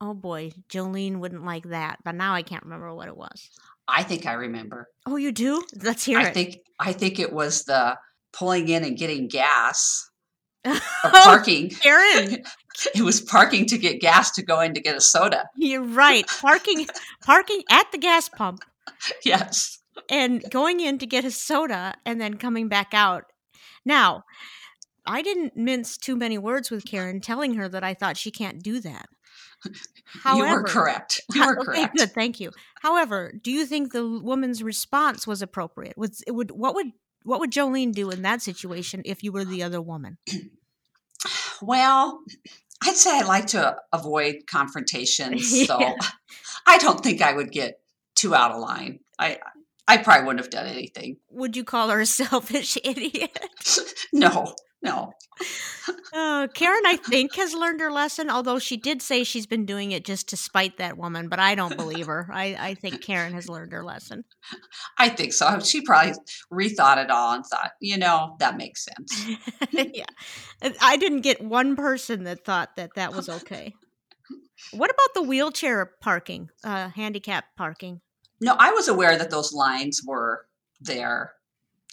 oh 0.00 0.14
boy, 0.14 0.52
Jolene 0.68 1.18
wouldn't 1.18 1.44
like 1.44 1.64
that. 1.64 1.98
But 2.04 2.14
now 2.14 2.34
I 2.34 2.42
can't 2.42 2.62
remember 2.64 2.94
what 2.94 3.08
it 3.08 3.16
was. 3.16 3.50
I 3.88 4.02
think 4.02 4.26
I 4.26 4.34
remember. 4.34 4.88
Oh, 5.06 5.16
you 5.16 5.32
do? 5.32 5.62
Let's 5.82 6.04
hear 6.04 6.18
I 6.18 6.28
it. 6.28 6.34
think 6.34 6.58
I 6.78 6.92
think 6.92 7.18
it 7.18 7.32
was 7.32 7.64
the 7.64 7.96
pulling 8.32 8.68
in 8.68 8.84
and 8.84 8.96
getting 8.96 9.28
gas 9.28 10.08
oh, 10.64 10.80
parking. 11.04 11.70
Karen, 11.70 12.42
it 12.94 13.02
was 13.02 13.20
parking 13.20 13.66
to 13.66 13.78
get 13.78 14.00
gas 14.00 14.30
to 14.32 14.42
go 14.42 14.60
in 14.60 14.74
to 14.74 14.80
get 14.80 14.96
a 14.96 15.00
soda. 15.00 15.48
you're 15.56 15.82
right. 15.82 16.26
Parking, 16.40 16.86
parking 17.24 17.62
at 17.70 17.90
the 17.92 17.98
gas 17.98 18.28
pump. 18.28 18.62
Yes. 19.24 19.78
and 20.08 20.44
going 20.50 20.80
in 20.80 20.98
to 20.98 21.06
get 21.06 21.24
a 21.24 21.30
soda 21.30 21.94
and 22.04 22.20
then 22.20 22.34
coming 22.34 22.68
back 22.68 22.92
out. 22.92 23.24
Now, 23.84 24.24
I 25.06 25.22
didn't 25.22 25.56
mince 25.56 25.96
too 25.96 26.16
many 26.16 26.36
words 26.38 26.70
with 26.70 26.84
Karen 26.84 27.20
telling 27.20 27.54
her 27.54 27.68
that 27.68 27.82
I 27.82 27.94
thought 27.94 28.16
she 28.16 28.30
can't 28.30 28.62
do 28.62 28.80
that. 28.80 29.06
However, 30.22 30.46
you 30.48 30.54
were 30.54 30.62
correct. 30.64 31.20
You 31.34 31.46
were 31.46 31.58
okay, 31.60 31.64
correct. 31.80 31.96
good, 31.96 32.12
thank 32.12 32.40
you. 32.40 32.50
However, 32.82 33.32
do 33.42 33.50
you 33.50 33.66
think 33.66 33.92
the 33.92 34.06
woman's 34.08 34.62
response 34.62 35.26
was 35.26 35.42
appropriate? 35.42 35.96
Was 35.98 36.22
it 36.26 36.32
would 36.32 36.50
what 36.50 36.74
would 36.74 36.92
what 37.22 37.40
would 37.40 37.52
Jolene 37.52 37.92
do 37.92 38.10
in 38.10 38.22
that 38.22 38.40
situation 38.42 39.02
if 39.04 39.22
you 39.22 39.32
were 39.32 39.44
the 39.44 39.62
other 39.62 39.80
woman? 39.80 40.18
Well, 41.62 42.20
I'd 42.82 42.96
say 42.96 43.18
I 43.18 43.22
like 43.22 43.48
to 43.48 43.76
avoid 43.92 44.36
confrontations, 44.50 45.52
Yeah. 45.52 45.66
so 45.66 45.94
I 46.66 46.78
don't 46.78 47.02
think 47.02 47.20
I 47.20 47.34
would 47.34 47.52
get 47.52 47.80
too 48.14 48.34
out 48.34 48.52
of 48.52 48.60
line. 48.60 49.00
I 49.18 49.38
I 49.86 49.98
probably 49.98 50.24
wouldn't 50.26 50.44
have 50.44 50.50
done 50.50 50.66
anything. 50.66 51.18
Would 51.30 51.56
you 51.56 51.64
call 51.64 51.88
her 51.90 52.00
a 52.00 52.06
selfish 52.06 52.78
idiot? 52.84 53.38
no, 54.12 54.54
no. 54.82 55.12
Oh, 56.12 56.48
Karen, 56.54 56.82
I 56.86 56.96
think, 56.96 57.34
has 57.36 57.54
learned 57.54 57.80
her 57.80 57.90
lesson, 57.90 58.30
although 58.30 58.58
she 58.58 58.76
did 58.76 59.00
say 59.00 59.24
she's 59.24 59.46
been 59.46 59.64
doing 59.64 59.92
it 59.92 60.04
just 60.04 60.28
to 60.28 60.36
spite 60.36 60.76
that 60.78 60.98
woman, 60.98 61.28
but 61.28 61.38
I 61.38 61.54
don't 61.54 61.76
believe 61.76 62.06
her. 62.06 62.28
I, 62.32 62.56
I 62.58 62.74
think 62.74 63.00
Karen 63.00 63.32
has 63.32 63.48
learned 63.48 63.72
her 63.72 63.84
lesson. 63.84 64.24
I 64.98 65.08
think 65.08 65.32
so. 65.32 65.60
She 65.60 65.82
probably 65.82 66.14
rethought 66.52 67.02
it 67.02 67.10
all 67.10 67.34
and 67.34 67.44
thought, 67.44 67.72
you 67.80 67.96
know, 67.96 68.36
that 68.38 68.56
makes 68.56 68.84
sense. 68.84 69.38
yeah. 69.70 70.04
I 70.80 70.96
didn't 70.96 71.20
get 71.20 71.42
one 71.42 71.76
person 71.76 72.24
that 72.24 72.44
thought 72.44 72.76
that 72.76 72.94
that 72.96 73.14
was 73.14 73.28
okay. 73.28 73.74
What 74.72 74.90
about 74.90 75.14
the 75.14 75.22
wheelchair 75.22 75.92
parking, 76.00 76.50
uh, 76.64 76.90
handicap 76.90 77.44
parking? 77.56 78.00
No, 78.40 78.56
I 78.58 78.72
was 78.72 78.88
aware 78.88 79.16
that 79.16 79.30
those 79.30 79.52
lines 79.52 80.02
were 80.06 80.46
there, 80.80 81.34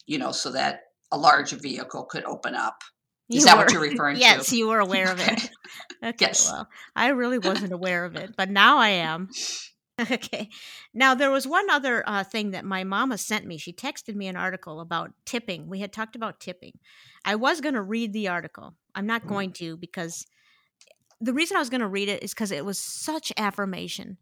you 0.05 0.17
know, 0.17 0.31
so 0.31 0.51
that 0.51 0.86
a 1.11 1.17
large 1.17 1.51
vehicle 1.51 2.03
could 2.05 2.23
open 2.25 2.55
up. 2.55 2.81
Is 3.29 3.41
You 3.41 3.45
that 3.45 3.57
what 3.57 3.71
you're 3.71 3.81
referring 3.81 4.15
to? 4.15 4.21
Yes, 4.21 4.53
you 4.53 4.67
were 4.67 4.79
aware 4.79 5.11
of 5.11 5.19
it. 5.19 5.31
Okay. 5.31 5.47
Okay, 6.03 6.27
Yes. 6.27 6.49
well, 6.51 6.67
I 6.95 7.07
really 7.09 7.39
wasn't 7.39 7.73
aware 7.73 8.05
of 8.05 8.15
it, 8.15 8.33
but 8.37 8.49
now 8.49 8.77
I 8.77 8.89
am. 8.89 9.29
Okay. 9.99 10.49
Now, 10.93 11.15
there 11.15 11.31
was 11.31 11.47
one 11.47 11.69
other 11.71 12.03
uh, 12.07 12.23
thing 12.23 12.51
that 12.51 12.63
my 12.63 12.83
mama 12.83 13.17
sent 13.17 13.45
me. 13.47 13.57
She 13.57 13.73
texted 13.73 14.13
me 14.15 14.27
an 14.27 14.37
article 14.37 14.79
about 14.79 15.11
tipping. 15.25 15.67
We 15.67 15.79
had 15.79 15.91
talked 15.91 16.15
about 16.15 16.39
tipping. 16.39 16.73
I 17.25 17.35
was 17.35 17.61
going 17.61 17.73
to 17.73 17.81
read 17.81 18.13
the 18.13 18.27
article. 18.27 18.75
I'm 18.93 19.07
not 19.07 19.23
Mm. 19.23 19.29
going 19.29 19.51
to 19.53 19.75
because 19.75 20.25
the 21.19 21.33
reason 21.33 21.57
I 21.57 21.61
was 21.61 21.71
going 21.71 21.81
to 21.81 21.87
read 21.87 22.09
it 22.09 22.21
is 22.23 22.33
because 22.33 22.51
it 22.51 22.63
was 22.63 22.77
such 22.77 23.33
affirmation 23.37 24.17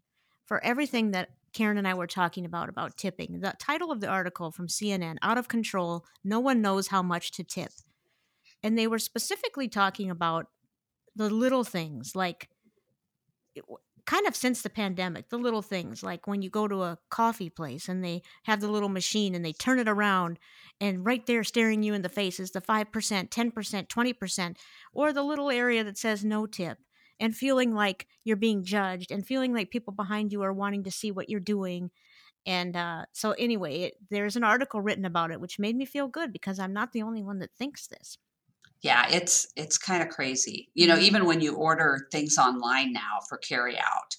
for 0.45 0.63
everything 0.63 1.11
that 1.11 1.29
Karen 1.55 1.77
and 1.77 1.87
I 1.87 1.93
were 1.93 2.05
talking 2.05 2.45
about 2.45 2.67
about 2.67 2.97
tipping. 2.97 3.39
The 3.39 3.55
title 3.57 3.89
of 3.89 4.01
the 4.01 4.07
article 4.07 4.51
from 4.51 4.67
CNN, 4.67 5.15
Out 5.21 5.37
of 5.37 5.47
Control, 5.47 6.05
No 6.23 6.39
One 6.39 6.61
Knows 6.61 6.87
How 6.87 7.01
Much 7.01 7.31
to 7.31 7.43
Tip. 7.43 7.71
And 8.61 8.77
they 8.77 8.87
were 8.87 8.99
specifically 8.99 9.69
talking 9.69 10.11
about 10.11 10.47
the 11.15 11.29
little 11.29 11.63
things 11.63 12.15
like 12.15 12.49
it 13.55 13.63
kind 14.05 14.27
of 14.27 14.35
since 14.35 14.61
the 14.61 14.69
pandemic, 14.69 15.29
the 15.29 15.37
little 15.37 15.61
things 15.61 16.03
like 16.03 16.27
when 16.27 16.41
you 16.41 16.49
go 16.49 16.67
to 16.67 16.83
a 16.83 16.97
coffee 17.09 17.49
place 17.49 17.87
and 17.87 18.03
they 18.03 18.21
have 18.43 18.59
the 18.59 18.67
little 18.67 18.89
machine 18.89 19.33
and 19.33 19.43
they 19.43 19.53
turn 19.53 19.79
it 19.79 19.87
around 19.87 20.37
and 20.79 21.05
right 21.05 21.25
there 21.25 21.43
staring 21.43 21.81
you 21.81 21.93
in 21.93 22.01
the 22.01 22.09
face 22.09 22.39
is 22.39 22.51
the 22.51 22.61
5%, 22.61 22.85
10%, 22.91 23.87
20%, 23.87 24.57
or 24.93 25.13
the 25.13 25.23
little 25.23 25.49
area 25.49 25.83
that 25.83 25.97
says 25.97 26.23
no 26.23 26.45
tip 26.45 26.77
and 27.19 27.35
feeling 27.35 27.73
like 27.73 28.07
you're 28.23 28.37
being 28.37 28.63
judged 28.63 29.11
and 29.11 29.25
feeling 29.25 29.53
like 29.53 29.71
people 29.71 29.93
behind 29.93 30.31
you 30.33 30.41
are 30.43 30.53
wanting 30.53 30.83
to 30.83 30.91
see 30.91 31.11
what 31.11 31.29
you're 31.29 31.39
doing. 31.39 31.91
And 32.45 32.75
uh, 32.77 33.05
so, 33.13 33.33
anyway, 33.33 33.81
it, 33.83 33.95
there's 34.09 34.37
an 34.37 34.43
article 34.45 34.81
written 34.81 35.05
about 35.05 35.31
it, 35.31 35.41
which 35.41 35.59
made 35.59 35.75
me 35.75 35.85
feel 35.85 36.07
good 36.07 36.33
because 36.33 36.59
I'm 36.59 36.73
not 36.73 36.93
the 36.93 37.03
only 37.03 37.23
one 37.23 37.39
that 37.39 37.53
thinks 37.57 37.87
this. 37.87 38.17
Yeah, 38.81 39.07
it's 39.09 39.47
it's 39.55 39.77
kind 39.77 40.03
of 40.03 40.09
crazy. 40.09 40.69
You 40.75 40.87
know, 40.87 40.97
Mhm. 40.97 40.99
even 40.99 41.25
when 41.25 41.41
you 41.41 41.55
order 41.55 42.07
things 42.11 42.37
online 42.37 42.93
now 42.93 43.19
for 43.27 43.37
carry 43.37 43.77
out, 43.79 44.15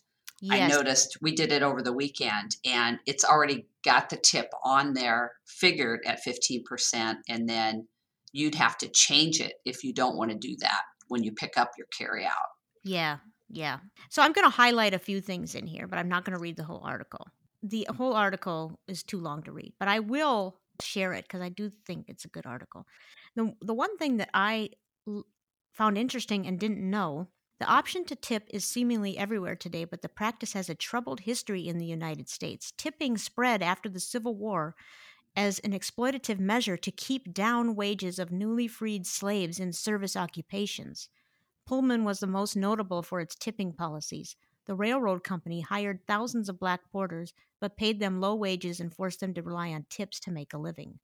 I 0.49 0.61
noticed 0.61 1.18
we 1.22 1.34
did 1.34 1.53
it 1.53 1.62
over 1.62 1.82
the 1.82 1.92
weekend 1.92 2.57
and 2.64 2.99
it's 3.07 3.24
already 3.24 3.68
got 3.84 4.11
the 4.11 4.16
tip 4.16 4.51
on 4.64 4.94
there 4.94 5.34
figured 5.47 6.01
at 6.07 6.20
15% 6.22 7.20
and 7.28 7.49
then 7.49 7.88
you'd 8.32 8.55
have 8.57 8.76
to 8.78 8.88
change 8.88 9.40
it 9.40 9.55
if 9.64 9.84
you 9.84 9.92
don't 9.92 10.16
want 10.16 10.30
to 10.32 10.38
do 10.38 10.57
that 10.61 10.82
when 11.09 11.22
you 11.22 11.32
pick 11.32 11.57
up 11.57 11.72
your 11.78 11.86
carry 11.97 12.24
out. 12.26 12.55
Yeah, 12.87 13.18
yeah. 13.49 13.78
So 14.11 14.22
I'm 14.22 14.32
going 14.32 14.45
to 14.45 14.57
highlight 14.57 14.95
a 14.95 14.99
few 14.99 15.20
things 15.20 15.55
in 15.55 15.66
here, 15.66 15.89
but 15.89 15.99
I'm 15.99 16.09
not 16.09 16.24
going 16.24 16.37
to 16.37 16.41
read 16.41 16.57
the 16.57 16.64
whole 16.64 16.82
article. 16.84 17.26
The 17.62 17.87
mm. 17.91 17.97
whole 17.97 18.14
article 18.14 18.78
is 18.87 19.03
too 19.03 19.18
long 19.18 19.43
to 19.43 19.53
read, 19.53 19.74
but 19.78 19.89
I 19.89 19.99
will 19.99 20.61
share 20.80 21.12
it 21.12 21.24
because 21.24 21.41
I 21.41 21.49
do 21.49 21.70
think 21.84 22.07
it's 22.09 22.24
a 22.24 22.28
good 22.28 22.47
article. 22.47 22.87
The 23.34 23.53
the 23.61 23.74
one 23.74 23.97
thing 23.97 24.18
that 24.18 24.30
I 24.32 24.70
l- 25.09 25.24
found 25.72 25.99
interesting 25.99 26.47
and 26.47 26.61
didn't 26.61 26.89
know, 26.89 27.28
the 27.59 27.66
option 27.66 28.05
to 28.05 28.14
tip 28.14 28.45
is 28.51 28.64
seemingly 28.64 29.18
everywhere 29.18 29.57
today, 29.57 29.84
but 29.84 30.03
the 30.03 30.09
practice 30.09 30.53
has 30.53 30.68
a 30.68 30.74
troubled 30.74 31.20
history 31.20 31.66
in 31.66 31.78
the 31.78 31.87
United 31.87 32.28
States. 32.28 32.72
Tipping 32.78 33.18
spread 33.18 33.62
after 33.62 33.89
the 33.89 34.01
Civil 34.01 34.37
War 34.37 34.76
as 35.34 35.59
an 35.61 35.72
exploitative 35.72 36.39
measure 36.39 36.76
to 36.76 36.91
keep 36.91 37.34
down 37.34 37.74
wages 37.74 38.18
of 38.18 38.30
newly 38.30 38.68
freed 38.68 39.07
slaves 39.07 39.59
in 39.59 39.72
service 39.72 40.16
occupations. 40.16 41.09
Pullman 41.66 42.04
was 42.04 42.20
the 42.20 42.26
most 42.26 42.56
notable 42.56 43.02
for 43.02 43.20
its 43.20 43.34
tipping 43.34 43.72
policies. 43.74 44.36
The 44.66 44.74
railroad 44.74 45.22
company 45.24 45.60
hired 45.60 46.06
thousands 46.06 46.48
of 46.48 46.58
black 46.58 46.90
porters, 46.90 47.34
but 47.60 47.76
paid 47.76 48.00
them 48.00 48.20
low 48.20 48.34
wages 48.34 48.80
and 48.80 48.94
forced 48.94 49.20
them 49.20 49.34
to 49.34 49.42
rely 49.42 49.72
on 49.72 49.84
tips 49.90 50.18
to 50.20 50.30
make 50.30 50.52
a 50.54 50.58
living. 50.58 51.00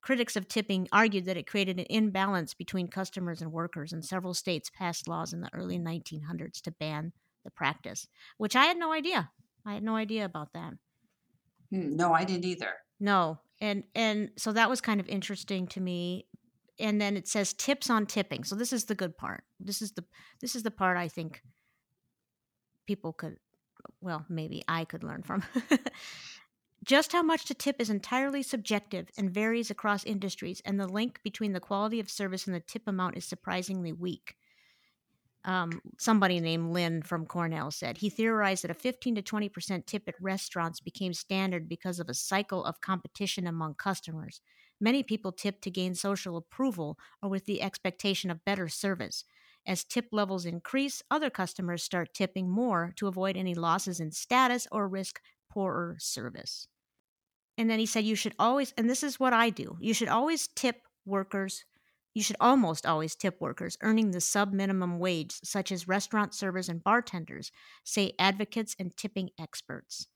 Critics 0.00 0.36
of 0.36 0.48
tipping 0.48 0.88
argued 0.92 1.24
that 1.26 1.36
it 1.36 1.46
created 1.46 1.78
an 1.78 1.86
imbalance 1.90 2.54
between 2.54 2.88
customers 2.88 3.40
and 3.42 3.52
workers, 3.52 3.92
and 3.92 4.04
several 4.04 4.34
states 4.34 4.70
passed 4.70 5.06
laws 5.08 5.32
in 5.32 5.40
the 5.40 5.54
early 5.54 5.78
1900s 5.78 6.60
to 6.62 6.72
ban 6.72 7.12
the 7.44 7.50
practice, 7.50 8.08
which 8.38 8.56
I 8.56 8.66
had 8.66 8.76
no 8.76 8.92
idea. 8.92 9.32
I 9.64 9.74
had 9.74 9.84
no 9.84 9.96
idea 9.96 10.24
about 10.24 10.52
that. 10.54 10.74
Hmm, 11.70 11.96
No, 11.96 12.12
I 12.12 12.24
didn't 12.24 12.44
either. 12.44 12.74
No, 13.00 13.38
and 13.60 13.84
and 13.94 14.30
so 14.36 14.52
that 14.52 14.68
was 14.68 14.80
kind 14.80 15.00
of 15.00 15.08
interesting 15.08 15.66
to 15.68 15.80
me. 15.80 16.26
And 16.80 17.00
then 17.00 17.16
it 17.16 17.26
says 17.26 17.52
tips 17.52 17.90
on 17.90 18.06
tipping. 18.06 18.44
So 18.44 18.54
this 18.54 18.72
is 18.72 18.84
the 18.84 18.94
good 18.94 19.16
part. 19.16 19.44
This 19.58 19.82
is 19.82 19.92
the 19.92 20.04
this 20.40 20.54
is 20.54 20.62
the 20.62 20.70
part 20.70 20.96
I 20.96 21.08
think 21.08 21.42
people 22.86 23.12
could 23.12 23.36
well, 24.00 24.24
maybe 24.28 24.62
I 24.68 24.84
could 24.84 25.04
learn 25.04 25.22
from. 25.22 25.44
Just 26.84 27.12
how 27.12 27.22
much 27.22 27.44
to 27.46 27.54
tip 27.54 27.76
is 27.80 27.90
entirely 27.90 28.42
subjective 28.42 29.10
and 29.18 29.30
varies 29.30 29.70
across 29.70 30.04
industries, 30.04 30.62
and 30.64 30.78
the 30.78 30.86
link 30.86 31.20
between 31.24 31.52
the 31.52 31.60
quality 31.60 32.00
of 32.00 32.10
service 32.10 32.46
and 32.46 32.54
the 32.54 32.60
tip 32.60 32.82
amount 32.86 33.16
is 33.16 33.24
surprisingly 33.24 33.92
weak. 33.92 34.36
Um, 35.44 35.80
somebody 35.98 36.40
named 36.40 36.72
Lynn 36.72 37.02
from 37.02 37.26
Cornell 37.26 37.70
said 37.70 37.98
he 37.98 38.10
theorized 38.10 38.64
that 38.64 38.70
a 38.70 38.74
15 38.74 39.16
to 39.16 39.22
20 39.22 39.48
percent 39.48 39.86
tip 39.86 40.04
at 40.06 40.20
restaurants 40.20 40.80
became 40.80 41.14
standard 41.14 41.68
because 41.68 41.98
of 41.98 42.08
a 42.08 42.14
cycle 42.14 42.64
of 42.64 42.80
competition 42.80 43.46
among 43.46 43.74
customers. 43.74 44.40
Many 44.80 45.02
people 45.02 45.32
tip 45.32 45.60
to 45.62 45.70
gain 45.70 45.94
social 45.94 46.36
approval 46.36 46.98
or 47.22 47.28
with 47.28 47.46
the 47.46 47.62
expectation 47.62 48.30
of 48.30 48.44
better 48.44 48.68
service. 48.68 49.24
As 49.66 49.84
tip 49.84 50.08
levels 50.12 50.46
increase, 50.46 51.02
other 51.10 51.30
customers 51.30 51.82
start 51.82 52.14
tipping 52.14 52.48
more 52.48 52.92
to 52.96 53.06
avoid 53.06 53.36
any 53.36 53.54
losses 53.54 54.00
in 54.00 54.12
status 54.12 54.66
or 54.72 54.88
risk 54.88 55.20
poorer 55.50 55.96
service. 55.98 56.68
And 57.58 57.68
then 57.68 57.80
he 57.80 57.86
said, 57.86 58.04
You 58.04 58.14
should 58.14 58.34
always, 58.38 58.72
and 58.78 58.88
this 58.88 59.02
is 59.02 59.18
what 59.18 59.32
I 59.32 59.50
do, 59.50 59.76
you 59.80 59.92
should 59.92 60.08
always 60.08 60.48
tip 60.48 60.82
workers. 61.04 61.64
You 62.14 62.22
should 62.22 62.36
almost 62.40 62.86
always 62.86 63.14
tip 63.14 63.40
workers 63.40 63.76
earning 63.82 64.10
the 64.10 64.20
sub 64.20 64.52
minimum 64.52 64.98
wage, 64.98 65.38
such 65.44 65.70
as 65.70 65.86
restaurant 65.86 66.34
servers 66.34 66.68
and 66.68 66.82
bartenders, 66.82 67.52
say 67.84 68.14
advocates 68.18 68.74
and 68.78 68.96
tipping 68.96 69.30
experts. 69.38 70.08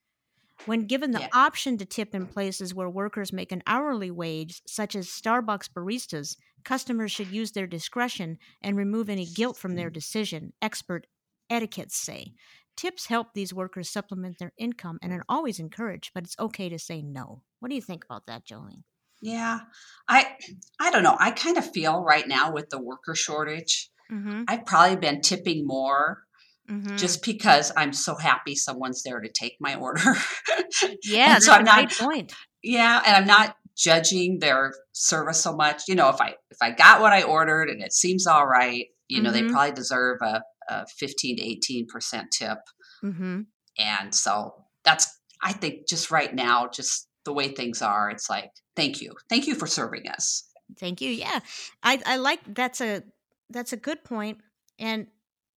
When 0.66 0.86
given 0.86 1.10
the 1.10 1.20
Yeah. 1.20 1.28
option 1.32 1.76
to 1.78 1.84
tip 1.84 2.14
in 2.14 2.26
places 2.26 2.74
where 2.74 2.88
workers 2.88 3.32
make 3.32 3.52
an 3.52 3.62
hourly 3.66 4.10
wage, 4.10 4.62
such 4.66 4.94
as 4.94 5.08
Starbucks 5.08 5.68
baristas, 5.68 6.36
customers 6.64 7.10
should 7.10 7.28
use 7.28 7.52
their 7.52 7.66
discretion 7.66 8.38
and 8.60 8.76
remove 8.76 9.08
any 9.10 9.26
guilt 9.26 9.56
from 9.56 9.74
their 9.74 9.90
decision, 9.90 10.52
expert 10.62 11.06
etiquettes 11.50 11.96
say. 11.96 12.34
Tips 12.76 13.06
help 13.06 13.34
these 13.34 13.52
workers 13.52 13.90
supplement 13.90 14.38
their 14.38 14.52
income 14.56 14.98
and 15.02 15.12
are 15.12 15.24
always 15.28 15.58
encouraged, 15.58 16.12
but 16.14 16.24
it's 16.24 16.38
okay 16.38 16.68
to 16.68 16.78
say 16.78 17.02
no. 17.02 17.42
What 17.58 17.68
do 17.68 17.74
you 17.74 17.82
think 17.82 18.04
about 18.04 18.26
that, 18.26 18.46
Jolene? 18.46 18.84
Yeah. 19.20 19.60
I 20.08 20.36
I 20.80 20.90
don't 20.90 21.02
know. 21.02 21.16
I 21.18 21.32
kind 21.32 21.58
of 21.58 21.70
feel 21.70 22.02
right 22.02 22.26
now 22.26 22.52
with 22.52 22.70
the 22.70 22.80
worker 22.80 23.14
shortage, 23.14 23.90
Mm-hmm. 24.10 24.42
I've 24.46 24.66
probably 24.66 24.96
been 24.96 25.22
tipping 25.22 25.66
more 25.66 26.24
mm-hmm. 26.70 26.96
just 26.96 27.24
because 27.24 27.72
I'm 27.76 27.92
so 27.92 28.16
happy 28.16 28.54
someone's 28.54 29.02
there 29.02 29.20
to 29.20 29.28
take 29.28 29.56
my 29.60 29.74
order. 29.74 30.14
yeah, 31.04 31.38
so 31.38 31.52
a 31.52 31.56
I'm 31.56 31.64
not 31.64 31.88
great 31.88 31.98
point. 31.98 32.32
Yeah, 32.62 33.02
and 33.04 33.16
I'm 33.16 33.26
not 33.26 33.56
judging 33.76 34.38
their 34.38 34.72
service 34.92 35.40
so 35.42 35.54
much. 35.54 35.82
You 35.88 35.94
know, 35.94 36.08
if 36.08 36.20
I 36.20 36.34
if 36.50 36.58
I 36.60 36.70
got 36.70 37.00
what 37.00 37.12
I 37.12 37.22
ordered 37.22 37.68
and 37.68 37.82
it 37.82 37.92
seems 37.92 38.26
all 38.26 38.46
right, 38.46 38.86
you 39.08 39.22
know, 39.22 39.30
Mhm. 39.30 39.32
they 39.32 39.48
probably 39.48 39.72
deserve 39.72 40.18
a, 40.22 40.42
a 40.68 40.86
15 40.98 41.36
to 41.36 41.42
18 41.42 41.86
percent 41.86 42.30
tip. 42.30 42.58
Mm-hmm. 43.02 43.42
And 43.78 44.14
so 44.14 44.54
that's 44.84 45.08
I 45.42 45.52
think 45.52 45.88
just 45.88 46.10
right 46.10 46.32
now, 46.32 46.68
just 46.68 47.08
the 47.24 47.32
way 47.32 47.48
things 47.48 47.82
are, 47.82 48.10
it's 48.10 48.30
like 48.30 48.50
thank 48.76 49.00
you, 49.00 49.12
thank 49.28 49.46
you 49.46 49.54
for 49.54 49.66
serving 49.66 50.08
us. 50.08 50.44
Thank 50.78 51.00
you. 51.00 51.10
Yeah, 51.10 51.40
I 51.82 52.00
I 52.06 52.16
like 52.16 52.40
that's 52.54 52.80
a 52.80 53.02
that's 53.50 53.72
a 53.72 53.76
good 53.76 54.04
point, 54.04 54.38
and 54.78 55.06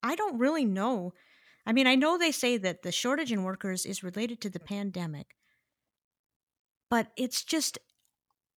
I 0.06 0.16
don't 0.16 0.38
really 0.38 0.66
know. 0.66 1.14
I 1.66 1.74
mean, 1.74 1.88
I 1.88 1.96
know 1.96 2.18
they 2.18 2.32
say 2.32 2.58
that 2.58 2.84
the 2.84 2.92
shortage 2.92 3.32
in 3.32 3.44
workers 3.44 3.86
is 3.86 4.04
related 4.04 4.40
to 4.42 4.50
the 4.50 4.60
pandemic, 4.60 5.36
but 6.90 7.08
it's 7.18 7.44
just 7.44 7.80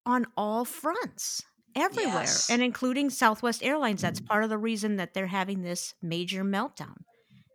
on 0.04 0.26
all 0.36 0.64
fronts 0.64 1.42
everywhere, 1.74 2.22
Yes. 2.22 2.50
and 2.50 2.62
including 2.62 3.08
Southwest 3.08 3.62
Airlines. 3.62 4.02
That's 4.02 4.20
mm-hmm. 4.20 4.28
part 4.28 4.44
of 4.44 4.50
the 4.50 4.58
reason 4.58 4.96
that 4.96 5.14
they're 5.14 5.26
having 5.26 5.62
this 5.62 5.94
major 6.02 6.44
meltdown. 6.44 6.96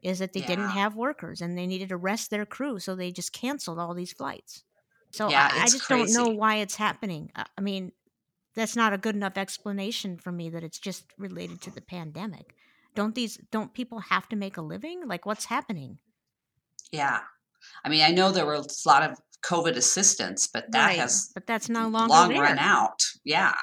Is 0.02 0.20
that 0.20 0.34
they 0.34 0.42
didn't 0.42 0.72
have 0.72 0.98
workers 0.98 1.40
and 1.40 1.58
they 1.58 1.66
needed 1.66 1.88
to 1.90 1.96
rest 1.98 2.30
their 2.30 2.46
crew, 2.46 2.78
so 2.78 2.94
they 2.94 3.10
just 3.10 3.32
canceled 3.32 3.80
all 3.80 3.94
these 3.94 4.12
flights. 4.12 4.66
So 5.12 5.30
Yeah, 5.30 5.50
I, 5.50 5.62
I 5.62 5.66
just 5.68 5.88
don't 5.88 6.12
know 6.12 6.28
why 6.28 6.58
it's 6.58 6.76
happening. 6.76 7.32
I 7.36 7.62
mean, 7.62 7.94
that's 8.54 8.76
not 8.76 8.92
a 8.92 8.98
good 8.98 9.16
enough 9.16 9.38
explanation 9.38 10.18
for 10.18 10.32
me 10.32 10.50
that 10.50 10.62
it's 10.62 10.80
just 10.80 11.06
related 11.18 11.62
to 11.62 11.72
the 11.72 11.80
pandemic. 11.80 12.54
Don't 12.96 13.16
these 13.16 13.38
don't 13.52 13.74
people 13.74 14.00
have 14.00 14.28
to 14.30 14.36
make 14.36 14.58
a 14.58 14.62
living? 14.62 15.08
Like 15.08 15.26
what's 15.26 15.46
happening? 15.46 16.00
Yeah, 16.92 17.22
I 17.84 17.90
mean, 17.90 18.04
I 18.04 18.12
know 18.12 18.32
there 18.32 18.46
were 18.46 18.56
a 18.56 18.66
lot 18.86 19.04
of 19.10 19.20
COVID 19.46 19.76
assistance, 19.76 20.48
but 20.48 20.72
that 20.72 20.96
Right, 20.96 20.98
has 20.98 21.32
but 21.34 21.48
that's 21.48 21.70
no 21.70 21.88
longer 21.88 22.10
long 22.14 22.28
there. 22.28 22.42
run 22.42 22.60
out. 22.60 23.00
Yeah, 23.24 23.56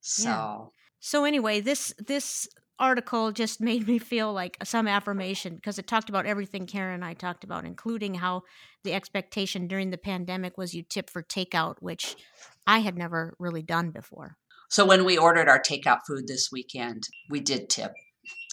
so 0.00 0.72
So 1.00 1.24
anyway, 1.24 1.60
this 1.60 1.92
this 1.98 2.48
article 2.78 3.32
just 3.32 3.60
made 3.70 3.86
me 3.86 3.98
feel 3.98 4.32
like 4.32 4.56
some 4.64 4.86
affirmation 4.88 5.56
because 5.56 5.78
it 5.78 5.86
talked 5.86 6.08
about 6.08 6.26
everything 6.26 6.66
Karen 6.66 6.94
and 6.96 7.04
I 7.04 7.14
talked 7.14 7.44
about, 7.44 7.64
including 7.64 8.14
how 8.16 8.42
the 8.84 8.92
expectation 8.94 9.66
during 9.68 9.90
the 9.90 9.98
pandemic 9.98 10.56
was 10.58 10.74
you 10.74 10.82
tip 10.82 11.10
for 11.10 11.22
takeout, 11.22 11.76
which 11.80 12.16
I 12.66 12.80
had 12.80 12.96
never 12.96 13.34
really 13.38 13.62
done 13.62 13.90
before. 13.90 14.36
So 14.68 14.86
when 14.86 15.04
we 15.04 15.18
ordered 15.18 15.48
our 15.48 15.60
takeout 15.60 16.00
food 16.06 16.28
this 16.28 16.50
weekend, 16.52 17.04
we 17.28 17.40
did 17.40 17.68
tip, 17.68 17.92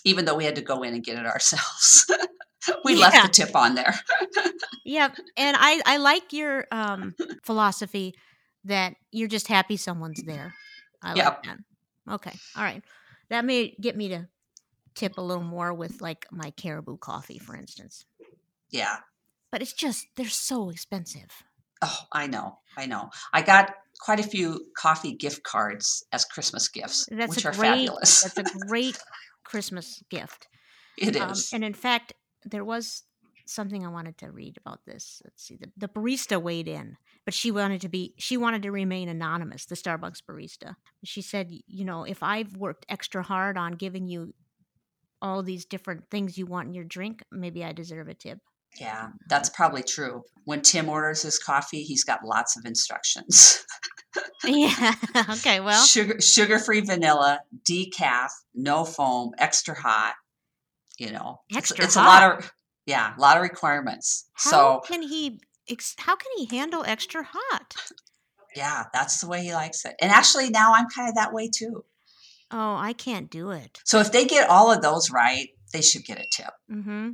even 0.08 0.26
though 0.26 0.36
we 0.36 0.46
had 0.46 0.56
to 0.56 0.62
go 0.62 0.84
in 0.84 0.94
and 0.94 1.04
get 1.04 1.20
it 1.20 1.26
ourselves. 1.26 2.06
we 2.84 2.96
left 2.96 3.22
the 3.22 3.30
tip 3.30 3.56
on 3.56 3.76
there. 3.76 3.94
Yeah, 4.86 5.10
and 5.36 5.58
I 5.60 5.82
I 5.86 5.98
like 5.98 6.34
your 6.34 6.66
um 6.72 7.14
philosophy 7.44 8.16
that 8.66 8.96
you're 9.12 9.28
just 9.28 9.48
happy 9.48 9.78
someone's 9.78 10.24
there. 10.24 10.54
I 11.02 11.10
like 11.10 11.18
Yep. 11.18 11.44
that. 11.44 11.58
Okay, 12.14 12.34
all 12.56 12.64
right. 12.64 12.84
That 13.30 13.46
may 13.46 13.76
get 13.82 13.96
me 13.98 14.10
to 14.10 14.28
tip 14.96 15.18
a 15.18 15.22
little 15.22 15.44
more 15.44 15.74
with 15.74 16.02
like 16.02 16.26
my 16.32 16.52
caribou 16.52 16.98
coffee, 16.98 17.38
for 17.40 17.56
instance. 17.56 18.06
Yeah. 18.72 18.98
But 19.52 19.62
it's 19.62 19.74
just 19.74 20.08
they're 20.16 20.28
so 20.30 20.70
expensive. 20.70 21.30
Oh, 21.82 21.98
I 22.12 22.28
know. 22.28 22.60
I 22.78 22.86
know. 22.86 23.10
I 23.34 23.42
got 23.42 23.74
quite 24.00 24.20
a 24.20 24.24
few 24.24 24.66
coffee 24.78 25.14
gift 25.14 25.44
cards 25.44 26.04
as 26.12 26.26
Christmas 26.26 26.68
gifts, 26.70 27.08
That's 27.12 27.36
which 27.36 27.46
are 27.46 27.52
great 27.52 27.88
fabulous. 27.88 28.22
that's 28.22 28.38
a 28.38 28.58
great 28.68 28.98
Christmas 29.48 30.04
gift. 30.10 30.48
It 30.98 31.16
Um, 31.16 31.32
is. 31.32 31.54
and 31.54 31.64
in 31.64 31.74
fact, 31.74 32.14
there 32.44 32.66
was 32.66 33.04
something 33.46 33.86
I 33.86 33.90
wanted 33.90 34.18
to 34.18 34.32
read 34.32 34.58
about 34.58 34.82
this. 34.86 35.22
Let's 35.24 35.42
see. 35.48 35.56
The, 35.56 35.72
the 35.78 35.88
barista 35.88 36.42
weighed 36.42 36.68
in, 36.68 36.98
but 37.24 37.34
she 37.34 37.50
wanted 37.52 37.80
to 37.82 37.90
be 37.90 38.14
she 38.18 38.36
wanted 38.36 38.62
to 38.64 38.72
remain 38.72 39.08
anonymous, 39.10 39.66
the 39.66 39.76
Starbucks 39.76 40.22
barista. 40.30 40.76
She 41.04 41.22
said, 41.22 41.48
you 41.68 41.86
know, 41.86 42.04
if 42.04 42.22
I've 42.24 42.58
worked 42.58 42.86
extra 42.90 43.24
hard 43.24 43.58
on 43.58 43.74
giving 43.74 44.08
you 44.08 44.34
all 45.22 45.42
these 45.44 45.66
different 45.66 46.10
things 46.12 46.38
you 46.38 46.46
want 46.46 46.68
in 46.68 46.74
your 46.74 46.84
drink, 46.84 47.24
maybe 47.32 47.64
I 47.64 47.72
deserve 47.72 48.08
a 48.10 48.14
tip. 48.14 48.40
Yeah, 48.80 49.10
that's 49.28 49.50
probably 49.50 49.84
true. 49.84 50.24
When 50.46 50.62
Tim 50.62 50.88
orders 50.90 51.22
his 51.24 51.40
coffee, 51.40 51.84
he's 51.84 52.04
got 52.04 52.24
lots 52.24 52.58
of 52.58 52.66
instructions. 52.66 53.66
yeah. 54.46 54.94
okay. 55.30 55.60
Well, 55.68 55.84
sugar 55.86 56.22
sugar 56.22 56.60
free 56.60 56.82
vanilla, 56.82 57.42
decaf, 57.68 58.30
no 58.54 58.86
foam, 58.86 59.32
extra 59.38 59.80
hot. 59.80 60.14
You 60.98 61.12
know, 61.12 61.42
it's- 61.50 61.58
Extra 61.72 61.86
it's, 61.86 61.96
a 61.96 62.00
hot? 62.02 62.22
lot 62.22 62.38
of 62.40 62.54
yeah, 62.86 63.14
a 63.18 63.20
lot 63.20 63.38
of 63.38 63.44
requirements. 63.44 64.30
how 64.34 64.52
so 64.52 64.82
can 64.88 65.02
he? 65.02 65.40
Ex- 65.70 65.96
how 65.98 66.16
can 66.16 66.32
he 66.38 66.46
handle 66.56 66.84
extra 66.86 67.24
hot? 67.30 67.76
yeah, 68.56 68.86
that's 68.94 69.20
the 69.20 69.28
way 69.28 69.42
he 69.44 69.54
likes 69.54 69.84
it. 69.86 69.96
And 70.02 70.12
actually, 70.12 70.50
now 70.50 70.74
I'm 70.74 70.88
kind 70.90 71.10
of 71.10 71.16
that 71.16 71.34
way 71.34 71.50
too. 71.54 71.84
Oh, 72.50 72.76
I 72.78 72.94
can't 72.94 73.30
do 73.30 73.52
it. 73.52 73.80
So 73.84 74.00
if 74.00 74.12
they 74.14 74.26
get 74.26 74.50
all 74.50 74.72
of 74.72 74.82
those 74.82 75.12
right, 75.12 75.50
they 75.74 75.82
should 75.82 76.06
get 76.06 76.18
a 76.20 76.26
tip. 76.32 76.54
Mm-hmm. 76.72 77.10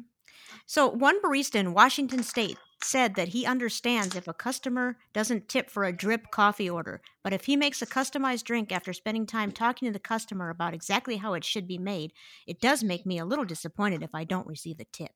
So 0.66 0.88
one 0.88 1.22
barista 1.22 1.56
in 1.56 1.74
Washington 1.74 2.24
State 2.24 2.58
said 2.82 3.16
that 3.16 3.30
he 3.30 3.46
understands 3.46 4.16
if 4.16 4.28
a 4.28 4.34
customer 4.34 4.98
doesn't 5.14 5.48
tip 5.48 5.70
for 5.70 5.84
a 5.84 5.96
drip 5.96 6.32
coffee 6.32 6.70
order, 6.70 7.02
but 7.24 7.34
if 7.34 7.46
he 7.46 7.56
makes 7.56 7.82
a 7.82 7.86
customized 7.86 8.44
drink 8.44 8.72
after 8.72 8.94
spending 8.94 9.26
time 9.26 9.52
talking 9.52 9.88
to 9.88 9.94
the 9.94 10.00
customer 10.00 10.50
about 10.50 10.74
exactly 10.74 11.18
how 11.18 11.34
it 11.34 11.46
should 11.46 11.68
be 11.68 11.78
made, 11.78 12.12
it 12.48 12.60
does 12.60 12.84
make 12.84 13.06
me 13.06 13.18
a 13.20 13.26
little 13.26 13.46
disappointed 13.46 14.04
if 14.04 14.14
I 14.14 14.24
don't 14.24 14.48
receive 14.48 14.80
a 14.80 14.86
tip. 14.86 15.12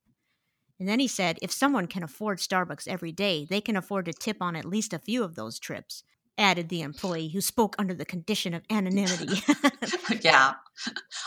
And 0.80 0.88
then 0.88 1.00
he 1.00 1.08
said, 1.08 1.40
if 1.42 1.52
someone 1.52 1.88
can 1.88 2.04
afford 2.04 2.38
Starbucks 2.38 2.88
every 2.88 3.12
day, 3.12 3.46
they 3.50 3.62
can 3.62 3.76
afford 3.76 4.06
to 4.06 4.14
tip 4.14 4.38
on 4.42 4.56
at 4.56 4.66
least 4.66 4.94
a 4.94 5.00
few 5.00 5.24
of 5.24 5.36
those 5.36 5.60
trips. 5.60 6.04
Added 6.40 6.70
the 6.70 6.82
employee 6.82 7.30
who 7.30 7.42
spoke 7.42 7.76
under 7.80 7.96
the 7.96 8.06
condition 8.06 8.54
of 8.54 8.62
anonymity. 8.70 9.42
yeah, 10.22 10.54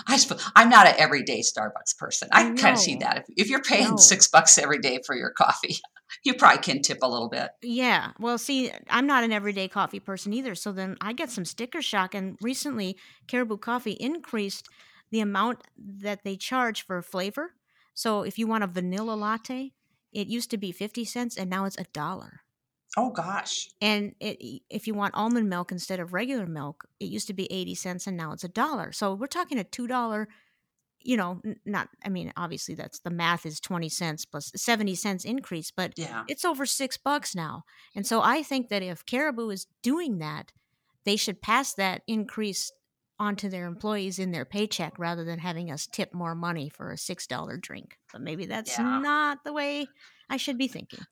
I 0.06 0.16
sp- 0.22 0.38
I'm 0.54 0.68
not 0.68 0.86
an 0.86 0.94
everyday 0.98 1.40
Starbucks 1.40 1.98
person. 1.98 2.28
I 2.32 2.42
I 2.46 2.54
kind 2.54 2.74
of 2.74 2.78
see 2.78 2.94
that. 2.96 3.18
If, 3.18 3.24
if 3.36 3.50
you're 3.50 3.60
paying 3.62 3.90
No. 3.90 3.96
six 3.96 4.28
bucks 4.28 4.56
every 4.56 4.78
day 4.78 5.00
for 5.04 5.16
your 5.16 5.30
coffee, 5.30 5.78
you 6.24 6.34
probably 6.34 6.62
can 6.62 6.80
tip 6.80 6.98
a 7.02 7.08
little 7.08 7.28
bit. 7.28 7.50
Yeah. 7.60 8.12
Well, 8.20 8.38
see, 8.38 8.70
I'm 8.88 9.08
not 9.08 9.24
an 9.24 9.32
everyday 9.32 9.66
coffee 9.66 9.98
person 9.98 10.32
either. 10.32 10.54
So 10.54 10.70
then 10.70 10.96
I 11.00 11.12
get 11.12 11.30
some 11.30 11.44
sticker 11.44 11.82
shock. 11.82 12.14
And 12.14 12.38
recently, 12.40 12.96
Caribou 13.26 13.56
Coffee 13.56 13.96
increased 13.98 14.68
the 15.10 15.20
amount 15.20 15.62
that 15.76 16.22
they 16.22 16.36
charge 16.36 16.86
for 16.86 17.02
flavor. 17.02 17.54
So 17.94 18.22
if 18.22 18.38
you 18.38 18.46
want 18.46 18.62
a 18.62 18.68
vanilla 18.68 19.14
latte, 19.14 19.72
it 20.12 20.28
used 20.28 20.50
to 20.52 20.56
be 20.56 20.70
50 20.70 21.04
cents 21.04 21.36
and 21.36 21.50
now 21.50 21.64
it's 21.64 21.78
a 21.78 21.84
dollar. 21.92 22.42
Oh 22.96 23.10
gosh, 23.10 23.68
And 23.80 24.14
it, 24.20 24.62
if 24.68 24.86
you 24.86 24.94
want 24.94 25.14
almond 25.14 25.48
milk 25.48 25.72
instead 25.72 26.00
of 26.00 26.12
regular 26.12 26.46
milk, 26.46 26.84
it 27.00 27.06
used 27.06 27.26
to 27.28 27.32
be 27.34 27.50
80 27.50 27.74
cents 27.74 28.06
and 28.06 28.16
now 28.16 28.32
it's 28.32 28.44
a 28.44 28.48
dollar. 28.48 28.92
So 28.92 29.14
we're 29.14 29.26
talking 29.26 29.58
a 29.58 29.64
$2, 29.64 30.28
you 31.00 31.16
know, 31.16 31.40
not, 31.64 31.88
I 32.04 32.10
mean, 32.10 32.30
obviously 32.36 32.74
that's 32.74 33.00
the 33.00 33.10
math 33.10 33.46
is 33.46 33.58
20 33.58 33.88
cents 33.88 34.26
plus 34.26 34.52
70 34.54 34.94
cents 34.94 35.24
increase, 35.24 35.70
but 35.70 35.94
yeah, 35.96 36.24
it's 36.26 36.44
over 36.44 36.66
six 36.66 36.98
bucks 36.98 37.34
now. 37.34 37.62
And 37.94 38.06
so 38.06 38.20
I 38.20 38.42
think 38.42 38.68
that 38.68 38.82
if 38.82 39.06
Caribou 39.06 39.48
is 39.48 39.66
doing 39.82 40.18
that, 40.18 40.52
they 41.06 41.16
should 41.16 41.40
pass 41.40 41.72
that 41.74 42.02
increase 42.06 42.70
onto 43.18 43.48
their 43.48 43.66
employees 43.66 44.18
in 44.18 44.30
their 44.32 44.44
paycheck 44.44 44.98
rather 44.98 45.24
than 45.24 45.38
having 45.38 45.70
us 45.70 45.86
tip 45.86 46.12
more 46.12 46.34
money 46.34 46.68
for 46.68 46.90
a 46.92 46.98
six 46.98 47.26
dollar 47.26 47.56
drink. 47.56 47.98
But 48.12 48.20
maybe 48.20 48.44
that's 48.46 48.78
Yeah. 48.78 48.78
not 48.78 49.38
the 49.44 49.54
way 49.54 49.92
I 50.28 50.36
should 50.36 50.58
be 50.58 50.68
thinking. 50.68 51.06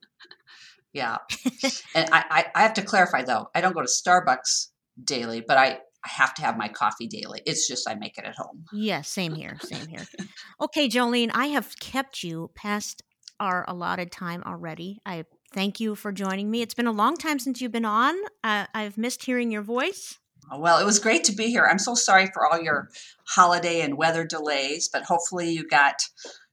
Yeah. 0.93 1.17
and 1.95 2.09
I, 2.11 2.25
I 2.29 2.45
I 2.55 2.61
have 2.61 2.73
to 2.75 2.81
clarify 2.81 3.23
though. 3.23 3.49
I 3.53 3.61
don't 3.61 3.73
go 3.73 3.81
to 3.81 3.87
Starbucks 3.87 4.67
daily, 5.03 5.43
but 5.45 5.57
I 5.57 5.79
I 6.03 6.09
have 6.09 6.33
to 6.35 6.41
have 6.41 6.57
my 6.57 6.69
coffee 6.69 7.07
daily. 7.07 7.41
It's 7.45 7.67
just 7.67 7.89
I 7.89 7.95
make 7.95 8.17
it 8.17 8.25
at 8.25 8.35
home. 8.35 8.65
Yes, 8.73 9.09
same 9.09 9.35
here, 9.35 9.57
same 9.61 9.87
here. 9.87 10.05
Okay, 10.61 10.87
Jolene, 10.87 11.31
I 11.33 11.47
have 11.47 11.77
kept 11.79 12.23
you 12.23 12.51
past 12.55 13.03
our 13.39 13.65
allotted 13.67 14.11
time 14.11 14.43
already. 14.45 14.99
I 15.05 15.25
thank 15.53 15.79
you 15.79 15.95
for 15.95 16.11
joining 16.11 16.49
me. 16.51 16.61
It's 16.61 16.73
been 16.73 16.87
a 16.87 16.91
long 16.91 17.17
time 17.17 17.39
since 17.39 17.61
you've 17.61 17.71
been 17.71 17.85
on. 17.85 18.15
Uh, 18.43 18.65
I've 18.73 18.97
missed 18.97 19.23
hearing 19.23 19.51
your 19.51 19.61
voice. 19.61 20.17
Well, 20.57 20.79
it 20.79 20.85
was 20.85 20.99
great 20.99 21.23
to 21.25 21.31
be 21.33 21.47
here. 21.47 21.67
I'm 21.69 21.79
so 21.79 21.95
sorry 21.95 22.27
for 22.33 22.45
all 22.45 22.59
your 22.59 22.89
holiday 23.27 23.81
and 23.81 23.97
weather 23.97 24.25
delays, 24.25 24.89
but 24.91 25.03
hopefully 25.03 25.51
you 25.51 25.67
got 25.67 25.95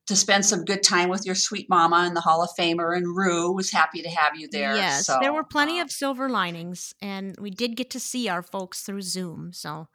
to 0.06 0.14
spend 0.16 0.44
some 0.46 0.64
good 0.64 0.82
time 0.82 1.08
with 1.08 1.26
your 1.26 1.34
sweet 1.34 1.68
mama 1.68 1.96
and 2.06 2.14
the 2.16 2.20
Hall 2.20 2.42
of 2.42 2.50
Famer. 2.58 2.96
And 2.96 3.16
Rue 3.16 3.50
was 3.52 3.70
happy 3.70 4.02
to 4.02 4.08
have 4.08 4.36
you 4.36 4.48
there. 4.48 4.76
Yes, 4.76 5.06
so, 5.06 5.18
there 5.20 5.32
were 5.32 5.42
plenty 5.44 5.80
of 5.80 5.90
silver 5.90 6.28
linings, 6.28 6.94
and 7.02 7.36
we 7.40 7.50
did 7.50 7.76
get 7.76 7.90
to 7.90 8.00
see 8.00 8.28
our 8.28 8.42
folks 8.42 8.82
through 8.82 9.02
Zoom. 9.02 9.52
So 9.52 9.88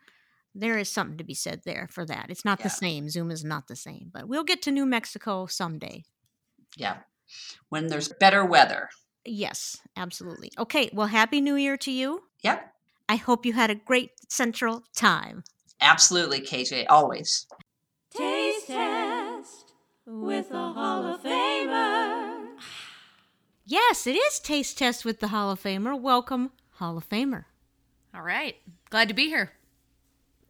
there 0.54 0.78
is 0.78 0.90
something 0.90 1.18
to 1.18 1.24
be 1.24 1.34
said 1.34 1.62
there 1.66 1.88
for 1.90 2.06
that. 2.06 2.26
It's 2.30 2.44
not 2.44 2.60
Yeah. 2.60 2.64
the 2.64 2.70
same. 2.72 3.10
Zoom 3.10 3.32
is 3.32 3.44
not 3.46 3.68
the 3.68 3.76
same, 3.76 4.10
but 4.14 4.28
we'll 4.28 4.44
get 4.44 4.62
to 4.64 4.72
New 4.72 4.86
Mexico 4.86 5.46
someday. 5.46 6.04
yeah. 6.76 6.98
When 7.70 7.88
there's 7.88 8.10
better 8.10 8.44
weather. 8.44 8.90
Yes, 9.24 9.78
absolutely. 9.96 10.52
Okay, 10.58 10.90
well, 10.92 11.08
Happy 11.08 11.40
New 11.40 11.56
Year 11.56 11.78
to 11.78 11.92
you. 11.92 12.24
Yep. 12.42 12.74
I 13.08 13.16
hope 13.16 13.46
you 13.46 13.54
had 13.54 13.70
a 13.70 13.76
great 13.76 14.12
Central 14.30 14.84
time. 14.94 15.46
Absolutely, 15.80 16.42
KJ. 16.42 16.86
Always. 16.90 17.48
Taste 18.14 18.68
test 18.68 18.78
with 20.06 20.52
a 20.52 20.74
Hall 20.74 21.06
of 21.06 21.22
Famer. 21.24 22.48
Yes, 23.66 24.08
it 24.08 24.16
is 24.16 24.40
Taste 24.40 24.78
Test 24.78 25.06
with 25.06 25.20
the 25.20 25.30
Hall 25.30 25.52
of 25.52 25.62
Famer. 25.62 26.00
Welcome, 26.00 26.52
Hall 26.74 26.98
of 26.98 27.08
Famer. 27.08 27.46
All 28.14 28.22
right. 28.24 28.56
Glad 28.90 29.08
to 29.08 29.14
be 29.14 29.28
here. 29.28 29.54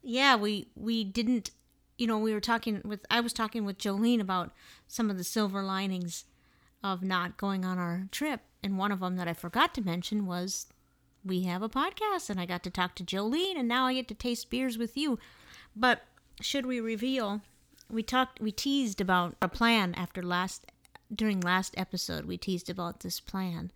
yeah 0.03 0.35
we 0.35 0.67
we 0.75 1.03
didn't 1.03 1.51
you 1.99 2.07
know 2.07 2.17
we 2.17 2.33
were 2.33 2.39
talking 2.41 2.81
with 2.83 3.05
i 3.11 3.19
was 3.19 3.33
talking 3.33 3.65
with 3.65 3.77
jolene 3.77 4.19
about 4.19 4.49
some 4.87 5.11
of 5.11 5.17
the 5.19 5.23
silver 5.23 5.61
linings 5.61 6.25
of 6.83 7.03
not 7.03 7.37
going 7.37 7.63
on 7.63 7.77
our 7.77 8.07
trip 8.11 8.39
and 8.63 8.79
one 8.79 8.91
of 8.91 8.99
them 9.01 9.15
that 9.17 9.27
i 9.27 9.33
forgot 9.33 9.75
to 9.75 9.81
mention 9.83 10.25
was 10.25 10.65
we 11.23 11.43
have 11.43 11.61
a 11.61 11.69
podcast 11.69 12.31
and 12.31 12.39
i 12.39 12.47
got 12.47 12.63
to 12.63 12.71
talk 12.71 12.95
to 12.95 13.03
jolene 13.03 13.55
and 13.59 13.67
now 13.67 13.85
i 13.85 13.93
get 13.93 14.07
to 14.07 14.15
taste 14.15 14.49
beers 14.49 14.75
with 14.79 14.97
you 14.97 15.19
but 15.75 16.01
should 16.41 16.65
we 16.65 16.79
reveal 16.79 17.41
we 17.91 18.03
talked 18.03 18.39
we 18.39 18.51
teased 18.51 19.01
about 19.01 19.35
a 19.41 19.47
plan 19.47 19.93
after 19.95 20.23
last 20.23 20.65
during 21.13 21.41
last 21.41 21.73
episode 21.77 22.25
we 22.25 22.37
teased 22.37 22.69
about 22.69 23.01
this 23.01 23.19
plan 23.19 23.71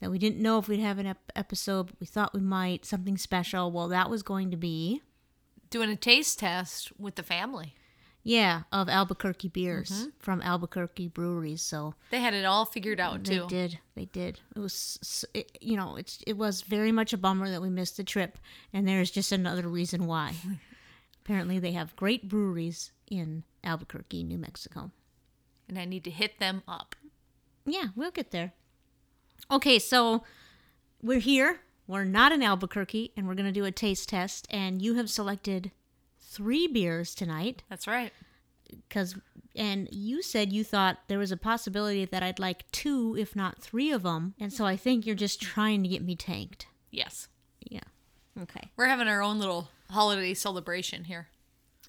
that 0.00 0.10
we 0.10 0.18
didn't 0.18 0.40
know 0.40 0.58
if 0.58 0.68
we'd 0.68 0.80
have 0.80 0.98
an 0.98 1.06
ep- 1.06 1.32
episode 1.36 1.88
but 1.88 2.00
we 2.00 2.06
thought 2.06 2.32
we 2.32 2.40
might 2.40 2.84
something 2.84 3.18
special 3.18 3.70
well 3.70 3.88
that 3.88 4.08
was 4.08 4.22
going 4.22 4.50
to 4.50 4.56
be 4.56 5.02
Doing 5.70 5.90
a 5.90 5.96
taste 5.96 6.38
test 6.38 6.92
with 6.98 7.16
the 7.16 7.22
family. 7.22 7.74
Yeah, 8.22 8.62
of 8.72 8.88
Albuquerque 8.88 9.48
beers 9.48 9.90
mm-hmm. 9.90 10.08
from 10.18 10.42
Albuquerque 10.42 11.08
breweries. 11.08 11.62
So 11.62 11.94
They 12.10 12.20
had 12.20 12.34
it 12.34 12.44
all 12.44 12.64
figured 12.64 13.00
out 13.00 13.24
they 13.24 13.36
too. 13.36 13.46
did, 13.48 13.78
they 13.94 14.06
did. 14.06 14.40
It 14.56 14.58
was, 14.58 15.24
it, 15.34 15.58
you 15.60 15.76
know, 15.76 15.96
it's 15.96 16.22
it 16.26 16.36
was 16.36 16.62
very 16.62 16.90
much 16.90 17.12
a 17.12 17.18
bummer 17.18 17.50
that 17.50 17.62
we 17.62 17.70
missed 17.70 17.96
the 17.96 18.04
trip, 18.04 18.38
and 18.72 18.88
there's 18.88 19.10
just 19.10 19.30
another 19.30 19.68
reason 19.68 20.06
why. 20.06 20.34
Apparently, 21.24 21.58
they 21.58 21.72
have 21.72 21.96
great 21.96 22.28
breweries 22.28 22.92
in 23.10 23.44
Albuquerque, 23.68 24.24
New 24.24 24.38
Mexico. 24.38 24.90
And 25.68 25.78
I 25.78 25.84
need 25.84 26.02
to 26.04 26.10
hit 26.10 26.38
them 26.40 26.62
up. 26.66 26.96
Yeah, 27.66 27.88
we'll 27.94 28.10
get 28.10 28.30
there. 28.32 28.52
Okay, 29.50 29.78
so 29.78 30.24
we're 31.02 31.20
here. 31.20 31.60
We're 31.86 32.04
not 32.04 32.32
in 32.32 32.42
Albuquerque, 32.42 33.12
and 33.16 33.28
we're 33.28 33.34
gonna 33.34 33.52
do 33.52 33.64
a 33.64 33.70
taste 33.70 34.08
test. 34.08 34.46
And 34.50 34.82
you 34.82 34.94
have 34.94 35.08
selected 35.10 35.70
three 36.20 36.66
beers 36.66 37.14
tonight. 37.14 37.62
That's 37.68 37.86
right. 37.86 38.12
because 38.88 39.14
and 39.56 39.88
you 39.90 40.22
said 40.22 40.52
you 40.52 40.62
thought 40.64 40.98
there 41.08 41.18
was 41.18 41.32
a 41.32 41.36
possibility 41.36 42.04
that 42.04 42.22
I'd 42.22 42.38
like 42.38 42.70
two, 42.70 43.16
if 43.18 43.34
not 43.34 43.58
three 43.62 43.90
of 43.90 44.02
them, 44.02 44.34
and 44.38 44.52
so 44.52 44.64
I 44.66 44.76
think 44.76 45.06
you're 45.06 45.16
just 45.16 45.40
trying 45.40 45.82
to 45.82 45.88
get 45.88 46.02
me 46.02 46.14
tanked. 46.16 46.66
Yes. 46.90 47.28
Yeah. 47.68 47.80
Okay. 48.40 48.70
We're 48.76 48.86
having 48.86 49.08
our 49.08 49.22
own 49.22 49.38
little 49.38 49.68
holiday 49.90 50.34
celebration 50.34 51.04
here. 51.04 51.28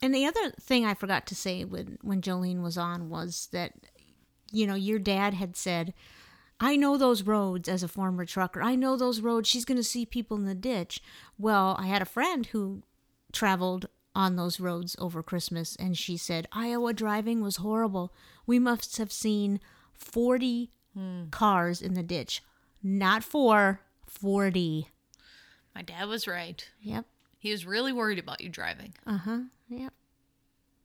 And 0.02 0.14
the 0.14 0.26
other 0.26 0.52
thing 0.60 0.86
I 0.86 0.93
forgot 0.93 1.28
to 1.28 1.36
say 1.36 1.64
when 1.66 1.97
when 2.02 2.22
Jolene 2.22 2.62
was 2.62 2.78
on 2.78 3.10
was 3.10 3.50
that 3.52 3.74
you 4.52 4.66
know 4.66 4.76
your 4.76 5.00
dad 5.00 5.34
had 5.34 5.56
said, 5.56 5.93
"I 6.60 6.76
know 6.76 6.97
those 6.97 7.24
roads 7.24 7.68
as 7.68 7.84
a 7.84 7.88
former 7.88 8.26
trucker. 8.26 8.62
I 8.62 8.76
know 8.76 8.95
those 8.95 9.22
roads. 9.22 9.50
She's 9.50 9.66
going 9.66 9.78
to 9.78 9.84
see 9.84 10.06
people 10.06 10.38
in 10.38 10.45
the 10.45 10.56
ditch." 10.56 11.02
Well, 11.38 11.76
I 11.80 11.88
had 11.88 12.02
a 12.02 12.06
friend 12.06 12.45
who 12.47 12.84
traveled 13.32 13.88
on 14.16 14.36
those 14.36 14.60
roads 14.60 14.95
over 15.00 15.22
Christmas 15.22 15.76
and 15.76 15.97
she 15.97 16.18
said, 16.18 16.47
"Iowa 16.52 16.93
driving 16.93 17.41
was 17.41 17.58
horrible. 17.58 18.14
We 18.45 18.58
must 18.58 18.97
have 18.97 19.12
seen 19.12 19.60
40 19.93 20.72
hmm. 20.93 21.30
cars 21.30 21.82
in 21.82 21.93
the 21.93 22.04
ditch. 22.04 22.41
Not 22.82 23.24
4, 23.24 23.82
40." 24.08 24.88
My 25.76 25.82
dad 25.82 26.08
was 26.08 26.28
right. 26.28 26.68
Yep. 26.82 27.06
He 27.39 27.51
was 27.51 27.65
really 27.65 27.93
worried 27.93 28.19
about 28.19 28.41
you 28.41 28.49
driving. 28.49 28.93
Uh 29.07 29.17
huh. 29.17 29.39
Yep. 29.69 29.93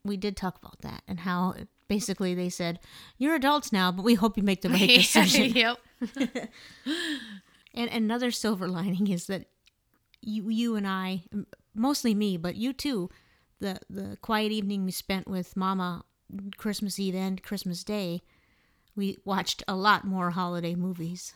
We 0.05 0.17
did 0.17 0.37
talk 0.37 0.57
about 0.59 0.81
that 0.83 1.03
and 1.09 1.21
how 1.21 1.55
basically 1.89 2.35
they 2.35 2.49
said, 2.49 2.79
You're 3.19 3.35
adults 3.35 3.73
now, 3.73 3.91
but 3.91 4.05
we 4.05 4.15
hope 4.15 4.37
you 4.37 4.43
make 4.43 4.63
the 4.63 4.71
right 4.71 4.89
decision. 4.89 5.53
yep. 5.55 5.79
and 7.75 7.91
another 7.91 8.31
silver 8.31 8.69
lining 8.69 9.09
is 9.09 9.27
that 9.27 9.47
you, 10.21 10.49
you 10.49 10.77
and 10.77 10.87
I, 10.87 11.25
mostly 11.75 12.15
me, 12.15 12.37
but 12.37 12.55
you 12.55 12.73
too, 12.73 13.11
the, 13.61 13.79
the 13.91 14.17
quiet 14.23 14.53
evening 14.53 14.85
we 14.85 14.93
spent 14.93 15.27
with 15.27 15.57
Mama 15.57 16.05
Christmas 16.57 16.99
Eve 16.99 17.15
and 17.15 17.43
Christmas 17.43 17.83
Day, 17.83 18.23
we 18.97 19.19
watched 19.25 19.63
a 19.67 19.75
lot 19.75 20.05
more 20.05 20.31
holiday 20.31 20.75
movies. 20.75 21.35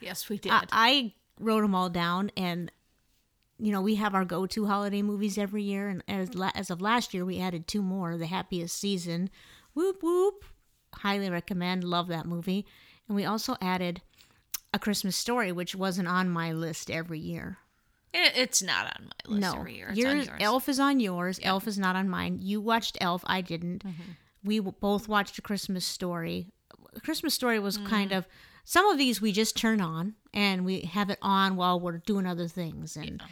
Yes, 0.00 0.28
we 0.28 0.38
did. 0.38 0.52
I, 0.52 0.64
I 0.70 1.14
wrote 1.38 1.62
them 1.62 1.74
all 1.74 1.90
down, 1.90 2.30
and 2.36 2.70
you 3.64 3.72
know 3.72 3.80
we 3.80 3.94
have 3.96 4.14
our 4.14 4.24
go-to 4.24 4.66
holiday 4.66 5.02
movies 5.02 5.38
every 5.38 5.62
year. 5.62 5.88
And 5.88 6.02
as 6.08 6.34
la- 6.34 6.50
as 6.54 6.70
of 6.70 6.80
last 6.80 7.14
year, 7.14 7.24
we 7.24 7.38
added 7.40 7.66
two 7.66 7.82
more: 7.82 8.16
The 8.16 8.26
Happiest 8.26 8.76
Season, 8.76 9.30
whoop 9.74 10.02
whoop, 10.02 10.44
highly 10.96 11.30
recommend, 11.30 11.84
love 11.84 12.08
that 12.08 12.26
movie. 12.26 12.66
And 13.08 13.16
we 13.16 13.24
also 13.24 13.56
added 13.60 14.02
A 14.74 14.78
Christmas 14.78 15.16
Story, 15.16 15.52
which 15.52 15.74
wasn't 15.74 16.08
on 16.08 16.28
my 16.30 16.52
list 16.52 16.90
every 16.90 17.18
year. 17.20 17.58
It's 18.14 18.62
not 18.62 18.86
on 18.98 19.06
my 19.06 19.34
list 19.36 19.40
no, 19.54 19.60
every 19.60 19.76
year. 19.76 19.88
It's 19.90 19.98
yours. 19.98 20.28
Elf 20.40 20.68
is 20.68 20.78
on 20.78 21.00
yours. 21.00 21.40
Elf 21.42 21.66
is 21.66 21.78
not 21.78 21.96
on 21.96 22.10
mine. 22.10 22.38
You 22.42 22.60
watched 22.60 22.98
Elf, 23.00 23.22
I 23.26 23.40
didn't. 23.40 23.84
Mm-hmm. 23.84 24.02
We 24.44 24.58
w- 24.58 24.74
both 24.80 25.08
watched 25.08 25.38
A 25.38 25.42
Christmas 25.42 25.86
Story. 25.86 26.48
A 26.94 27.00
Christmas 27.00 27.32
Story 27.32 27.58
was 27.58 27.78
Mm. 27.78 27.86
kind 27.86 28.12
of 28.12 28.26
some 28.64 28.86
of 28.86 28.98
these 28.98 29.22
we 29.22 29.32
just 29.32 29.56
turn 29.56 29.80
on 29.80 30.14
and 30.34 30.64
we 30.66 30.82
have 30.82 31.08
it 31.08 31.18
on 31.22 31.56
while 31.56 31.80
we're 31.80 31.98
doing 31.98 32.26
other 32.26 32.48
things. 32.48 32.96
And 32.96 33.22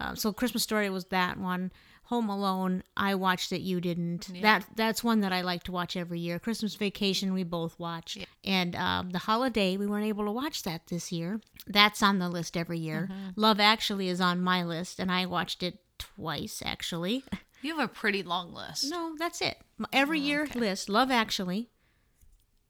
uh, 0.00 0.14
so 0.14 0.32
Christmas 0.32 0.62
Story 0.62 0.90
was 0.90 1.04
that 1.06 1.38
one. 1.38 1.70
Home 2.04 2.28
Alone, 2.28 2.82
I 2.96 3.14
watched 3.14 3.52
it. 3.52 3.60
You 3.60 3.80
didn't. 3.80 4.28
That 4.42 4.64
that's 4.74 5.04
one 5.04 5.20
that 5.20 5.32
I 5.32 5.42
like 5.42 5.62
to 5.64 5.72
watch 5.72 5.96
every 5.96 6.18
year. 6.18 6.40
Christmas 6.40 6.74
Vacation, 6.74 7.32
we 7.32 7.44
both 7.44 7.78
watched, 7.78 8.26
and 8.42 8.74
um, 8.74 9.10
the 9.10 9.20
Holiday, 9.20 9.76
we 9.76 9.86
weren't 9.86 10.06
able 10.06 10.24
to 10.24 10.32
watch 10.32 10.64
that 10.64 10.88
this 10.88 11.12
year. 11.12 11.40
That's 11.68 12.02
on 12.02 12.18
the 12.18 12.28
list 12.28 12.56
every 12.56 12.78
year. 12.80 13.08
Mm-hmm. 13.12 13.28
Love 13.36 13.60
Actually 13.60 14.08
is 14.08 14.20
on 14.20 14.40
my 14.40 14.64
list, 14.64 14.98
and 14.98 15.12
I 15.12 15.26
watched 15.26 15.62
it 15.62 15.78
twice 15.98 16.62
actually. 16.64 17.24
You 17.62 17.76
have 17.76 17.90
a 17.90 17.92
pretty 17.92 18.22
long 18.22 18.54
list. 18.54 18.90
No, 18.90 19.14
that's 19.18 19.40
it. 19.42 19.58
Every 19.92 20.18
year 20.18 20.48
list: 20.54 20.88
Love 20.88 21.10
Actually, 21.10 21.68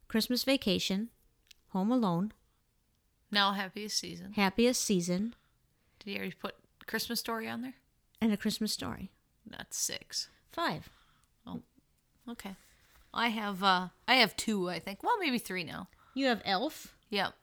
Christmas 0.07 0.43
Vacation, 0.43 1.09
Home 1.69 1.91
Alone, 1.91 2.33
Now, 3.31 3.53
happiest 3.53 3.97
season. 3.97 4.33
Happiest 4.33 4.83
Season, 4.83 5.33
Did 5.99 6.11
you 6.11 6.17
already 6.17 6.35
put 6.35 6.55
Christmas 6.87 7.19
story 7.19 7.47
on 7.47 7.61
there? 7.61 7.73
and 8.21 8.31
A 8.31 8.37
Christmas 8.37 8.71
Story. 8.71 9.09
That's 9.45 9.77
six. 9.77 10.29
Five. 10.51 10.89
Oh, 11.47 11.61
Okay. 12.29 12.55
I 13.13 13.29
have 13.29 13.63
uh 13.63 13.87
I 14.07 14.15
have 14.15 14.35
two, 14.37 14.69
I 14.69 14.79
think. 14.79 15.03
Well, 15.03 15.17
maybe 15.19 15.37
three 15.39 15.63
now. 15.63 15.87
You 16.13 16.27
have 16.27 16.41
Elf 16.45 16.95
Yep. 17.09 17.33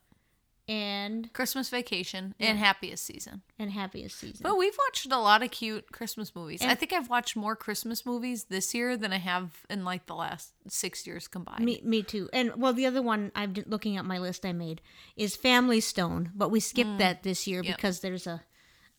and 0.69 1.33
Christmas 1.33 1.69
vacation 1.71 2.35
and 2.39 2.59
happiest 2.59 3.05
season. 3.05 3.43
and 3.59 3.73
Happiest 3.73 4.19
Season. 4.19 4.41
But 4.43 4.57
we've 4.59 4.77
watched 4.87 5.07
a 5.11 5.19
lot 5.19 5.43
of 5.43 5.51
cute 5.51 5.91
Christmas 5.93 6.35
movies. 6.35 6.63
I 6.63 6.75
think 6.75 6.93
I've 6.93 7.09
watched 7.11 7.35
more 7.37 7.57
Christmas 7.57 8.05
movies 8.07 8.45
this 8.45 8.73
year 8.75 8.97
than 8.97 9.13
I 9.13 9.17
have 9.19 9.51
in 9.71 9.85
like 9.85 10.07
the 10.07 10.15
last 10.15 10.53
six 10.69 11.07
years 11.07 11.27
combined. 11.27 11.65
Me, 11.65 11.81
me 11.85 12.03
too. 12.03 12.29
And 12.33 12.53
well, 12.57 12.73
the 12.75 12.87
other 12.87 13.03
one 13.03 13.33
I'm 13.35 13.53
d- 13.55 13.65
looking 13.67 13.97
at 13.97 14.05
my 14.05 14.19
list 14.19 14.45
I 14.47 14.53
made 14.53 14.81
is 15.17 15.35
Family 15.37 15.81
Stone, 15.81 16.31
but 16.35 16.51
we 16.51 16.61
skipped 16.61 16.99
that 16.99 17.23
this 17.25 17.47
year 17.47 17.63
because 17.63 18.01
there's 18.01 18.27
a. 18.27 18.43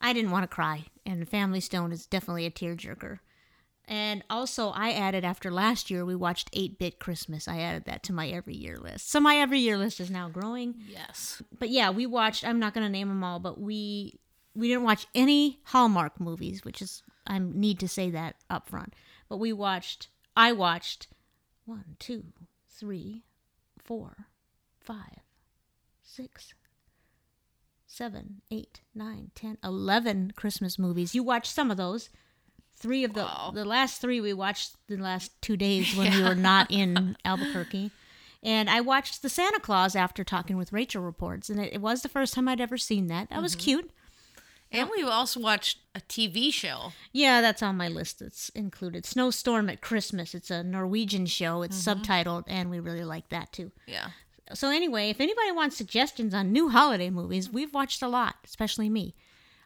I 0.01 0.13
didn't 0.13 0.31
want 0.31 0.43
to 0.43 0.47
cry, 0.47 0.85
and 1.05 1.27
Family 1.27 1.59
Stone 1.59 1.91
is 1.91 2.05
definitely 2.05 2.45
a 2.45 2.51
tearjerker. 2.51 3.19
And 3.89 4.23
also, 4.29 4.69
I 4.69 4.91
added 4.91 5.25
after 5.25 5.49
last 5.49 5.89
year 5.89 6.05
we 6.05 6.15
watched 6.15 6.51
Eight 6.53 6.77
Bit 6.77 6.99
Christmas. 6.99 7.47
I 7.47 7.59
added 7.59 7.85
that 7.85 8.03
to 8.03 8.13
my 8.13 8.27
every 8.29 8.55
year 8.55 8.77
list. 8.77 9.09
So 9.09 9.19
my 9.19 9.37
every 9.37 9.59
year 9.59 9.77
list 9.77 9.99
is 9.99 10.11
now 10.11 10.29
growing. 10.29 10.75
Yes. 10.87 11.41
But 11.57 11.69
yeah, 11.69 11.89
we 11.89 12.05
watched. 12.05 12.45
I'm 12.45 12.59
not 12.59 12.75
going 12.75 12.85
to 12.85 12.91
name 12.91 13.09
them 13.09 13.23
all, 13.23 13.39
but 13.39 13.59
we 13.59 14.19
we 14.55 14.67
didn't 14.67 14.83
watch 14.83 15.07
any 15.15 15.59
Hallmark 15.65 16.19
movies, 16.19 16.63
which 16.63 16.83
is 16.83 17.01
I 17.25 17.39
need 17.39 17.79
to 17.79 17.87
say 17.87 18.11
that 18.11 18.35
up 18.47 18.69
front. 18.69 18.93
But 19.27 19.37
we 19.37 19.53
watched. 19.53 20.09
I 20.37 20.51
watched 20.51 21.07
one, 21.65 21.95
two, 21.97 22.25
three, 22.69 23.23
four, 23.83 24.27
five, 24.79 25.19
six, 26.03 26.53
seven, 27.99 28.41
eight, 28.49 28.79
nine, 28.95 29.29
ten, 29.35 29.57
eleven 29.61 30.31
Christmas 30.33 30.79
movies. 30.79 31.13
You 31.13 31.21
watched 31.21 31.53
some 31.53 31.69
of 31.69 31.75
those. 31.75 32.09
Three 32.77 33.03
of 33.03 33.13
the 33.13 33.23
Wow. 33.23 33.51
the 33.53 33.65
last 33.65 33.99
three 33.99 34.21
we 34.21 34.31
watched 34.31 34.77
the 34.87 34.95
last 34.95 35.33
two 35.41 35.57
days 35.57 35.93
when 35.97 36.09
we 36.13 36.23
were 36.23 36.33
not 36.33 36.67
in 36.71 37.17
Albuquerque. 37.25 37.91
And 38.41 38.69
I 38.69 38.79
watched 38.79 39.21
the 39.21 39.27
Santa 39.27 39.59
Claus 39.59 39.97
after 39.97 40.23
talking 40.23 40.55
with 40.55 40.71
Rachel 40.71 41.03
reports, 41.03 41.49
and 41.49 41.59
it, 41.59 41.73
it 41.73 41.81
was 41.81 42.01
the 42.01 42.07
first 42.07 42.33
time 42.33 42.47
I'd 42.47 42.61
ever 42.61 42.77
seen 42.77 43.07
that. 43.07 43.31
That 43.31 43.41
was 43.41 43.53
mm-hmm. 43.53 43.65
cute. 43.65 43.91
And 44.71 44.89
we 44.95 45.03
also 45.03 45.41
watched 45.41 45.79
a 45.93 45.99
TV 45.99 46.53
show. 46.53 46.93
Yeah, 47.11 47.41
that's 47.41 47.61
on 47.61 47.75
my 47.75 47.89
list. 47.89 48.21
It's 48.21 48.47
included. 48.49 49.05
Snowstorm 49.05 49.69
at 49.69 49.81
Christmas. 49.81 50.33
It's 50.33 50.51
a 50.51 50.63
Norwegian 50.63 51.25
show. 51.25 51.63
It's 51.63 51.83
mm-hmm. 51.83 52.01
subtitled, 52.01 52.45
and 52.47 52.69
we 52.69 52.79
really 52.79 53.03
like 53.03 53.27
that 53.27 53.51
too. 53.51 53.73
Yeah. 53.87 54.11
So 54.53 54.69
anyway, 54.69 55.09
if 55.09 55.19
anybody 55.21 55.51
wants 55.51 55.77
suggestions 55.77 56.33
on 56.33 56.51
new 56.51 56.69
holiday 56.69 57.09
movies, 57.09 57.49
we've 57.51 57.73
watched 57.73 58.01
a 58.01 58.07
lot, 58.07 58.35
especially 58.45 58.89
me. 58.89 59.15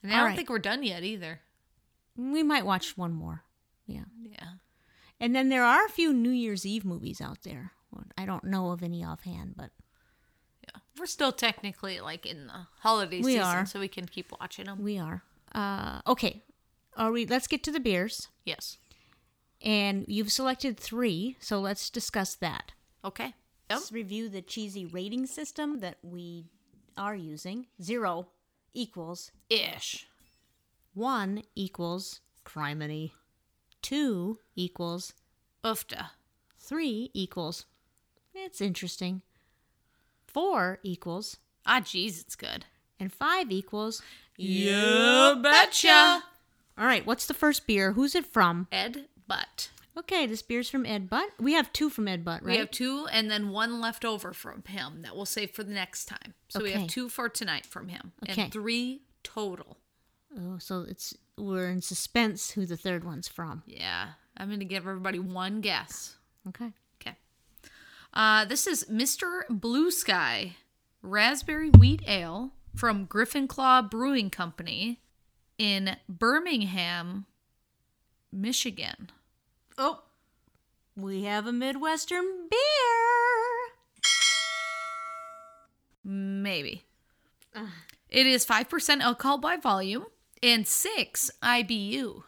And 0.02 0.12
I 0.12 0.16
All 0.16 0.22
don't 0.22 0.28
right. 0.30 0.36
think 0.36 0.50
we're 0.50 0.60
done 0.60 0.84
yet 0.84 1.04
either. 1.04 1.40
We 2.18 2.44
might 2.44 2.66
watch 2.66 2.98
one 2.98 3.14
more. 3.14 3.44
Yeah. 3.88 4.04
Yeah. 4.22 4.50
And 5.20 5.34
then 5.36 5.50
there 5.50 5.64
are 5.64 5.86
a 5.86 5.90
few 5.90 6.12
New 6.14 6.30
Year's 6.32 6.66
Eve 6.66 6.84
movies 6.86 7.22
out 7.22 7.44
there. 7.44 7.72
I 8.18 8.26
don't 8.26 8.44
know 8.44 8.72
of 8.72 8.84
any 8.84 9.04
offhand, 9.06 9.54
but 9.56 9.70
Yeah. 10.64 10.80
We're 11.00 11.06
still 11.06 11.32
technically 11.32 12.00
like 12.00 12.26
in 12.26 12.48
the 12.48 12.68
holiday 12.80 13.18
We 13.22 13.34
season, 13.36 13.42
are. 13.44 13.66
so 13.66 13.80
we 13.80 13.88
can 13.88 14.06
keep 14.08 14.32
watching 14.40 14.66
them. 14.66 14.82
we 14.84 14.98
are. 14.98 15.24
Uh, 15.54 16.02
okay. 16.08 16.44
Are 16.98 17.12
we? 17.12 17.26
Let's 17.26 17.48
get 17.48 17.64
to 17.64 17.72
the 17.72 17.80
beers. 17.80 18.28
Yes. 18.46 18.78
And 19.62 20.06
you've 20.08 20.32
selected 20.32 20.78
three, 20.78 21.38
so 21.40 21.60
let's 21.60 21.90
discuss 21.90 22.36
that. 22.36 22.74
Okay. 23.06 23.34
Let's 23.70 23.92
review 23.92 24.30
the 24.30 24.42
cheesy 24.42 24.86
rating 24.86 25.26
system 25.26 25.80
that 25.80 25.98
we 26.04 26.46
are 26.98 27.16
using. 27.16 27.68
Zero 27.82 28.28
equals 28.74 29.32
Ish. 29.50 30.08
one 30.94 31.44
equals 31.56 32.22
criminy. 32.46 33.12
Two 33.82 34.40
equals 34.56 35.14
ufta. 35.64 36.10
three 36.60 37.10
equals 37.14 37.66
it's 38.36 38.62
interesting. 38.62 39.22
Four 40.28 40.80
equals 40.84 41.38
Ah, 41.66 41.80
jeez, 41.82 42.20
it's 42.20 42.36
good. 42.36 42.66
and 43.00 43.12
five 43.14 43.52
equals 43.52 44.02
You 44.38 45.40
betcha. 45.42 46.24
All 46.78 46.86
right, 46.86 47.06
what's 47.06 47.26
the 47.28 47.34
first 47.36 47.68
beer? 47.68 47.92
Who's 47.94 48.16
it 48.16 48.26
from? 48.26 48.68
Ed 48.72 49.06
Butt. 49.28 49.70
Okay, 49.96 50.26
this 50.26 50.42
beer's 50.42 50.70
from 50.70 50.86
Ed 50.86 51.10
Butt. 51.10 51.30
We 51.40 51.54
have 51.54 51.72
two 51.72 51.90
from 51.90 52.08
Ed 52.08 52.26
Butt, 52.26 52.42
right? 52.44 52.54
We 52.54 52.58
have 52.58 52.72
two 52.72 53.08
and 53.12 53.30
then 53.30 53.50
one 53.50 53.80
left 53.80 54.04
over 54.04 54.34
from 54.34 54.64
him 54.68 55.04
that 55.04 55.16
we'll 55.16 55.26
save 55.26 55.52
for 55.52 55.64
the 55.64 55.74
next 55.74 56.06
time. 56.06 56.34
So 56.50 56.64
we 56.64 56.72
have 56.72 56.88
two 56.88 57.10
for 57.10 57.30
tonight 57.30 57.66
from 57.66 57.90
him. 57.90 58.12
Okay. 58.28 58.44
And 58.44 58.52
three 58.52 59.02
total. 59.24 59.78
oh, 60.38 60.58
so 60.58 60.86
it's 60.88 61.16
we're 61.38 61.70
in 61.70 61.82
suspense 61.82 62.52
who 62.52 62.66
the 62.66 62.78
third 62.78 63.04
one's 63.04 63.28
from. 63.28 63.64
Yeah. 63.68 64.10
I'm 64.36 64.48
going 64.48 64.60
to 64.60 64.66
give 64.66 64.88
everybody 64.88 65.20
one 65.20 65.62
guess. 65.62 66.16
Okay. 66.48 66.72
Okay. 67.02 67.16
Uh, 68.14 68.46
this 68.46 68.66
is 68.66 68.86
Mr. 68.86 69.42
Blue 69.50 69.92
Sky 69.92 70.56
Raspberry 71.02 71.70
Wheat 71.70 72.02
Ale 72.08 72.52
from 72.76 73.06
Griffin 73.06 73.48
Claw 73.48 73.82
Brewing 73.82 74.30
Company 74.30 75.00
in 75.58 75.98
Birmingham, 76.10 77.26
Michigan. 78.32 79.12
Oh, 79.78 80.02
we 80.96 81.24
have 81.24 81.48
a 81.48 81.52
Midwestern 81.52 82.48
beer. 82.50 82.60
Maybe. 86.04 86.84
It 88.10 88.28
is 88.28 88.46
5% 88.46 89.02
alcohol 89.02 89.38
by 89.38 89.58
volume 89.58 90.06
and 90.42 90.68
6 90.68 91.32
IBU. 91.42 92.24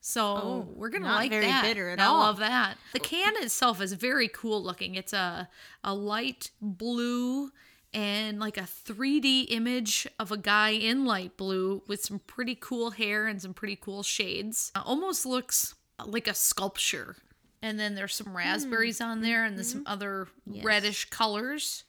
So 0.00 0.68
we're 0.74 0.88
gonna 0.88 1.04
Oh, 1.04 1.08
not 1.08 1.16
like 1.16 1.30
very 1.30 1.46
that. 1.46 1.62
bitter 1.62 1.90
at 1.90 2.00
I 2.00 2.04
all. 2.04 2.20
love 2.20 2.38
that. 2.38 2.78
The 2.92 3.00
can 3.00 3.34
itself 3.42 3.80
is 3.82 3.92
very 3.92 4.28
cool 4.28 4.62
looking. 4.62 4.94
It's 4.94 5.12
a 5.12 5.48
a 5.84 5.92
light 5.94 6.50
blue 6.62 7.50
and 7.92 8.38
like 8.38 8.56
a 8.56 8.62
3D 8.62 9.46
image 9.50 10.06
of 10.18 10.32
a 10.32 10.36
guy 10.38 10.70
in 10.70 11.04
light 11.04 11.36
blue 11.36 11.82
with 11.88 12.02
some 12.02 12.20
pretty 12.20 12.54
cool 12.54 12.92
hair 12.92 13.26
and 13.26 13.42
some 13.42 13.52
pretty 13.52 13.76
cool 13.76 14.02
shades. 14.02 14.72
Uh, 14.74 14.82
almost 14.86 15.26
looks 15.26 15.74
like 16.06 16.28
a 16.28 16.34
sculpture. 16.34 17.16
And 17.60 17.78
then 17.78 17.94
there's 17.94 18.14
some 18.14 18.36
raspberries 18.36 19.00
on 19.00 19.18
hmm. 19.18 19.24
there 19.24 19.44
and 19.44 19.56
there's 19.56 19.72
some 19.72 19.80
mm-hmm. 19.80 19.92
other 19.92 20.28
reddish 20.46 21.06
colors. 21.10 21.84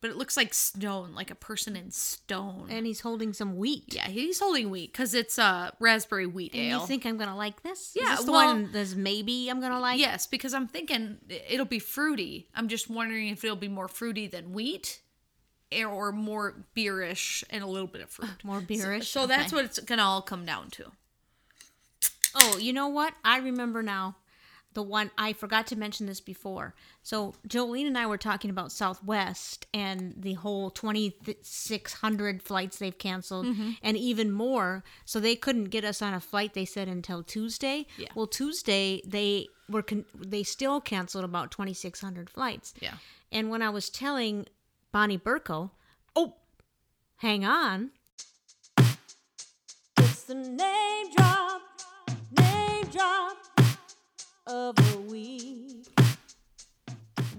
But 0.00 0.10
it 0.10 0.16
looks 0.16 0.36
like 0.36 0.52
stone, 0.52 1.14
like 1.14 1.30
a 1.30 1.36
person 1.36 1.76
in 1.76 1.92
stone. 1.92 2.66
And 2.68 2.84
he's 2.84 3.00
holding 3.00 3.32
some 3.32 3.56
wheat. 3.56 3.94
yeah, 3.94 4.08
he's 4.08 4.40
holding 4.40 4.68
wheat 4.68 4.90
because 4.90 5.14
it's 5.14 5.38
a 5.38 5.72
raspberry 5.78 6.26
wheat 6.26 6.54
And 6.54 6.62
ale. 6.62 6.80
you 6.80 6.86
think 6.88 7.06
I'm 7.06 7.16
gonna 7.16 7.36
like 7.36 7.62
this? 7.62 7.92
Yeah, 7.94 8.14
Is 8.14 8.18
this 8.18 8.26
the 8.26 8.32
well- 8.32 8.46
one 8.48 8.72
that's 8.72 8.96
maybe 8.96 9.48
I'm 9.48 9.60
gonna 9.60 9.78
like? 9.78 10.00
Yes, 10.00 10.26
because 10.26 10.54
I'm 10.54 10.66
thinking 10.66 11.18
it'll 11.48 11.66
be 11.66 11.78
fruity. 11.78 12.48
I'm 12.52 12.66
just 12.66 12.90
wondering 12.90 13.28
if 13.28 13.44
it'll 13.44 13.54
be 13.54 13.68
more 13.68 13.86
fruity 13.86 14.26
than 14.26 14.52
wheat 14.52 15.02
or 15.86 16.10
more 16.10 16.64
beerish 16.74 17.44
and 17.50 17.62
a 17.62 17.66
little 17.66 17.86
bit 17.86 18.02
of 18.02 18.10
fruit. 18.10 18.44
More 18.44 18.60
beerish. 18.60 19.08
So 19.08 19.28
that's 19.28 19.52
Okay. 19.52 19.56
what 19.56 19.64
it's 19.66 19.78
to 19.78 20.00
all 20.00 20.22
come 20.22 20.44
down 20.44 20.70
to. 20.70 20.90
Oh, 22.34 22.58
you 22.58 22.72
know 22.72 22.88
what? 22.88 23.14
I 23.24 23.38
remember 23.38 23.82
now. 23.82 24.16
the 24.74 24.82
one 24.82 25.10
I 25.18 25.32
forgot 25.34 25.66
to 25.68 25.76
mention 25.76 26.06
this 26.06 26.20
before. 26.20 26.74
So 27.02 27.34
Jolene 27.46 27.86
and 27.86 27.98
I 27.98 28.06
were 28.06 28.16
talking 28.18 28.50
about 28.50 28.72
Southwest 28.72 29.66
and 29.74 30.14
the 30.16 30.34
whole 30.34 30.70
2600 30.70 32.42
flights 32.42 32.78
they've 32.78 32.96
canceled 32.96 33.46
mm-hmm. 33.46 33.72
and 33.82 33.96
even 33.96 34.30
more. 34.30 34.82
So 35.04 35.20
they 35.20 35.36
couldn't 35.36 35.64
get 35.64 35.84
us 35.84 36.00
on 36.00 36.14
a 36.14 36.20
flight 36.20 36.54
they 36.54 36.64
said 36.64 36.88
until 36.88 37.22
Tuesday. 37.22 37.86
Yeah. 37.98 38.08
Well, 38.14 38.26
Tuesday 38.26 39.02
they 39.06 39.48
were 39.68 39.82
con- 39.82 40.06
they 40.18 40.42
still 40.42 40.80
canceled 40.80 41.24
about 41.24 41.50
2600 41.50 42.30
flights. 42.30 42.72
Yeah. 42.80 42.94
And 43.30 43.50
when 43.50 43.62
I 43.62 43.70
was 43.70 43.90
telling 43.90 44.46
Bonnie 44.90 45.18
Burko, 45.18 45.70
oh, 46.14 46.36
hang 47.16 47.44
on. 47.44 47.90
It's 49.98 50.22
the 50.24 50.34
name 50.34 50.56
drop, 51.16 51.62
name 51.62 51.71
drop 52.92 53.38
of 54.46 54.76
the 54.76 55.00
week. 55.10 55.86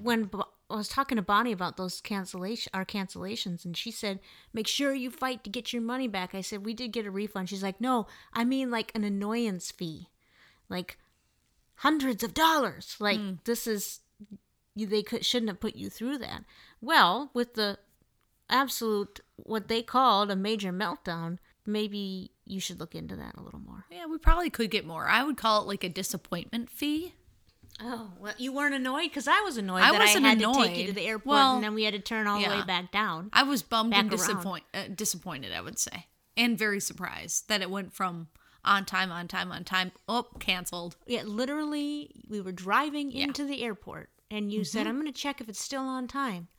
When 0.01 0.26
Bo- 0.26 0.49
I 0.70 0.76
was 0.76 0.88
talking 0.88 1.18
to 1.18 1.22
Bonnie 1.22 1.51
about 1.51 1.78
those 1.78 2.01
cancellation, 2.01 2.72
our 2.74 2.86
cancellations, 2.86 3.64
and 3.64 3.78
she 3.78 3.91
said, 3.91 4.20
"Make 4.54 4.68
sure 4.68 4.93
you 4.93 5.12
fight 5.12 5.43
to 5.43 5.49
get 5.49 5.72
your 5.72 5.82
money 5.82 6.08
back." 6.08 6.34
I 6.34 6.41
said, 6.41 6.66
"We 6.66 6.74
did 6.74 6.91
get 6.91 7.06
a 7.06 7.12
refund." 7.12 7.49
She's 7.49 7.64
like, 7.64 7.80
"No, 7.80 8.08
I 8.34 8.43
mean 8.43 8.72
like 8.72 8.91
an 8.95 9.04
annoyance 9.04 9.72
fee, 9.72 10.10
like 10.70 10.97
hundreds 11.76 12.24
of 12.24 12.34
dollars. 12.34 12.95
Like 12.99 13.20
hmm. 13.20 13.34
this 13.45 13.68
is 13.68 13.99
they 14.76 15.04
could 15.04 15.24
shouldn't 15.24 15.49
have 15.49 15.60
put 15.60 15.76
you 15.76 15.89
through 15.89 16.18
that." 16.20 16.43
Well, 16.82 17.30
with 17.34 17.54
the 17.54 17.78
absolute 18.49 19.20
what 19.36 19.68
they 19.68 19.84
called 19.84 20.32
a 20.32 20.36
major 20.36 20.74
meltdown, 20.74 21.38
maybe 21.66 22.33
you 22.46 22.60
should 22.60 22.80
look 22.80 22.96
into 22.96 23.16
that 23.16 23.36
a 23.36 23.41
little 23.41 23.60
more. 23.60 23.86
Yeah, 23.91 24.06
we 24.06 24.18
probably 24.18 24.50
could 24.50 24.70
get 24.72 24.86
more. 24.86 25.08
I 25.08 25.24
would 25.24 25.38
call 25.38 25.62
it 25.62 25.68
like 25.68 25.84
a 25.84 25.89
disappointment 25.89 26.70
fee. 26.70 27.14
Oh, 27.82 28.12
well, 28.20 28.34
you 28.38 28.54
weren't 28.54 28.76
annoyed 28.76 29.10
because 29.10 29.28
I 29.28 29.41
was 29.41 29.58
annoyed 29.58 29.82
I 29.82 29.91
that 29.91 30.00
wasn't 30.00 30.26
I 30.26 30.30
had 30.30 30.39
to 30.39 30.54
take 30.54 30.78
you 30.78 30.88
to 30.88 30.94
the 30.94 31.02
airport 31.08 31.26
Well, 31.34 31.56
and 31.56 31.64
then 31.64 31.74
we 31.74 31.84
had 31.84 31.94
to 31.94 32.00
turn 32.00 32.28
all 32.28 32.39
the 32.39 32.48
way 32.48 32.62
back 32.62 32.91
down. 32.91 33.30
I 33.34 33.44
was 33.44 33.64
bummed 33.64 33.94
and 33.96 34.10
disappoint, 34.12 34.64
uh, 34.74 34.84
disappointed, 34.94 35.52
I 35.54 35.62
would 35.62 35.80
say, 35.80 36.06
and 36.38 36.58
very 36.58 36.80
surprised 36.80 37.50
that 37.50 37.62
it 37.62 37.72
went 37.72 37.91
from 37.94 38.28
on 38.64 38.86
time, 38.86 39.12
on 39.12 39.28
time, 39.28 39.52
on 39.52 39.64
time. 39.64 39.91
Oh, 40.08 40.28
canceled. 40.39 40.98
Yeah, 41.08 41.24
literally, 41.26 42.12
we 42.30 42.41
were 42.41 42.52
driving 42.52 43.12
into 43.12 43.44
the 43.44 43.64
airport 43.64 44.10
and 44.30 44.52
you 44.52 44.60
Mm-hmm. 44.62 44.66
said, 44.66 44.86
"I'm 44.88 45.00
going 45.02 45.12
to 45.12 45.20
check 45.20 45.41
if 45.41 45.50
it's 45.50 45.60
still 45.62 45.82
on 45.82 46.08
time," 46.08 46.50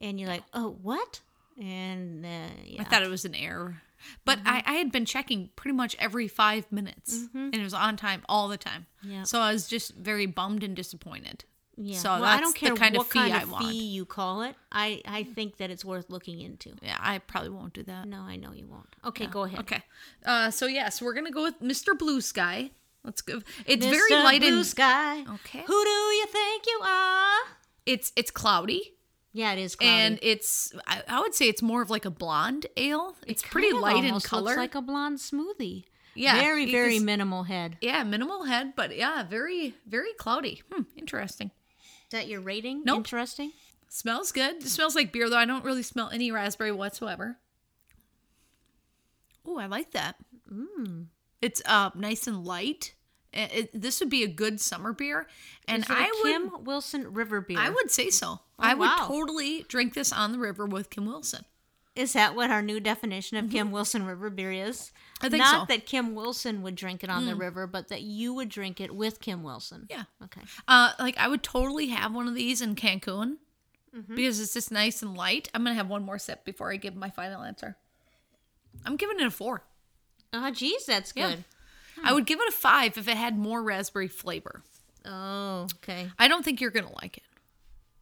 and 0.00 0.18
you're 0.18 0.28
like, 0.28 0.44
"Oh, 0.52 0.76
what?" 0.82 1.20
And 1.60 2.24
uh, 2.26 2.48
yeah, 2.64 2.80
I 2.82 2.84
thought 2.84 3.02
it 3.04 3.10
was 3.10 3.24
an 3.24 3.34
error, 3.36 3.80
but 4.24 4.38
I, 4.44 4.58
mm-hmm. 4.58 4.70
I 4.70 4.72
had 4.74 4.92
been 4.92 5.04
checking 5.04 5.50
pretty 5.56 5.76
much 5.76 5.96
every 5.98 6.28
five 6.28 6.70
minutes, 6.70 7.18
mm-hmm. 7.18 7.38
and 7.38 7.54
it 7.54 7.62
was 7.62 7.74
on 7.74 7.96
time 7.96 8.22
all 8.28 8.48
the 8.48 8.56
time. 8.56 8.86
Yeah. 9.02 9.24
So 9.24 9.40
I 9.40 9.52
was 9.52 9.66
just 9.66 9.94
very 9.94 10.26
bummed 10.26 10.62
and 10.62 10.76
disappointed. 10.76 11.44
yeah. 11.76 11.98
So 11.98 12.10
well, 12.10 12.22
that's 12.22 12.38
I 12.38 12.40
don't 12.40 12.54
care 12.54 12.70
the 12.70 12.76
kind 12.76 12.96
what 12.96 13.06
of 13.06 13.12
fee 13.12 13.18
kind 13.18 13.34
I 13.34 13.42
of 13.42 13.50
want. 13.50 13.64
fee 13.64 13.84
you 13.84 14.04
call 14.04 14.42
it. 14.42 14.56
I 14.70 15.02
I 15.06 15.24
mm. 15.24 15.34
think 15.34 15.56
that 15.58 15.70
it's 15.70 15.84
worth 15.84 16.10
looking 16.10 16.40
into. 16.40 16.74
Yeah, 16.82 16.98
I 17.00 17.18
probably 17.18 17.50
won't 17.50 17.72
do 17.72 17.82
that. 17.84 18.06
No, 18.06 18.20
I 18.20 18.36
know 18.36 18.52
you 18.52 18.66
won't. 18.66 18.94
Okay, 19.04 19.26
go 19.26 19.44
ahead. 19.44 19.60
Okay. 19.60 19.82
Uh, 20.24 20.50
so 20.50 20.66
yes, 20.66 21.00
we're 21.02 21.14
gonna 21.14 21.30
go 21.30 21.42
with 21.42 21.60
Mr. 21.60 21.98
Blue 21.98 22.20
Sky. 22.20 22.70
Let's 23.04 23.20
go. 23.20 23.40
It's 23.66 23.84
very 23.84 24.10
light 24.12 24.42
Blue 24.42 24.58
and 24.58 24.66
sky. 24.66 25.22
Okay. 25.22 25.64
Who 25.66 25.84
do 25.84 25.90
you 25.90 26.26
think 26.26 26.66
you 26.66 26.80
are? 26.84 27.40
it's 27.86 28.12
it's 28.16 28.30
cloudy. 28.30 28.94
Yeah, 29.34 29.52
it 29.52 29.58
is 29.58 29.76
cloudy. 29.76 29.92
and 29.92 30.18
it's 30.22 30.72
I, 30.86 31.02
I 31.08 31.20
would 31.20 31.34
say 31.34 31.48
it's 31.48 31.62
more 31.62 31.80
of 31.82 31.88
like 31.90 32.04
a 32.04 32.10
blonde 32.10 32.66
ale. 32.76 33.16
It's 33.26 33.42
pretty 33.42 33.68
kind 33.70 33.76
of 33.76 33.82
light 33.82 34.04
in 34.04 34.20
color. 34.20 34.42
Looks 34.42 34.56
like 34.58 34.74
a 34.74 34.82
blonde 34.82 35.18
smoothie. 35.18 35.84
Yeah, 36.14 36.34
very 36.38 36.70
very 36.70 36.96
is- 36.96 37.02
minimal 37.02 37.44
head. 37.44 37.78
yeah, 37.80 38.02
minimal 38.04 38.44
head, 38.44 38.74
but 38.76 38.94
yeah, 38.94 39.22
very 39.24 39.74
very 39.86 40.12
cloudy. 40.18 40.62
Hmm, 40.70 40.82
interesting. 40.96 41.50
Is 42.04 42.10
that 42.10 42.28
your 42.28 42.40
rating? 42.42 42.82
No, 42.84 42.92
Nope. 42.94 42.98
Interesting. 43.06 43.52
Smells 43.88 44.32
good. 44.32 44.56
It 44.56 44.68
smells 44.68 44.94
like 44.94 45.12
beer 45.12 45.30
though. 45.30 45.38
I 45.38 45.46
don't 45.46 45.64
really 45.64 45.82
smell 45.82 46.10
any 46.10 46.30
raspberry 46.30 46.72
whatsoever. 46.72 47.38
Oh, 49.46 49.58
I 49.58 49.66
like 49.66 49.92
that. 49.92 50.16
Mm. 50.52 51.06
It's 51.40 51.62
uh 51.64 51.90
nice 51.94 52.26
and 52.26 52.44
light. 52.44 52.94
Uh, 53.34 53.48
It, 53.52 53.70
this 53.80 54.00
would 54.00 54.10
be 54.10 54.22
a 54.24 54.28
good 54.28 54.60
summer 54.60 54.92
beer, 54.92 55.26
and 55.66 55.82
Is 55.84 55.90
it 55.90 55.92
a 55.92 55.96
I 55.98 56.10
would 56.22 56.32
Kim 56.32 56.64
Wilson 56.64 57.12
River 57.14 57.40
beer. 57.40 57.58
I 57.58 57.70
would 57.70 57.90
say 57.90 58.10
so. 58.10 58.40
I 58.58 58.74
would 58.74 58.88
Oh, 58.88 58.96
wow. 58.98 59.06
totally 59.08 59.62
drink 59.68 59.94
this 59.94 60.12
on 60.12 60.32
the 60.32 60.38
river 60.38 60.66
with 60.66 60.90
Kim 60.90 61.06
Wilson. 61.06 61.44
Is 61.94 62.14
that 62.14 62.34
what 62.34 62.50
our 62.50 62.62
new 62.62 62.80
definition 62.80 63.36
of 63.36 63.50
Kim 63.50 63.70
Wilson 63.70 64.06
River 64.06 64.30
beer 64.30 64.50
is? 64.50 64.78
Mm-hmm. 65.20 65.26
I 65.26 65.28
think 65.28 65.40
Not 65.42 65.50
so. 65.54 65.58
Mm. 65.64 65.68
that 65.68 65.86
Kim 65.86 66.14
Wilson 66.14 66.62
would 66.62 66.74
drink 66.74 67.04
it 67.04 67.10
on 67.10 67.26
the 67.26 67.34
river, 67.36 67.66
but 67.66 67.88
that 67.88 68.00
you 68.02 68.32
would 68.32 68.48
drink 68.48 68.80
it 68.80 68.94
with 68.94 69.20
Kim 69.20 69.42
Wilson. 69.42 69.86
Yeah. 69.90 70.04
Okay. 70.24 70.40
Uh, 70.66 70.92
like 70.98 71.18
I 71.18 71.28
would 71.28 71.42
totally 71.42 71.88
have 71.88 72.14
one 72.14 72.26
of 72.28 72.34
these 72.34 72.60
in 72.62 72.74
Cancun 72.76 73.36
Mm-hmm. 73.94 74.14
because 74.16 74.40
it's 74.40 74.54
just 74.54 74.72
nice 74.72 75.02
and 75.02 75.14
light. 75.14 75.50
I'm 75.52 75.62
gonna 75.64 75.74
have 75.74 75.86
one 75.90 76.02
more 76.02 76.18
sip 76.18 76.46
before 76.46 76.72
I 76.72 76.76
give 76.76 76.96
my 76.96 77.10
final 77.10 77.42
answer. 77.42 77.76
I'm 78.86 78.96
giving 78.96 79.20
it 79.20 79.26
a 79.26 79.30
four. 79.30 79.64
Oh, 80.32 80.50
geez, 80.50 80.86
that's 80.86 81.12
Yeah. 81.14 81.36
I 82.04 82.12
would 82.12 82.26
give 82.26 82.40
it 82.40 82.48
a 82.48 82.52
five 82.52 82.96
if 82.98 83.08
it 83.08 83.16
had 83.16 83.36
more 83.38 83.62
raspberry 83.62 84.08
flavor. 84.08 84.62
Oh, 85.04 85.66
okay. 85.82 86.10
I 86.18 86.28
don't 86.28 86.44
think 86.44 86.60
you're 86.60 86.70
gonna 86.70 86.92
like 87.02 87.18
it. 87.18 87.22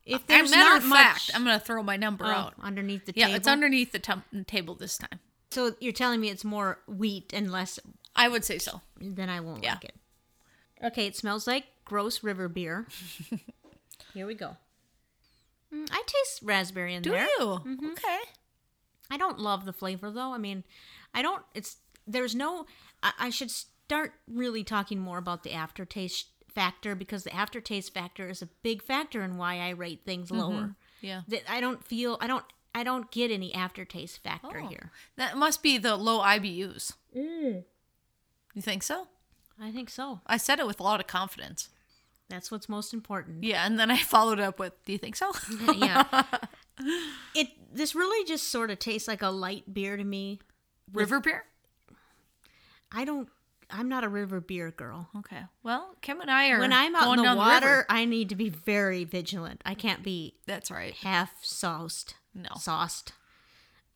If 0.04 0.26
there's 0.26 0.50
not 0.50 0.82
much 0.84 0.98
fact, 0.98 1.30
I'm 1.34 1.44
gonna 1.44 1.60
throw 1.60 1.82
my 1.82 1.96
number 1.96 2.24
oh, 2.24 2.30
out. 2.30 2.54
underneath 2.62 3.06
the 3.06 3.12
Yeah, 3.14 3.24
table. 3.26 3.30
Yeah, 3.32 3.36
it's 3.36 3.48
underneath 3.48 3.92
the 3.92 3.98
tum- 3.98 4.24
table 4.46 4.74
this 4.74 4.98
time. 4.98 5.20
So 5.50 5.74
you're 5.80 5.92
telling 5.92 6.20
me 6.20 6.30
it's 6.30 6.44
more 6.44 6.78
wheat 6.86 7.32
and 7.34 7.50
less 7.50 7.78
I 8.16 8.28
would 8.28 8.44
say 8.44 8.58
so. 8.58 8.80
then 9.00 9.28
I 9.28 9.40
won't 9.40 9.62
Yeah. 9.62 9.74
like 9.74 9.84
it. 9.84 9.94
Okay, 10.82 11.06
it 11.06 11.16
smells 11.16 11.46
like 11.46 11.64
gross 11.84 12.22
river 12.22 12.48
beer. 12.48 12.86
Here 14.14 14.26
we 14.26 14.34
go. 14.34 14.56
Mm, 15.72 15.88
I 15.92 16.02
taste 16.06 16.40
raspberry 16.42 16.94
in 16.94 17.02
there. 17.02 17.12
Do 17.12 17.18
there. 17.18 17.28
you? 17.38 17.90
Okay. 17.92 18.18
I 19.10 19.16
don't 19.16 19.38
love 19.38 19.64
the 19.64 19.72
flavor 19.72 20.10
though. 20.10 20.32
I 20.32 20.38
mean, 20.38 20.64
I 21.14 21.22
don't. 21.22 21.42
It's 21.54 21.76
there's 22.06 22.34
no. 22.34 22.66
I, 23.02 23.12
I 23.18 23.30
should 23.30 23.50
start 23.90 24.12
really 24.28 24.62
talking 24.62 25.00
more 25.00 25.18
about 25.18 25.42
the 25.42 25.52
aftertaste 25.52 26.28
factor 26.54 26.94
because 26.94 27.24
the 27.24 27.34
aftertaste 27.34 27.92
factor 27.92 28.28
is 28.28 28.40
a 28.40 28.48
big 28.62 28.82
factor 28.82 29.24
in 29.24 29.36
why 29.36 29.58
I 29.58 29.70
rate 29.70 30.02
things 30.06 30.30
mm-hmm. 30.30 30.40
lower. 30.40 30.76
Yeah. 31.00 31.22
That 31.26 31.42
I 31.48 31.60
don't 31.60 31.84
feel. 31.84 32.16
I 32.20 32.28
don't. 32.28 32.44
I 32.72 32.84
don't 32.84 33.10
get 33.10 33.32
any 33.32 33.52
aftertaste 33.52 34.22
factor 34.22 34.60
Oh. 34.64 34.68
here. 34.68 34.92
That 35.16 35.36
must 35.36 35.60
be 35.60 35.76
the 35.76 35.96
low 35.96 36.20
IBUs. 36.20 36.92
Mm. 37.16 37.64
You 38.54 38.62
think 38.62 38.84
so? 38.84 39.08
I 39.60 39.72
think 39.72 39.90
so. 39.90 40.20
I 40.24 40.36
said 40.36 40.60
it 40.60 40.68
with 40.68 40.78
a 40.78 40.84
lot 40.84 41.00
of 41.00 41.08
confidence. 41.08 41.68
That's 42.28 42.52
what's 42.52 42.68
most 42.68 42.94
important. 42.94 43.42
Yeah, 43.42 43.66
and 43.66 43.76
then 43.76 43.90
I 43.90 43.96
followed 43.96 44.38
up 44.38 44.60
with, 44.60 44.72
"Do 44.84 44.92
you 44.92 44.98
think 44.98 45.16
so?" 45.16 45.32
yeah. 45.74 46.04
It 47.34 47.48
this 47.74 47.94
really 47.94 48.24
just 48.24 48.48
sort 48.48 48.70
of 48.70 48.78
tastes 48.78 49.06
like 49.08 49.20
a 49.20 49.28
light 49.28 49.74
beer 49.74 49.96
to 49.96 50.04
me. 50.04 50.38
River 50.92 51.20
beer. 51.20 51.44
I 52.92 53.04
don't 53.04 53.28
I'm 53.72 53.88
not 53.88 54.04
a 54.04 54.08
river 54.08 54.40
beer 54.40 54.70
girl. 54.70 55.08
Okay. 55.18 55.40
Well, 55.62 55.96
Kim 56.02 56.20
and 56.20 56.30
I 56.30 56.50
are 56.50 56.58
When 56.60 56.72
I'm 56.72 56.94
out 56.96 57.16
in 57.18 57.24
the 57.24 57.34
water, 57.34 57.66
river. 57.66 57.86
I 57.88 58.04
need 58.04 58.28
to 58.30 58.34
be 58.36 58.48
very 58.48 59.04
vigilant. 59.04 59.60
I 59.64 59.74
can't 59.74 60.02
be 60.02 60.34
That's 60.46 60.70
right. 60.70 60.94
half 60.94 61.32
sauced. 61.42 62.14
No. 62.34 62.50
Sauced. 62.58 63.12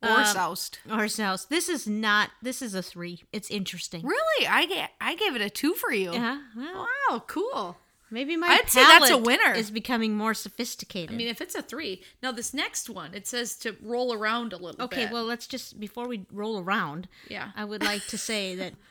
Or 0.03 0.09
Um, 0.11 0.25
soused. 0.27 0.79
Or 0.91 1.09
sauced. 1.09 1.49
This 1.51 1.69
is 1.69 1.87
not 1.87 2.31
this 2.43 2.61
is 2.61 2.75
a 2.75 2.83
three. 2.83 3.23
It's 3.33 3.51
interesting. 3.51 4.03
Really? 4.07 4.47
I 4.47 4.67
get 4.67 4.91
I 5.01 5.15
gave 5.15 5.35
it 5.35 5.41
a 5.41 5.49
two 5.51 5.75
for 5.75 5.93
you. 5.93 6.13
Yeah. 6.13 6.41
well, 6.57 6.87
Wow, 7.11 7.25
cool. 7.27 7.79
maybe 8.11 8.37
my 8.37 8.49
I'd 8.49 8.69
say 8.69 8.83
that's 8.83 9.09
a 9.11 9.17
winner. 9.17 9.53
is 9.55 9.71
becoming 9.71 10.15
more 10.15 10.35
sophisticated. 10.35 11.15
I 11.15 11.17
mean, 11.17 11.29
if 11.29 11.41
it's 11.41 11.55
a 11.55 11.63
three, 11.63 12.03
now 12.23 12.33
this 12.33 12.53
next 12.53 12.91
one 12.91 13.15
it 13.15 13.27
says 13.27 13.57
to 13.59 13.77
roll 13.81 14.13
around 14.13 14.53
a 14.53 14.57
little 14.59 14.83
Okay, 14.83 15.05
bit. 15.05 15.13
well, 15.13 15.25
let's 15.25 15.47
just 15.47 15.81
before 15.81 16.07
we 16.07 16.27
roll 16.31 16.59
around. 16.61 17.09
Yeah. 17.29 17.53
I 17.57 17.65
would 17.65 17.83
like 17.83 18.07
to 18.09 18.19
say 18.19 18.55
that 18.57 18.75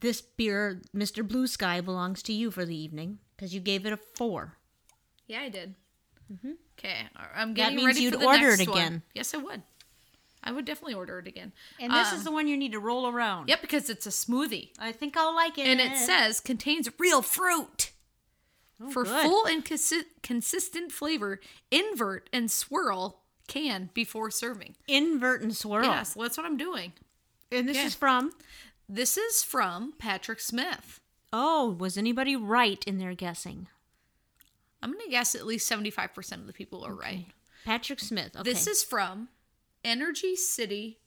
this 0.00 0.20
beer, 0.20 0.80
Mr. 0.94 1.26
Blue 1.26 1.46
Sky, 1.46 1.80
belongs 1.80 2.22
to 2.24 2.32
you 2.32 2.50
for 2.50 2.64
the 2.64 2.76
evening 2.76 3.18
because 3.36 3.54
you 3.54 3.60
gave 3.60 3.86
it 3.86 3.92
a 3.92 3.96
four. 3.96 4.56
yeah, 5.26 5.40
I 5.40 5.48
did. 5.48 5.74
Okay, 6.78 7.08
I'm 7.34 7.54
getting 7.54 7.76
that 7.76 7.82
means 7.82 7.86
ready 7.96 8.00
you'd 8.02 8.14
for 8.14 8.20
the 8.20 8.26
order 8.26 8.48
next 8.50 8.60
it 8.60 8.68
one. 8.68 8.78
again. 8.78 9.02
Yes, 9.14 9.34
I 9.34 9.38
would. 9.38 9.62
I 10.42 10.52
would 10.52 10.64
definitely 10.64 10.94
order 10.94 11.18
it 11.18 11.26
again. 11.26 11.52
And 11.78 11.92
this 11.92 12.12
Um, 12.12 12.16
is 12.18 12.24
the 12.24 12.30
one 12.30 12.46
you 12.48 12.56
need 12.56 12.72
to 12.72 12.78
roll 12.78 13.06
around. 13.08 13.48
Yep, 13.48 13.60
because 13.60 13.90
it's 13.90 14.06
a 14.06 14.10
smoothie. 14.10 14.70
I 14.78 14.92
think 14.92 15.16
I'll 15.16 15.34
like 15.34 15.58
it. 15.58 15.66
and 15.66 15.80
it 15.80 15.96
says 15.98 16.40
contains 16.40 16.88
real 16.98 17.20
fruit. 17.20 17.90
For 18.92 19.02
Oh, 19.02 19.04
good. 19.10 19.22
full 19.26 19.44
and 19.46 19.62
consi- 19.62 20.06
consistent 20.22 20.90
flavor, 20.92 21.38
invert 21.70 22.30
and 22.32 22.50
swirl 22.50 23.20
can 23.46 23.90
before 23.92 24.30
serving. 24.30 24.76
invert 24.88 25.42
and 25.42 25.54
swirl. 25.54 25.84
Yes, 25.84 26.14
that's 26.14 26.38
what 26.38 26.46
I'm 26.46 26.56
doing. 26.56 26.94
And 27.52 27.68
this 27.68 27.76
Yeah. 27.76 27.86
is 27.86 27.94
from. 27.94 28.32
This 28.92 29.16
is 29.16 29.42
from 29.44 29.92
Patrick 29.98 30.40
Smith. 30.40 31.00
Oh, 31.32 31.76
was 31.78 31.96
anybody 31.96 32.34
right 32.34 32.82
in 32.86 32.98
their 32.98 33.14
guessing? 33.14 33.68
I'm 34.82 34.90
going 34.92 35.04
to 35.04 35.10
guess 35.10 35.34
at 35.36 35.46
least 35.46 35.70
75% 35.70 36.32
of 36.32 36.46
the 36.48 36.52
people 36.52 36.84
are 36.84 36.94
right. 36.94 37.26
Patrick 37.64 38.00
Smith. 38.00 38.32
Okay. 38.34 38.42
This 38.42 38.66
is 38.66 38.82
from 38.82 39.28
Energy 39.84 40.34
City 40.34 40.98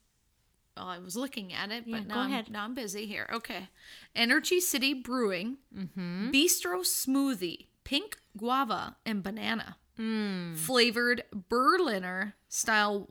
Well, 0.78 0.88
I 0.88 0.98
was 1.00 1.16
looking 1.18 1.52
at 1.54 1.72
it, 1.72 1.84
but 1.86 1.92
Yeah, 2.02 2.08
now, 2.08 2.14
go 2.16 2.20
I'm, 2.22 2.32
ahead. 2.32 2.50
now 2.50 2.64
I'm 2.64 2.74
busy 2.74 3.06
here. 3.06 3.28
Okay. 3.34 3.68
Energy 4.16 4.60
City 4.62 4.94
Brewing, 4.94 5.58
Mm-hmm. 5.78 6.32
Bistro 6.32 6.82
Smoothie, 6.86 7.68
pink 7.84 8.18
guava 8.38 8.96
and 9.06 9.22
banana, 9.24 9.76
Mm. 10.00 10.58
flavored 10.58 11.24
Berliner 11.50 12.34
style 12.50 13.10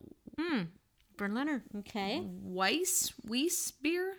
Berliner. 1.17 1.63
Okay. 1.81 2.23
Weiss 2.25 3.13
Weiss 3.25 3.71
beer. 3.71 4.15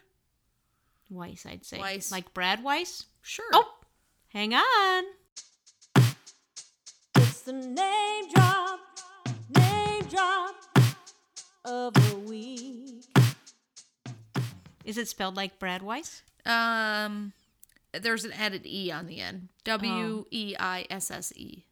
Weiss, 1.14 1.46
I'd 1.46 1.66
say. 1.66 1.80
Weiss. 1.80 2.12
Like 2.12 2.34
Brad 2.34 2.64
Weiss? 2.64 3.06
Sure. 3.22 3.46
Oh, 3.54 3.70
hang 4.30 4.54
on. 4.54 5.04
It's 7.16 7.42
the 7.42 7.54
name 7.54 8.30
drop, 8.34 8.80
name 9.56 10.04
drop 10.06 10.56
of 11.66 11.94
the 11.94 12.18
week. 12.28 13.06
Is 14.86 14.98
it 14.98 15.08
spelled 15.08 15.36
like 15.38 15.60
Brad 15.60 15.82
Weiss? 15.82 16.24
Um, 16.46 17.34
there's 17.94 18.26
an 18.26 18.34
added 18.34 18.66
e 18.66 18.92
on 18.92 19.06
the 19.06 19.20
end. 19.20 19.50
W 19.64 20.26
e 20.32 20.56
i 20.60 20.86
s 20.90 21.12
s 21.12 21.32
e. 21.36 21.66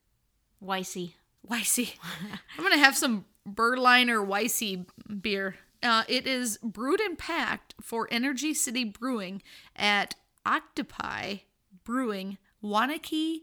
Weissy. 0.64 1.14
Weissy. 1.48 1.96
I'm 2.58 2.64
gonna 2.64 2.78
have 2.78 2.96
some 2.96 3.26
Berliner 3.46 4.24
Weissy 4.24 4.86
beer. 5.22 5.56
Uh, 5.84 6.04
it 6.08 6.28
is 6.28 6.58
brewed 6.64 7.00
and 7.00 7.18
packed 7.18 7.74
for 7.82 8.08
Energy 8.12 8.54
City 8.54 8.84
Brewing 8.84 9.42
at 9.76 10.16
Octopi 10.46 11.38
Brewing, 11.84 12.38
Waunakee, 12.64 13.42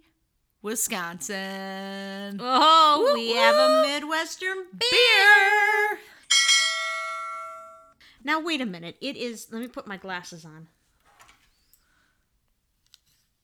Wisconsin. 0.63 2.39
Oh, 2.41 3.13
we 3.15 3.33
have 3.33 3.57
a 3.57 3.83
Midwestern 3.83 4.57
beer. 4.73 4.89
Beer. 4.91 5.99
Now, 8.23 8.41
wait 8.41 8.61
a 8.61 8.67
minute. 8.67 8.97
It 9.01 9.17
is, 9.17 9.49
let 9.51 9.61
me 9.61 9.69
put 9.69 9.87
my 9.87 9.97
glasses 9.97 10.45
on. 10.45 10.69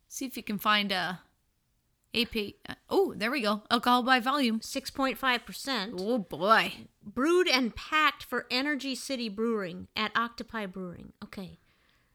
See 0.08 0.26
if 0.26 0.36
you 0.36 0.42
can 0.42 0.58
find 0.58 0.92
a 0.92 1.20
AP. 2.14 2.54
uh, 2.68 2.74
Oh, 2.88 3.12
there 3.16 3.30
we 3.30 3.40
go. 3.40 3.62
Alcohol 3.70 4.02
by 4.02 4.20
volume. 4.20 4.60
6.5%. 4.60 5.94
Oh 5.98 6.18
boy. 6.18 6.72
Brewed 7.04 7.48
and 7.48 7.74
packed 7.74 8.22
for 8.22 8.46
Energy 8.50 8.94
City 8.94 9.28
Brewing 9.28 9.88
at 9.96 10.16
Octopi 10.16 10.66
Brewing. 10.66 11.12
Okay. 11.22 11.58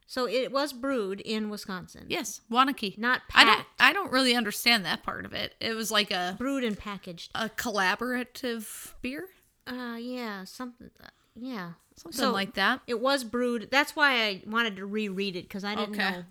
So 0.08 0.28
it 0.28 0.52
was 0.52 0.74
brewed 0.74 1.22
in 1.22 1.50
Wisconsin. 1.52 2.06
Yes, 2.10 2.42
Waunakee. 2.52 2.98
Not 2.98 3.22
I 3.36 3.44
don't. 3.46 3.58
packed. 3.58 3.70
I 3.80 3.94
don't 3.94 4.12
really 4.12 4.34
understand 4.36 4.84
that 4.86 5.04
part 5.04 5.24
of 5.26 5.34
it. 5.34 5.54
It 5.60 5.74
was 5.76 5.92
like 5.92 6.10
a 6.10 6.34
Brewed 6.38 6.64
and 6.64 6.78
packaged. 6.78 7.30
a 7.36 7.50
collaborative 7.50 8.94
beer, 9.04 9.28
Uh, 9.68 9.98
yeah, 10.00 10.46
something. 10.46 10.90
Uh, 11.04 11.08
yeah. 11.36 11.74
something 11.96 12.18
So- 12.20 12.32
like 12.32 12.56
that. 12.56 12.82
It 12.88 13.00
was 13.00 13.24
brewed. 13.24 13.68
That's 13.72 13.96
why 13.96 14.24
I 14.26 14.42
wanted 14.48 14.78
to 14.78 14.86
reread 14.88 15.36
it 15.36 15.44
because 15.44 15.64
I 15.64 15.76
didn't 15.76 15.96
Okay. 16.00 16.10
know. 16.12 16.24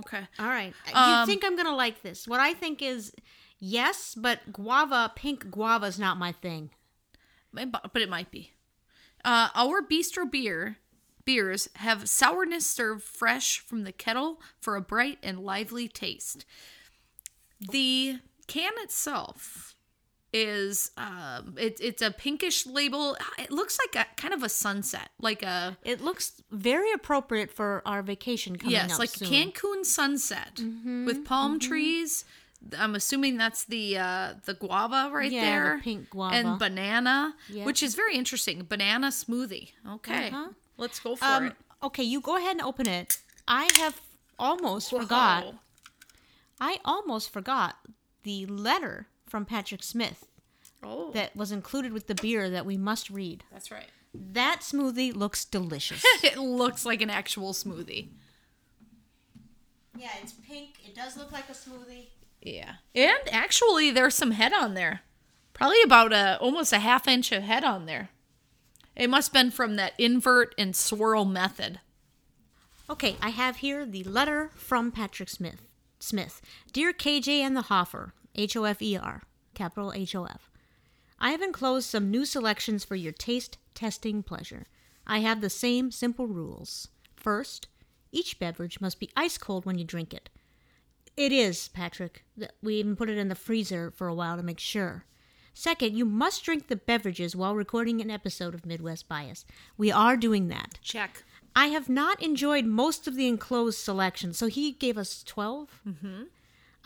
Okay. 0.00 0.26
All 0.38 0.46
right. 0.46 0.74
Um, 0.92 1.20
you 1.20 1.26
think 1.26 1.44
I'm 1.44 1.56
gonna 1.56 1.74
like 1.74 2.02
this? 2.02 2.28
What 2.28 2.40
I 2.40 2.54
think 2.54 2.82
is, 2.82 3.12
yes, 3.58 4.14
but 4.14 4.52
guava, 4.52 5.12
pink 5.14 5.50
guava 5.50 5.86
is 5.86 5.98
not 5.98 6.18
my 6.18 6.32
thing. 6.32 6.70
But 7.52 8.02
it 8.02 8.10
might 8.10 8.30
be. 8.30 8.52
Uh, 9.24 9.48
our 9.54 9.80
bistro 9.80 10.30
beer 10.30 10.76
beers 11.24 11.68
have 11.76 12.08
sourness 12.08 12.66
served 12.66 13.02
fresh 13.02 13.58
from 13.58 13.84
the 13.84 13.92
kettle 13.92 14.40
for 14.60 14.76
a 14.76 14.80
bright 14.80 15.18
and 15.22 15.40
lively 15.40 15.88
taste. 15.88 16.44
The 17.58 18.20
can 18.46 18.72
itself 18.78 19.75
is 20.44 20.90
um 20.96 21.54
it, 21.66 21.74
it's 21.88 22.02
a 22.02 22.10
pinkish 22.10 22.66
label 22.78 23.16
it 23.38 23.50
looks 23.58 23.76
like 23.82 23.94
a 24.02 24.20
kind 24.20 24.34
of 24.34 24.42
a 24.42 24.48
sunset 24.48 25.08
like 25.28 25.42
a 25.42 25.76
It 25.92 26.00
looks 26.00 26.24
very 26.50 26.90
appropriate 26.98 27.50
for 27.58 27.70
our 27.86 28.02
vacation 28.02 28.56
coming 28.56 28.72
yes 28.78 28.98
like 28.98 29.10
soon. 29.10 29.28
cancun 29.30 29.84
sunset 29.84 30.54
with 31.08 31.24
palm 31.24 31.58
trees 31.68 32.24
i'm 32.82 32.94
assuming 33.00 33.36
that's 33.42 33.62
the 33.74 33.84
uh 34.08 34.34
the 34.48 34.54
guava 34.54 35.10
right 35.12 35.30
Yeah, 35.30 35.40
the 35.40 35.46
there 35.46 35.80
pink 35.82 36.10
guava. 36.10 36.34
and 36.36 36.58
banana 36.58 37.34
Yeah. 37.48 37.64
which 37.68 37.80
is 37.86 37.94
very 38.02 38.14
interesting 38.22 38.56
banana 38.74 39.08
smoothie 39.22 39.68
okay 39.96 40.28
Uh-huh. 40.28 40.48
let's 40.76 40.98
go 41.06 41.16
for 41.16 41.24
Um, 41.24 41.44
it 41.46 41.52
okay, 41.88 42.02
you 42.12 42.20
go 42.20 42.34
ahead 42.40 42.54
and 42.58 42.62
open 42.70 42.88
it. 42.88 43.08
I 43.46 43.64
have 43.82 44.00
almost 44.38 44.90
forgot. 44.90 45.44
I 46.60 46.78
almost 46.84 47.30
forgot 47.36 47.76
the 48.22 48.46
letter 48.46 49.06
from 49.36 49.44
Patrick 49.44 49.82
Smith 49.82 50.28
oh 50.82 51.10
that 51.12 51.36
was 51.36 51.52
included 51.52 51.92
with 51.92 52.06
the 52.06 52.14
beer 52.14 52.48
that 52.48 52.64
we 52.64 52.78
must 52.78 53.10
read. 53.10 53.44
that's 53.52 53.70
right 53.70 53.88
That 54.14 54.60
smoothie 54.62 55.14
looks 55.14 55.44
delicious. 55.44 56.02
it 56.24 56.38
looks 56.38 56.86
like 56.86 57.02
an 57.02 57.10
actual 57.10 57.52
smoothie 57.52 58.08
yeah, 59.98 60.08
it's 60.22 60.32
pink. 60.32 60.76
It 60.86 60.94
does 60.94 61.16
look 61.18 61.32
like 61.32 61.50
a 61.50 61.52
smoothie. 61.52 62.06
yeah 62.40 62.76
and 62.94 63.18
actually 63.30 63.90
there's 63.90 64.14
some 64.14 64.30
head 64.30 64.54
on 64.54 64.72
there 64.72 65.02
probably 65.52 65.82
about 65.84 66.14
a 66.14 66.38
almost 66.40 66.72
a 66.72 66.78
half 66.78 67.06
inch 67.06 67.30
of 67.30 67.42
head 67.42 67.62
on 67.62 67.84
there 67.84 68.08
it 68.94 69.10
must 69.10 69.28
have 69.28 69.34
been 69.34 69.50
from 69.50 69.76
that 69.76 69.92
invert 69.98 70.54
and 70.56 70.74
swirl 70.74 71.26
method 71.26 71.78
Okay, 72.88 73.16
I 73.20 73.28
have 73.30 73.56
here 73.56 73.84
the 73.84 74.04
letter 74.04 74.50
from 74.54 74.92
Patrick 74.92 75.28
Smith. 75.28 75.60
Smith, 75.98 76.40
dear 76.72 76.92
KJ 76.92 77.40
and 77.40 77.56
the 77.56 77.62
Hoffer, 77.62 78.12
H 78.36 78.56
O 78.56 78.64
F 78.64 78.80
E 78.80 78.96
R, 78.96 79.22
capital 79.54 79.92
H 79.92 80.14
O 80.14 80.24
F. 80.24 80.50
I 81.18 81.30
have 81.30 81.42
enclosed 81.42 81.88
some 81.88 82.10
new 82.10 82.24
selections 82.24 82.84
for 82.84 82.94
your 82.94 83.12
taste 83.12 83.58
testing 83.74 84.22
pleasure. 84.22 84.66
I 85.06 85.20
have 85.20 85.40
the 85.40 85.50
same 85.50 85.90
simple 85.90 86.26
rules. 86.26 86.88
First, 87.16 87.68
each 88.12 88.38
beverage 88.38 88.80
must 88.80 89.00
be 89.00 89.10
ice 89.16 89.38
cold 89.38 89.64
when 89.64 89.78
you 89.78 89.84
drink 89.84 90.12
it. 90.12 90.28
It 91.16 91.32
is, 91.32 91.68
Patrick. 91.68 92.24
We 92.62 92.76
even 92.76 92.96
put 92.96 93.08
it 93.08 93.16
in 93.16 93.28
the 93.28 93.34
freezer 93.34 93.90
for 93.90 94.06
a 94.06 94.14
while 94.14 94.36
to 94.36 94.42
make 94.42 94.60
sure. 94.60 95.06
Second, 95.54 95.96
you 95.96 96.04
must 96.04 96.44
drink 96.44 96.68
the 96.68 96.76
beverages 96.76 97.34
while 97.34 97.54
recording 97.54 98.02
an 98.02 98.10
episode 98.10 98.54
of 98.54 98.66
Midwest 98.66 99.08
Bias. 99.08 99.46
We 99.78 99.90
are 99.90 100.16
doing 100.18 100.48
that. 100.48 100.78
check 100.82 101.24
I 101.56 101.68
have 101.68 101.88
not 101.88 102.22
enjoyed 102.22 102.66
most 102.66 103.08
of 103.08 103.14
the 103.16 103.26
enclosed 103.26 103.78
selections. 103.78 104.36
So 104.36 104.48
he 104.48 104.72
gave 104.72 104.98
us 104.98 105.22
12. 105.22 105.80
Mm-hmm. 105.88 106.22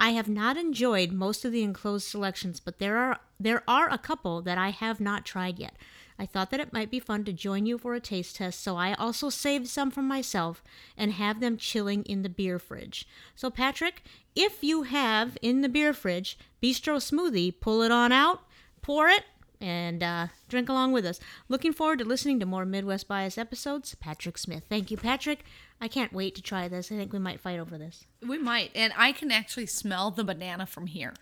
I 0.02 0.12
have 0.12 0.30
not 0.30 0.56
enjoyed 0.56 1.12
most 1.12 1.44
of 1.44 1.52
the 1.52 1.62
enclosed 1.62 2.08
selections, 2.08 2.58
but 2.58 2.78
there 2.78 2.96
are 2.96 3.20
there 3.38 3.62
are 3.68 3.92
a 3.92 3.98
couple 3.98 4.40
that 4.40 4.56
I 4.56 4.70
have 4.70 4.98
not 4.98 5.26
tried 5.26 5.58
yet. 5.58 5.76
I 6.18 6.24
thought 6.24 6.50
that 6.50 6.60
it 6.60 6.72
might 6.72 6.90
be 6.90 7.00
fun 7.00 7.22
to 7.24 7.34
join 7.34 7.66
you 7.66 7.76
for 7.76 7.92
a 7.92 8.00
taste 8.00 8.36
test, 8.36 8.62
so 8.62 8.76
I 8.76 8.94
also 8.94 9.28
saved 9.28 9.68
some 9.68 9.90
for 9.90 10.00
myself 10.00 10.64
and 10.96 11.12
have 11.12 11.40
them 11.40 11.58
chilling 11.58 12.02
in 12.04 12.22
the 12.22 12.30
beer 12.30 12.58
fridge. 12.58 13.06
So 13.36 13.50
Patrick, 13.50 14.02
if 14.34 14.64
you 14.64 14.84
have 14.84 15.36
in 15.42 15.60
the 15.60 15.68
beer 15.68 15.92
fridge 15.92 16.38
bistro 16.62 16.96
smoothie, 16.96 17.60
pull 17.60 17.82
it 17.82 17.92
on 17.92 18.10
out, 18.10 18.40
pour 18.80 19.06
it, 19.08 19.24
and 19.60 20.02
uh, 20.02 20.26
drink 20.48 20.68
along 20.68 20.92
with 20.92 21.04
us. 21.04 21.20
Looking 21.48 21.72
forward 21.72 21.98
to 22.00 22.04
listening 22.04 22.40
to 22.40 22.46
more 22.46 22.64
Midwest 22.64 23.06
Bias 23.08 23.36
episodes. 23.38 23.94
Patrick 23.96 24.38
Smith. 24.38 24.64
Thank 24.68 24.90
you, 24.90 24.96
Patrick. 24.96 25.44
I 25.80 25.88
can't 25.88 26.12
wait 26.12 26.34
to 26.36 26.42
try 26.42 26.68
this. 26.68 26.90
I 26.92 26.96
think 26.96 27.12
we 27.12 27.18
might 27.18 27.40
fight 27.40 27.58
over 27.58 27.76
this. 27.78 28.04
We 28.26 28.38
might, 28.38 28.70
and 28.74 28.92
I 28.96 29.12
can 29.12 29.30
actually 29.30 29.66
smell 29.66 30.10
the 30.10 30.24
banana 30.24 30.66
from 30.66 30.86
here. 30.86 31.14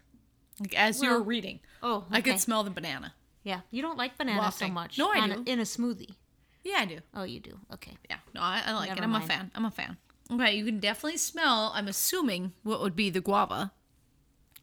Like 0.60 0.74
as 0.76 1.00
you 1.02 1.08
were 1.08 1.16
Well, 1.18 1.24
reading, 1.24 1.60
oh, 1.82 2.04
I 2.10 2.18
okay. 2.18 2.32
could 2.32 2.40
smell 2.40 2.64
the 2.64 2.70
banana. 2.70 3.14
Yeah, 3.44 3.60
you 3.70 3.80
don't 3.82 3.96
like 3.96 4.18
banana 4.18 4.50
so 4.52 4.68
much. 4.68 4.98
No, 4.98 5.10
I 5.12 5.18
on 5.20 5.30
a- 5.30 5.36
do. 5.36 5.42
in 5.46 5.60
a 5.60 5.62
smoothie. 5.62 6.14
Yeah, 6.64 6.78
I 6.80 6.84
do. 6.86 6.98
Oh, 7.14 7.22
you 7.22 7.38
do. 7.40 7.58
Okay. 7.72 7.96
Yeah, 8.10 8.16
no, 8.34 8.40
I, 8.42 8.62
I 8.66 8.72
like 8.74 8.88
Never 8.88 9.00
it. 9.00 9.04
I'm 9.04 9.14
a 9.14 9.20
fan. 9.20 9.50
I'm 9.54 9.64
a 9.64 9.70
fan. 9.70 9.96
Okay, 10.30 10.54
you 10.56 10.64
can 10.64 10.80
definitely 10.80 11.16
smell. 11.16 11.70
I'm 11.74 11.88
assuming 11.88 12.52
what 12.64 12.80
would 12.80 12.94
be 12.96 13.08
the 13.08 13.20
guava. 13.20 13.72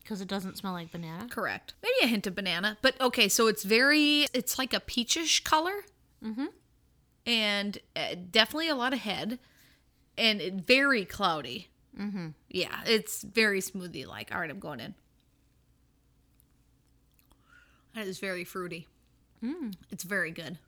Because 0.06 0.22
it 0.22 0.28
doesn't 0.28 0.56
smell 0.56 0.74
like 0.74 0.92
banana. 0.92 1.28
Correct. 1.32 1.74
Maybe 1.82 1.96
a 2.04 2.08
hint 2.08 2.28
of 2.28 2.36
banana, 2.36 2.78
but 2.84 3.02
okay. 3.02 3.28
So 3.28 3.48
it's 3.48 3.64
very. 3.64 4.28
It's 4.36 4.60
like 4.60 4.72
a 4.72 4.80
peachish 4.80 5.44
color. 5.44 5.84
Mm-hmm. 6.24 6.46
And 7.26 7.80
uh, 7.96 8.14
definitely 8.30 8.70
a 8.70 8.76
lot 8.76 8.94
of 8.94 9.00
head, 9.00 9.40
and 10.16 10.40
it, 10.40 10.54
very 10.54 11.06
cloudy. 11.06 11.70
Mm-hmm. 12.00 12.28
Yeah, 12.50 12.82
it's 12.86 13.24
very 13.24 13.62
smoothie 13.62 14.06
like. 14.06 14.32
All 14.32 14.40
right, 14.40 14.50
I'm 14.52 14.60
going 14.60 14.80
in. 14.80 14.94
That 17.96 18.06
is 18.06 18.20
very 18.20 18.44
fruity. 18.44 18.88
Mm. 19.44 19.74
It's 19.90 20.04
very 20.04 20.30
good. 20.30 20.60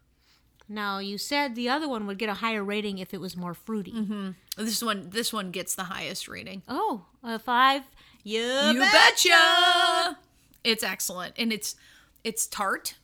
Now, 0.68 0.98
you 0.98 1.18
said 1.18 1.56
the 1.56 1.70
other 1.70 1.88
one 1.88 2.08
would 2.08 2.18
get 2.18 2.30
a 2.30 2.36
higher 2.36 2.64
rating 2.64 2.98
if 2.98 3.14
it 3.14 3.22
was 3.22 3.38
more 3.38 3.54
fruity. 3.54 3.92
Mm-hmm. 3.92 4.32
This 4.58 4.82
one, 4.82 5.10
this 5.12 5.32
one 5.32 5.52
gets 5.52 5.76
the 5.76 5.84
highest 5.84 6.28
rating. 6.28 6.64
Oh, 6.68 7.06
a 7.24 7.38
five. 7.38 7.84
You, 8.28 8.42
You 8.42 8.80
bet. 8.80 8.92
betcha! 8.92 10.18
It's 10.64 10.84
excellent, 10.84 11.34
and 11.38 11.54
it's 11.54 11.76
it's 12.24 12.46
tart, 12.48 12.96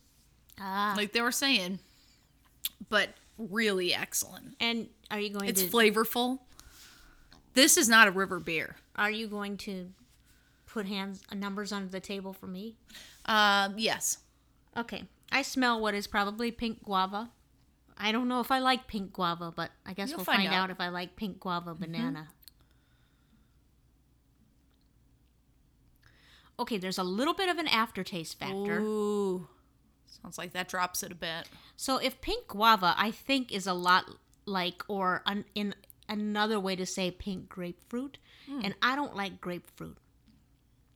Ah, 0.60 0.92
like 0.96 1.12
they 1.12 1.20
were 1.22 1.32
saying, 1.32 1.78
but 2.90 3.10
really 3.38 3.94
excellent. 3.94 4.54
and 4.60 4.88
are 5.10 5.18
you 5.18 5.30
going 5.30 5.48
It's 5.48 5.62
to 5.62 5.68
flavorful. 5.68 6.40
This 7.54 7.76
is 7.76 7.88
not 7.88 8.08
a 8.08 8.10
river 8.10 8.38
beer. 8.40 8.76
are 8.96 9.10
you 9.10 9.26
going 9.28 9.56
to 9.58 9.92
put 10.66 10.86
hands 10.86 11.22
numbers 11.34 11.72
under 11.72 11.88
the 11.88 12.00
table 12.00 12.32
for 12.32 12.46
me? 12.46 12.76
Um, 13.24 13.74
yes, 13.78 14.18
Okay. 14.76 15.04
I 15.32 15.42
smell 15.42 15.80
what 15.80 15.94
is 15.94 16.06
probably 16.06 16.50
pink 16.50 16.84
guava. 16.84 17.30
I 17.96 18.12
don't 18.12 18.28
know 18.28 18.40
if 18.40 18.50
I 18.50 18.58
like 18.58 18.86
pink 18.88 19.12
guava, 19.12 19.52
but 19.54 19.70
I 19.86 19.92
guess 19.94 20.10
You'll 20.10 20.18
we'll 20.18 20.24
find 20.26 20.42
find, 20.42 20.48
out. 20.52 20.64
out. 20.64 20.70
if 20.70 20.80
I 20.80 20.88
like 20.88 21.16
pink 21.16 21.40
guava 21.40 21.74
banana. 21.74 22.28
Okay, 26.58 26.78
there's 26.78 26.98
a 26.98 27.04
little 27.04 27.34
bit 27.34 27.48
of 27.48 27.58
an 27.58 27.68
aftertaste 27.68 28.38
factor. 28.38 28.80
Ooh. 28.80 29.48
Sounds 30.06 30.38
like 30.38 30.52
that 30.52 30.68
drops 30.68 31.02
it 31.02 31.10
a 31.12 31.14
bit. 31.16 31.48
So 31.76 31.98
if 31.98 32.20
pink 32.20 32.46
guava, 32.48 32.94
I 32.96 33.10
think, 33.10 33.52
is 33.52 33.66
a 33.66 33.74
lot 33.74 34.08
like, 34.46 34.82
or 34.88 35.22
an, 35.26 35.44
in 35.54 35.74
another 36.08 36.60
way 36.60 36.76
to 36.76 36.86
say 36.86 37.10
pink 37.10 37.48
grapefruit, 37.48 38.18
hmm. 38.48 38.60
and 38.62 38.74
I 38.80 38.94
don't 38.94 39.16
like 39.16 39.40
grapefruit, 39.40 39.98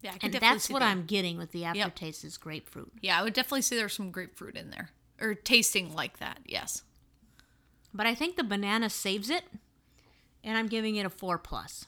Yeah, 0.02 0.12
I 0.14 0.18
can 0.18 0.32
and 0.32 0.42
that's 0.42 0.70
what 0.70 0.80
that. 0.80 0.90
I'm 0.90 1.04
getting 1.04 1.38
with 1.38 1.50
the 1.50 1.64
aftertaste 1.64 2.24
is 2.24 2.36
grapefruit. 2.36 2.92
Yeah, 3.00 3.18
I 3.18 3.24
would 3.24 3.32
definitely 3.32 3.62
say 3.62 3.76
there's 3.76 3.94
some 3.94 4.10
grapefruit 4.10 4.56
in 4.56 4.70
there. 4.70 4.90
Or 5.20 5.34
tasting 5.34 5.94
like 5.94 6.18
that, 6.18 6.38
yes. 6.44 6.82
But 7.92 8.06
I 8.06 8.14
think 8.14 8.36
the 8.36 8.44
banana 8.44 8.88
saves 8.88 9.30
it, 9.30 9.42
and 10.44 10.56
I'm 10.56 10.68
giving 10.68 10.96
it 10.96 11.06
a 11.06 11.10
four 11.10 11.38
plus. 11.38 11.86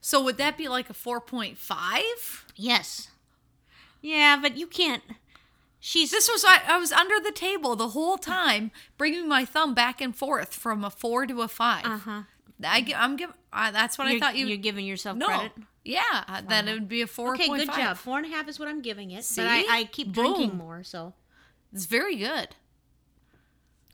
So 0.00 0.22
would 0.22 0.36
that 0.38 0.56
be 0.56 0.68
like 0.68 0.88
a 0.90 0.94
4.5? 0.94 2.44
Yes. 2.56 3.08
Yeah, 4.00 4.38
but 4.40 4.56
you 4.56 4.66
can't. 4.66 5.02
She's 5.80 6.10
This 6.10 6.28
was 6.28 6.44
I, 6.46 6.60
I 6.68 6.78
was 6.78 6.92
under 6.92 7.20
the 7.20 7.32
table 7.32 7.76
the 7.76 7.88
whole 7.88 8.18
time, 8.18 8.70
bringing 8.96 9.28
my 9.28 9.44
thumb 9.44 9.74
back 9.74 10.00
and 10.00 10.14
forth 10.14 10.54
from 10.54 10.84
a 10.84 10.90
four 10.90 11.26
to 11.26 11.42
a 11.42 11.48
5 11.48 11.84
Uh-huh. 11.84 12.22
I 12.64 12.92
I'm 12.96 13.16
giving. 13.16 13.34
Uh, 13.52 13.70
that's 13.70 13.96
what 13.96 14.08
you're, 14.08 14.16
I 14.16 14.18
thought 14.20 14.36
you. 14.36 14.46
you're 14.46 14.56
giving 14.56 14.84
yourself 14.84 15.16
no. 15.16 15.26
credit. 15.26 15.52
Yeah, 15.84 16.02
uh, 16.26 16.42
then 16.46 16.66
it 16.68 16.74
would 16.74 16.88
be 16.88 17.02
a 17.02 17.06
four 17.06 17.34
Okay, 17.34 17.48
good 17.48 17.66
five. 17.68 17.76
job. 17.76 17.96
Four 17.96 18.18
and 18.18 18.26
a 18.26 18.30
half 18.30 18.48
is 18.48 18.58
what 18.58 18.68
I'm 18.68 18.82
giving 18.82 19.10
it. 19.12 19.24
See? 19.24 19.40
But 19.40 19.46
I, 19.48 19.64
I 19.70 19.84
keep 19.84 20.12
drinking 20.12 20.50
Boom. 20.50 20.58
more, 20.58 20.82
so 20.82 21.14
It's 21.72 21.86
very 21.86 22.16
good. 22.16 22.48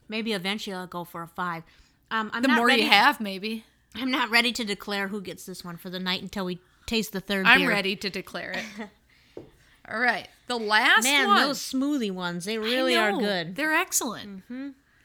maybe 0.09 0.33
eventually 0.33 0.75
I'll 0.75 0.87
go 0.87 1.03
for 1.03 1.21
a 1.21 1.27
five. 1.27 1.63
Um, 2.11 2.31
I'm 2.33 2.41
The 2.41 2.47
not 2.49 2.57
more 2.57 2.67
ready, 2.67 2.81
you 2.83 2.89
have, 2.89 3.19
maybe. 3.21 3.63
I'm 3.95 4.11
not 4.11 4.29
ready 4.29 4.51
to 4.53 4.63
declare 4.63 5.07
who 5.07 5.21
gets 5.21 5.45
this 5.45 5.63
one 5.63 5.77
for 5.77 5.89
the 5.89 5.99
night 5.99 6.21
until 6.21 6.45
we 6.45 6.59
taste 6.85 7.11
the 7.13 7.21
third 7.21 7.45
I'm 7.45 7.61
beer. 7.61 7.69
ready 7.69 7.95
to 7.95 8.09
declare 8.09 8.51
it. 8.51 8.89
All 9.89 9.99
right, 9.99 10.27
the 10.47 10.57
last 10.57 11.03
one. 11.05 11.13
Man, 11.13 11.27
one. 11.27 11.41
those 11.41 11.59
smoothie 11.59 12.11
ones, 12.11 12.45
they 12.45 12.57
really 12.57 12.95
are 12.95 13.11
good. 13.11 13.47
Mm-hmm. 13.47 13.53
They're 13.53 13.73
excellent. 13.73 14.43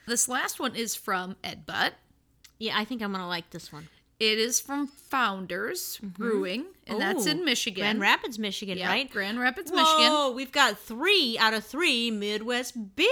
This 0.07 0.28
last 0.28 0.59
one 0.59 0.74
is 0.74 0.95
from 0.95 1.36
Ed 1.45 1.66
Butt. 1.66 1.95
Yeah, 2.59 2.78
I 2.78 2.84
think 2.84 3.03
I'm 3.03 3.12
gonna 3.12 3.28
like 3.28 3.51
this 3.51 3.72
one. 3.72 3.88
It 4.18 4.38
is 4.38 4.61
from 4.61 4.86
Founders 4.86 5.99
Brewing, 6.03 6.66
and 6.86 7.01
that's 7.01 7.26
in 7.26 7.43
Michigan. 7.45 7.82
Grand 7.82 8.01
Rapids, 8.01 8.38
Michigan, 8.38 8.76
Yeah, 8.76 8.88
right? 8.88 9.11
Grand 9.11 9.41
Rapids, 9.41 9.70
Whoa, 9.70 9.76
Michigan. 9.78 10.09
Oh, 10.12 10.32
we've 10.32 10.53
got 10.53 10.78
three 10.78 11.38
out 11.38 11.55
of 11.55 11.64
three 11.64 12.11
Midwest 12.11 12.97
beers. 12.97 13.09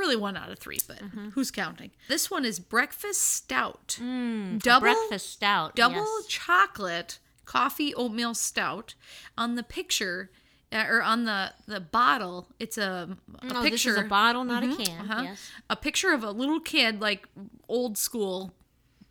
Really 0.00 0.16
one 0.16 0.34
out 0.36 0.50
of 0.50 0.58
three, 0.58 0.78
but 0.88 0.98
Mm-hmm. 0.98 1.28
who's 1.30 1.50
counting? 1.50 1.90
This 2.08 2.30
one 2.30 2.46
is 2.46 2.58
Breakfast 2.58 3.20
Stout. 3.20 3.96
double 3.98 4.06
Mm, 4.08 4.80
breakfast 4.80 5.30
stout. 5.34 5.76
double 5.76 5.96
yes. 6.22 6.26
chocolate 6.26 7.18
coffee 7.44 7.94
oatmeal 7.94 8.32
stout. 8.34 8.94
On 9.36 9.56
the 9.56 9.62
picture, 9.62 10.30
uh, 10.72 10.84
or 10.88 11.02
on 11.02 11.24
the 11.26 11.52
the 11.66 11.80
bottle, 11.80 12.48
it's 12.58 12.78
a, 12.78 13.14
a 13.42 13.44
No, 13.46 13.60
picture. 13.62 13.70
this 13.70 13.86
is 13.86 13.96
a 13.98 14.04
bottle, 14.04 14.42
not 14.44 14.62
Mhm, 14.62 14.72
a 14.80 14.84
can. 14.84 15.10
uh-huh. 15.10 15.22
Yes. 15.22 15.50
A 15.68 15.76
picture 15.76 16.12
of 16.14 16.24
a 16.24 16.30
little 16.30 16.60
kid, 16.60 17.00
like 17.02 17.28
old 17.68 17.98
school 17.98 18.54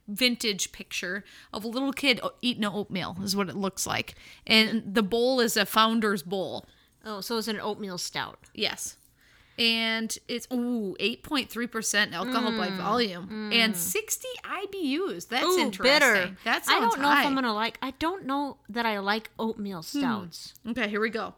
vintage 0.07 0.71
picture 0.71 1.23
of 1.53 1.63
a 1.63 1.67
little 1.67 1.93
kid 1.93 2.19
eating 2.41 2.63
an 2.65 2.71
oatmeal 2.73 3.15
is 3.23 3.35
what 3.35 3.47
it 3.47 3.55
looks 3.55 3.85
like. 3.85 4.15
And 4.47 4.95
the 4.95 5.03
bowl 5.03 5.39
is 5.39 5.55
a 5.55 5.67
founder's 5.67 6.23
bowl. 6.23 6.65
Oh, 7.05 7.21
so 7.21 7.37
it's 7.37 7.47
an 7.47 7.59
oatmeal 7.59 7.97
stout. 7.99 8.39
Yes. 8.55 8.95
And 9.59 10.17
it's 10.29 10.47
ooh, 10.53 10.95
8.3% 11.01 12.13
alcohol 12.13 12.57
by 12.57 12.69
volume 12.69 13.51
and 13.53 13.75
60 13.75 14.27
IBUs. 14.45 15.27
That's 15.27 15.43
Mm, 15.45 15.49
Ooh, 15.49 15.59
interesting. 15.59 15.83
bitter. 15.99 16.37
That 16.45 16.63
I 16.69 16.79
don't 16.79 16.97
know 16.99 17.07
high. 17.09 17.15
Hmm. 17.15 17.19
if 17.21 17.27
I'm 17.27 17.35
gonna 17.35 17.53
like. 17.53 17.77
I 17.81 17.91
don't 17.99 18.25
know 18.25 18.57
that 18.69 18.85
I 18.85 18.99
like 18.99 19.29
oatmeal 19.37 19.81
stouts. 19.83 20.53
Okay, 20.65 20.87
here 20.87 21.01
we 21.01 21.09
go. 21.09 21.35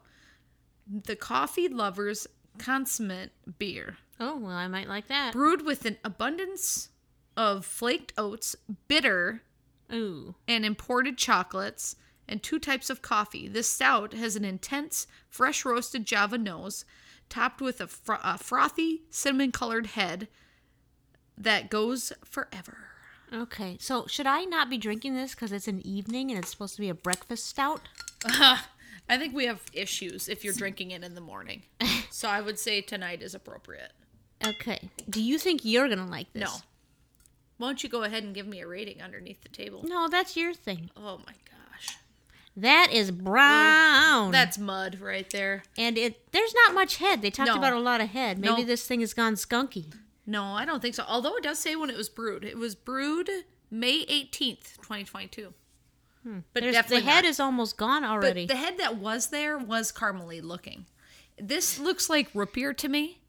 The 0.88 1.16
Coffee 1.16 1.68
Lovers 1.68 2.28
Consummate 2.58 3.32
Beer. 3.58 3.96
Oh 4.20 4.36
well, 4.38 4.52
I 4.52 4.68
might 4.68 4.88
like 4.88 5.08
that. 5.08 5.32
Brewed 5.32 5.64
with 5.66 5.84
an 5.84 5.96
abundance 6.04 6.90
of 7.36 7.64
flaked 7.66 8.12
oats, 8.16 8.54
bitter, 8.86 9.42
Ooh, 9.92 10.36
and 10.46 10.64
imported 10.64 11.18
chocolates, 11.18 11.96
and 12.28 12.40
two 12.40 12.60
types 12.60 12.88
of 12.88 13.02
coffee. 13.02 13.48
This 13.48 13.68
stout 13.68 14.12
has 14.12 14.36
an 14.36 14.44
intense, 14.44 15.08
fresh 15.28 15.64
roasted 15.64 16.04
Java 16.06 16.38
nose, 16.38 16.84
topped 17.32 17.62
with 17.62 17.80
a, 17.80 17.86
fro- 17.86 18.18
a 18.22 18.36
frothy, 18.36 19.02
cinnamon 19.08 19.52
colored 19.52 19.86
head 19.86 20.28
that 21.38 21.70
goes 21.70 22.12
forever. 22.24 22.76
okay. 23.32 23.78
So 23.80 24.06
should 24.06 24.26
I 24.26 24.44
not 24.44 24.68
be 24.68 24.76
drinking 24.76 25.14
this 25.14 25.34
because 25.34 25.50
it's 25.50 25.66
an 25.66 25.84
evening 25.86 26.30
and 26.30 26.38
it's 26.38 26.50
supposed 26.50 26.74
to 26.74 26.82
be 26.82 26.90
a 26.90 26.94
breakfast 26.94 27.46
stout? 27.46 27.80
Uh, 28.24 28.58
I 29.08 29.16
think 29.16 29.34
we 29.34 29.46
have 29.46 29.62
issues 29.72 30.28
if 30.28 30.44
you're 30.44 30.52
drinking 30.52 30.90
it 30.90 31.02
in 31.02 31.14
the 31.14 31.20
morning. 31.22 31.62
so 32.10 32.28
I 32.28 32.40
would 32.42 32.58
say 32.58 32.82
tonight 32.82 33.22
is 33.22 33.34
appropriate. 33.34 33.92
Okay. 34.46 34.90
Do 35.08 35.22
you 35.22 35.38
think 35.38 35.64
you're 35.64 35.88
gonna 35.88 36.06
like 36.06 36.32
this? 36.34 36.42
No. 36.42 36.50
Why 37.56 37.68
don't 37.68 37.82
you 37.82 37.88
go 37.88 38.02
ahead 38.02 38.24
and 38.24 38.34
give 38.34 38.46
me 38.46 38.60
a 38.60 38.66
rating 38.66 39.00
underneath 39.00 39.40
the 39.42 39.48
table? 39.48 39.84
No, 39.84 40.08
that's 40.08 40.36
your 40.36 40.52
thing. 40.52 40.90
Oh 40.96 41.18
my 41.18 41.32
gosh. 41.32 41.51
That 42.56 42.88
is 42.92 43.10
brown. 43.10 44.30
That's 44.30 44.58
mud 44.58 45.00
right 45.00 45.28
there. 45.30 45.62
and 45.78 45.96
it. 45.96 46.30
There's 46.32 46.52
not 46.66 46.74
much 46.74 46.96
head. 46.96 47.22
They 47.22 47.30
talked 47.30 47.48
No. 47.48 47.56
about 47.56 47.72
a 47.72 47.80
lot 47.80 48.00
of 48.02 48.10
head. 48.10 48.38
Maybe 48.38 48.62
No. 48.62 48.64
this 48.64 48.86
thing 48.86 49.00
has 49.00 49.14
gone 49.14 49.34
skunky. 49.34 49.92
No, 50.26 50.44
I 50.44 50.64
don't 50.64 50.80
think 50.80 50.94
so. 50.94 51.04
Although 51.08 51.36
it 51.36 51.42
does 51.42 51.58
say 51.58 51.74
when 51.76 51.88
it 51.90 51.96
was 51.96 52.08
brewed. 52.08 52.44
It 52.44 52.56
was 52.58 52.74
brewed 52.74 53.30
May 53.70 54.04
18th, 54.06 54.76
2022. 54.82 55.54
But 56.24 56.30
Hmm. 56.30 56.38
There's, 56.52 56.74
definitely 56.74 57.04
the 57.04 57.10
head 57.10 57.24
not. 57.24 57.30
is 57.30 57.40
almost 57.40 57.76
gone 57.76 58.04
already. 58.04 58.46
But 58.46 58.52
the 58.54 58.58
head 58.60 58.76
that 58.78 58.96
was 58.96 59.28
there 59.30 59.56
was 59.58 59.90
caramely 59.90 60.40
looking. 60.42 60.86
This 61.38 61.78
looks 61.78 62.08
like 62.10 62.28
root 62.34 62.52
beer 62.52 62.72
to 62.74 62.88
me. 62.88 63.22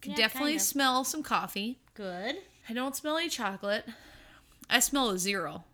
Can 0.00 0.12
Yeah, 0.12 0.16
definitely 0.16 0.52
kinda. 0.52 0.64
smell 0.64 1.04
some 1.04 1.22
coffee. 1.22 1.78
Good. 1.94 2.36
I 2.68 2.72
don't 2.72 2.96
smell 2.96 3.16
any 3.18 3.28
chocolate. 3.28 3.86
I 4.68 4.80
smell 4.80 5.10
a 5.10 5.18
zero. 5.18 5.64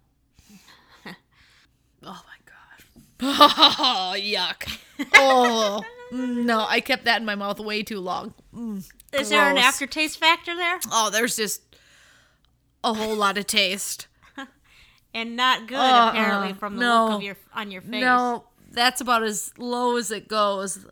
Oh 2.02 2.22
my 2.26 2.38
gosh. 2.44 2.86
Oh, 3.78 4.14
yuck. 4.16 4.78
Oh, 5.14 5.82
no. 6.12 6.64
I 6.68 6.80
kept 6.80 7.04
that 7.04 7.20
in 7.20 7.26
my 7.26 7.34
mouth 7.34 7.58
way 7.60 7.82
too 7.82 8.00
long. 8.00 8.34
Mm, 8.54 8.86
Is 9.12 9.28
there 9.30 9.48
an 9.50 9.56
aftertaste 9.58 10.18
factor 10.18 10.54
there? 10.54 10.78
Oh, 10.92 11.10
there's 11.10 11.36
just 11.36 11.62
a 12.84 12.92
whole 12.94 13.16
lot 13.16 13.38
of 13.38 13.46
taste. 13.46 14.06
And 15.14 15.34
not 15.34 15.66
good 15.66 15.78
Uh-uh. 15.78 16.10
apparently 16.10 16.52
from 16.52 16.76
the 16.76 16.80
No. 16.82 17.06
look 17.06 17.14
of 17.16 17.22
your 17.22 17.36
on 17.54 17.70
your 17.70 17.80
face. 17.80 18.02
No, 18.02 18.44
that's 18.70 19.00
about 19.00 19.22
as 19.22 19.50
low 19.56 19.96
as 19.96 20.10
it 20.10 20.28
goes. 20.28 20.84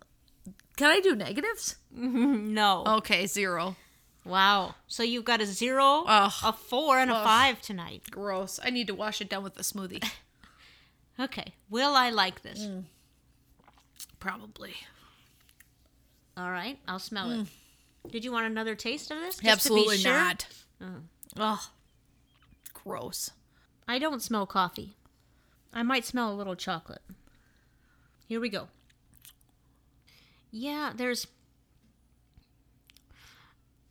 Can 0.79 0.89
I 0.91 1.01
do 1.01 1.15
negatives? 1.15 1.77
No. 1.95 2.85
Okay, 2.87 3.27
zero. 3.27 3.77
Wow. 4.25 4.77
So 4.87 5.03
you've 5.03 5.27
got 5.27 5.43
a 5.43 5.47
zero, 5.47 6.05
Ugh. 6.07 6.33
a 6.43 6.53
four, 6.55 6.99
and 6.99 7.11
a 7.11 7.15
five 7.23 7.61
tonight. 7.61 8.05
Gross. 8.11 8.59
I 8.65 8.71
need 8.71 8.87
to 8.87 8.95
wash 8.95 9.21
it 9.21 9.29
down 9.29 9.43
with 9.45 9.59
a 9.59 9.63
smoothie. 9.63 10.03
Okay. 11.19 11.55
Will 11.71 11.95
I 11.95 12.11
like 12.11 12.43
this? 12.43 12.69
Probably. 14.19 14.75
All 16.37 16.51
right. 16.51 16.79
I'll 16.89 16.99
smell 16.99 17.31
it. 17.31 17.47
Did 18.11 18.25
you 18.25 18.33
want 18.33 18.47
another 18.47 18.75
taste 18.75 19.11
of 19.11 19.19
this? 19.19 19.37
Just 19.37 19.45
Mm. 19.47 19.53
Absolutely 19.53 19.97
sure? 19.99 20.13
not. 20.13 20.47
Oh, 21.37 21.69
gross. 22.75 23.31
I 23.89 23.99
don't 23.99 24.23
smell 24.23 24.47
coffee. 24.47 24.95
I 25.73 25.83
might 25.83 26.05
smell 26.05 26.33
a 26.33 26.35
little 26.37 26.55
chocolate. 26.57 27.03
Here 28.27 28.41
we 28.41 28.49
go. 28.49 28.69
Yeah, 30.51 30.93
there's 30.95 31.27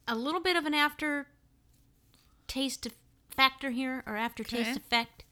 a 0.07 0.15
little 0.15 0.41
bit 0.41 0.55
of 0.55 0.65
an 0.65 0.73
after 0.73 1.27
taste 2.47 2.87
factor 3.35 3.71
here, 3.71 4.03
or 4.05 4.15
aftertaste 4.15 4.69
Okay. 4.71 4.79
effect. 4.79 5.22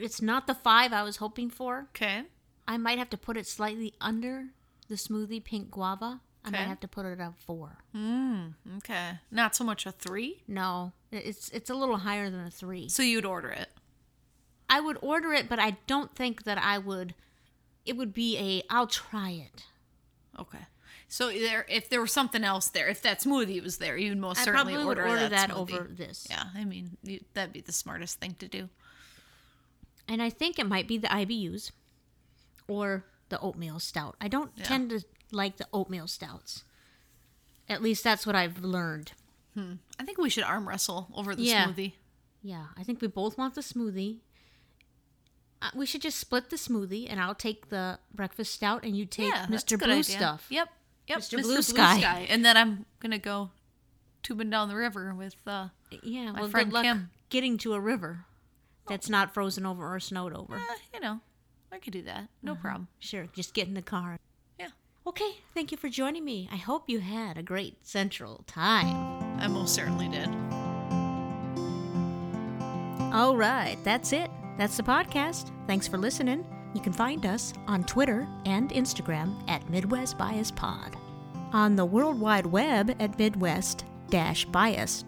It's 0.00 0.22
not 0.22 0.46
the 0.46 0.54
five 0.54 0.92
I 0.92 1.02
was 1.02 1.16
hoping 1.16 1.50
for. 1.50 1.86
Okay. 1.90 2.22
I 2.66 2.76
might 2.76 2.98
have 2.98 3.10
to 3.10 3.16
put 3.16 3.36
it 3.36 3.46
slightly 3.46 3.94
under 4.00 4.46
the 4.88 4.96
smoothie 4.96 5.42
pink 5.42 5.70
guava. 5.70 6.20
I 6.44 6.50
might 6.50 6.68
have 6.68 6.80
to 6.80 6.88
put 6.88 7.04
it 7.04 7.20
at 7.20 7.38
four. 7.38 7.78
Mm, 7.94 8.54
okay. 8.78 9.18
Not 9.30 9.54
so 9.54 9.64
much 9.64 9.84
a 9.84 9.92
three. 9.92 10.42
No, 10.48 10.92
it's 11.12 11.50
it's 11.50 11.68
a 11.68 11.74
little 11.74 11.98
higher 11.98 12.30
than 12.30 12.46
a 12.46 12.50
three. 12.50 12.88
So 12.88 13.02
you'd 13.02 13.26
order 13.26 13.50
it. 13.50 13.68
I 14.70 14.80
would 14.80 14.98
order 15.02 15.32
it, 15.32 15.48
but 15.48 15.58
I 15.58 15.76
don't 15.86 16.14
think 16.14 16.44
that 16.44 16.58
I 16.58 16.78
would. 16.78 17.14
It 17.84 17.96
would 17.96 18.14
be 18.14 18.38
a. 18.38 18.62
I'll 18.70 18.86
try 18.86 19.30
it. 19.30 19.64
Okay. 20.38 20.66
So 21.08 21.30
there, 21.30 21.64
if 21.68 21.88
there 21.88 22.02
was 22.02 22.12
something 22.12 22.44
else 22.44 22.68
there, 22.68 22.88
if 22.88 23.00
that 23.02 23.20
smoothie 23.20 23.62
was 23.62 23.78
there, 23.78 23.96
you'd 23.96 24.18
most 24.18 24.40
I 24.40 24.44
certainly 24.44 24.74
probably 24.74 24.86
would 24.86 24.98
order, 24.98 25.08
order 25.08 25.28
that, 25.28 25.48
that, 25.48 25.56
over 25.56 25.88
this. 25.90 26.26
Yeah, 26.30 26.44
I 26.54 26.64
mean 26.64 26.96
you, 27.02 27.20
that'd 27.32 27.52
be 27.52 27.62
the 27.62 27.72
smartest 27.72 28.20
thing 28.20 28.36
to 28.38 28.48
do. 28.48 28.68
And 30.08 30.22
I 30.22 30.30
think 30.30 30.58
it 30.58 30.66
might 30.66 30.88
be 30.88 30.96
the 30.98 31.08
IBUs 31.08 31.70
or 32.66 33.04
the 33.28 33.38
oatmeal 33.40 33.78
stout. 33.78 34.16
I 34.20 34.28
don't 34.28 34.56
tend 34.64 34.90
to 34.90 35.02
like 35.30 35.58
the 35.58 35.66
oatmeal 35.72 36.06
stouts. 36.08 36.64
At 37.68 37.82
least 37.82 38.02
that's 38.02 38.26
what 38.26 38.34
I've 38.34 38.62
learned. 38.64 39.12
I 39.98 40.04
think 40.04 40.18
we 40.18 40.30
should 40.30 40.44
arm 40.44 40.68
wrestle 40.68 41.08
over 41.14 41.34
the 41.34 41.42
Yeah. 41.42 41.66
smoothie. 41.66 41.94
Yeah, 42.42 42.66
I 42.76 42.84
think 42.84 43.00
we 43.00 43.08
both 43.08 43.36
want 43.36 43.56
the 43.56 43.60
smoothie. 43.60 44.20
Uh, 45.60 45.70
we 45.74 45.84
should 45.84 46.00
just 46.00 46.18
split 46.20 46.50
the 46.50 46.56
smoothie, 46.56 47.06
and 47.10 47.20
I'll 47.20 47.34
take 47.34 47.68
the 47.68 47.98
breakfast 48.14 48.54
stout, 48.54 48.84
and 48.84 48.96
you 48.96 49.04
take 49.04 49.32
yeah, 49.34 49.46
Mr. 49.46 49.76
Blue 49.76 49.90
idea. 49.90 50.04
stuff. 50.04 50.46
Yep. 50.48 50.68
Yep. 51.08 51.18
Mr. 51.18 51.42
Blue 51.42 51.62
Sky. 51.62 52.26
And 52.30 52.44
then 52.44 52.56
I'm 52.56 52.86
gonna 53.00 53.18
go 53.18 53.50
tubing 54.22 54.50
down 54.50 54.68
the 54.68 54.76
river 54.76 55.12
with 55.14 55.34
uh 55.46 55.68
Yeah, 56.04 56.30
My 56.30 56.42
well, 56.42 56.50
friend 56.50 56.68
good 56.70 56.74
luck 56.74 56.84
Kim. 56.84 57.10
getting 57.28 57.58
to 57.58 57.72
a 57.74 57.80
river 57.80 58.26
that's 58.88 59.08
not 59.10 59.34
frozen 59.34 59.66
over 59.66 59.94
or 59.94 60.00
snowed 60.00 60.32
over. 60.34 60.56
eh, 60.56 60.60
you 60.94 61.00
know, 61.00 61.20
I 61.72 61.78
could 61.78 61.92
do 61.92 62.02
that. 62.02 62.28
No 62.42 62.54
problem. 62.54 62.88
Sure, 62.98 63.26
just 63.34 63.54
get 63.54 63.68
in 63.68 63.74
the 63.74 63.82
car. 63.82 64.18
Yeah. 64.58 64.68
Okay, 65.06 65.30
thank 65.54 65.70
you 65.72 65.78
for 65.78 65.88
joining 65.88 66.24
me. 66.24 66.48
I 66.52 66.56
hope 66.56 66.84
you 66.88 67.00
had 67.00 67.36
a 67.38 67.42
great 67.42 67.86
Central 67.86 68.44
time. 68.46 68.96
I 69.40 69.46
most 69.48 69.74
certainly 69.74 70.08
did. 70.08 70.28
All 73.12 73.36
right, 73.36 73.76
that's 73.84 74.12
it. 74.12 74.30
That's 74.58 74.76
the 74.76 74.82
podcast. 74.82 75.50
Thanks 75.66 75.88
for 75.88 75.96
listening. 75.98 76.44
You 76.74 76.80
can 76.82 76.92
find 76.92 77.24
us 77.24 77.54
on 77.66 77.84
Twitter 77.84 78.28
and 78.44 78.70
Instagram 78.70 79.42
at 79.48 79.68
Midwest 79.70 80.18
Bias 80.18 80.50
Pod. 80.50 80.96
On 81.52 81.74
the 81.74 81.84
World 81.86 82.20
Wide 82.20 82.44
Web 82.46 82.94
at 83.00 83.18
Midwest 83.18 83.84
Bias 84.10 85.04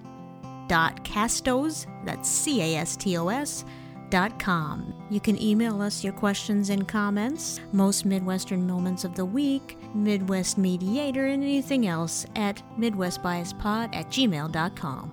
castos 0.70 1.86
that's 2.04 2.28
c-a-s-t-o-s 2.28 3.64
dot 4.10 4.38
com. 4.38 4.94
You 5.08 5.20
can 5.20 5.40
email 5.40 5.80
us 5.80 6.02
your 6.02 6.12
questions 6.12 6.70
and 6.70 6.86
comments 6.86 7.60
most 7.72 8.04
midwestern 8.04 8.66
moments 8.66 9.04
of 9.04 9.14
the 9.14 9.24
week 9.24 9.78
midwest 9.94 10.58
mediator 10.58 11.26
and 11.26 11.42
anything 11.42 11.86
else 11.86 12.26
at 12.36 12.62
midwestbiaspod 12.78 13.94
at 13.94 14.08
gmail.com 14.08 15.12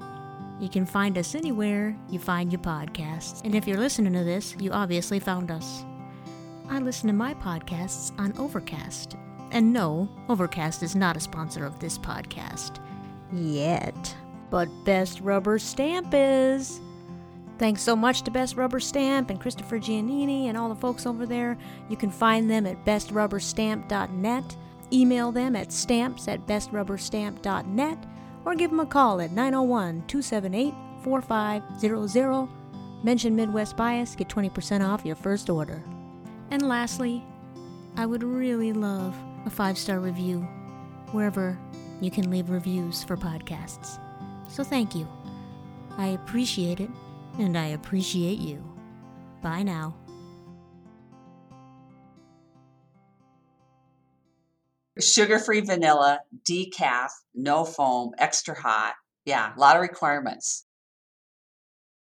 you 0.60 0.70
can 0.70 0.86
find 0.86 1.18
us 1.18 1.36
anywhere 1.36 1.96
you 2.10 2.18
find 2.18 2.52
your 2.52 2.62
podcasts. 2.62 3.44
And 3.44 3.54
if 3.54 3.68
you're 3.68 3.78
listening 3.78 4.14
to 4.14 4.24
this 4.24 4.56
you 4.60 4.72
obviously 4.72 5.20
found 5.20 5.52
us. 5.52 5.86
I 6.70 6.80
listen 6.80 7.08
to 7.08 7.14
my 7.14 7.34
podcasts 7.36 8.12
on 8.20 8.38
overcast. 8.38 9.16
And 9.52 9.72
no 9.72 10.10
overcast 10.28 10.84
is 10.84 10.96
not 10.96 11.16
a 11.16 11.22
sponsor 11.22 11.66
of 11.66 11.80
this 11.80 11.98
podcast 11.98 12.80
yet 13.34 14.16
but 14.50 14.70
Best 14.86 15.22
Rubber 15.22 15.60
Stamp 15.60 16.10
is. 16.14 16.80
Thanks 17.58 17.82
so 17.82 17.96
much 17.96 18.22
to 18.22 18.32
Best 18.32 18.56
Rubber 18.56 18.80
Stamp 18.80 19.30
and 19.30 19.40
Christopher 19.40 19.80
Giannini 19.80 20.46
and 20.46 20.58
all 20.58 20.70
the 20.70 20.76
folks 20.76 21.06
over 21.06 21.26
there. 21.26 21.58
You 21.90 21.98
can 21.98 22.12
find 22.12 22.50
them 22.50 22.68
at 22.68 22.86
bestrubberstamp.net, 22.86 24.58
email 24.94 25.32
them 25.32 25.56
at 25.56 25.72
stamps 25.72 26.28
at 26.28 26.46
bestrubberstamp.net, 26.46 28.06
or 28.46 28.56
give 28.56 28.70
them 28.70 28.80
a 28.80 28.86
call 28.86 29.22
at 29.22 29.32
901 29.32 30.04
278 30.08 30.74
4500. 31.04 32.50
Mention 33.04 33.36
Midwest 33.36 33.76
Bias, 33.76 34.16
get 34.16 34.28
20% 34.28 34.88
off 34.88 35.06
your 35.06 35.16
first 35.16 35.50
order. 35.50 35.84
And 36.52 36.68
lastly, 36.68 37.24
I 37.96 38.06
would 38.06 38.24
really 38.24 38.74
love 38.74 39.16
a 39.46 39.50
five 39.50 39.78
star 39.78 40.00
review 40.00 40.42
wherever 41.12 41.58
you 42.02 42.12
can 42.12 42.30
leave 42.30 42.50
reviews 42.50 43.04
for 43.04 43.18
podcasts. 43.18 44.00
So 44.58 44.64
thank 44.64 44.96
you. 44.96 45.08
I 46.00 46.08
appreciate 46.08 46.80
it, 46.80 46.90
and 47.38 47.56
I 47.56 47.68
appreciate 47.68 48.40
you. 48.40 48.64
Bye 49.44 49.62
now. 49.62 49.96
Sugar 55.00 55.38
free 55.38 55.62
vanilla, 55.62 56.22
decaf, 56.44 57.12
no 57.36 57.66
foam, 57.66 58.14
extra 58.18 58.60
hot. 58.60 58.96
Yeah, 59.26 59.54
a 59.56 59.60
lot 59.60 59.76
of 59.76 59.84
requirements. 59.84 60.66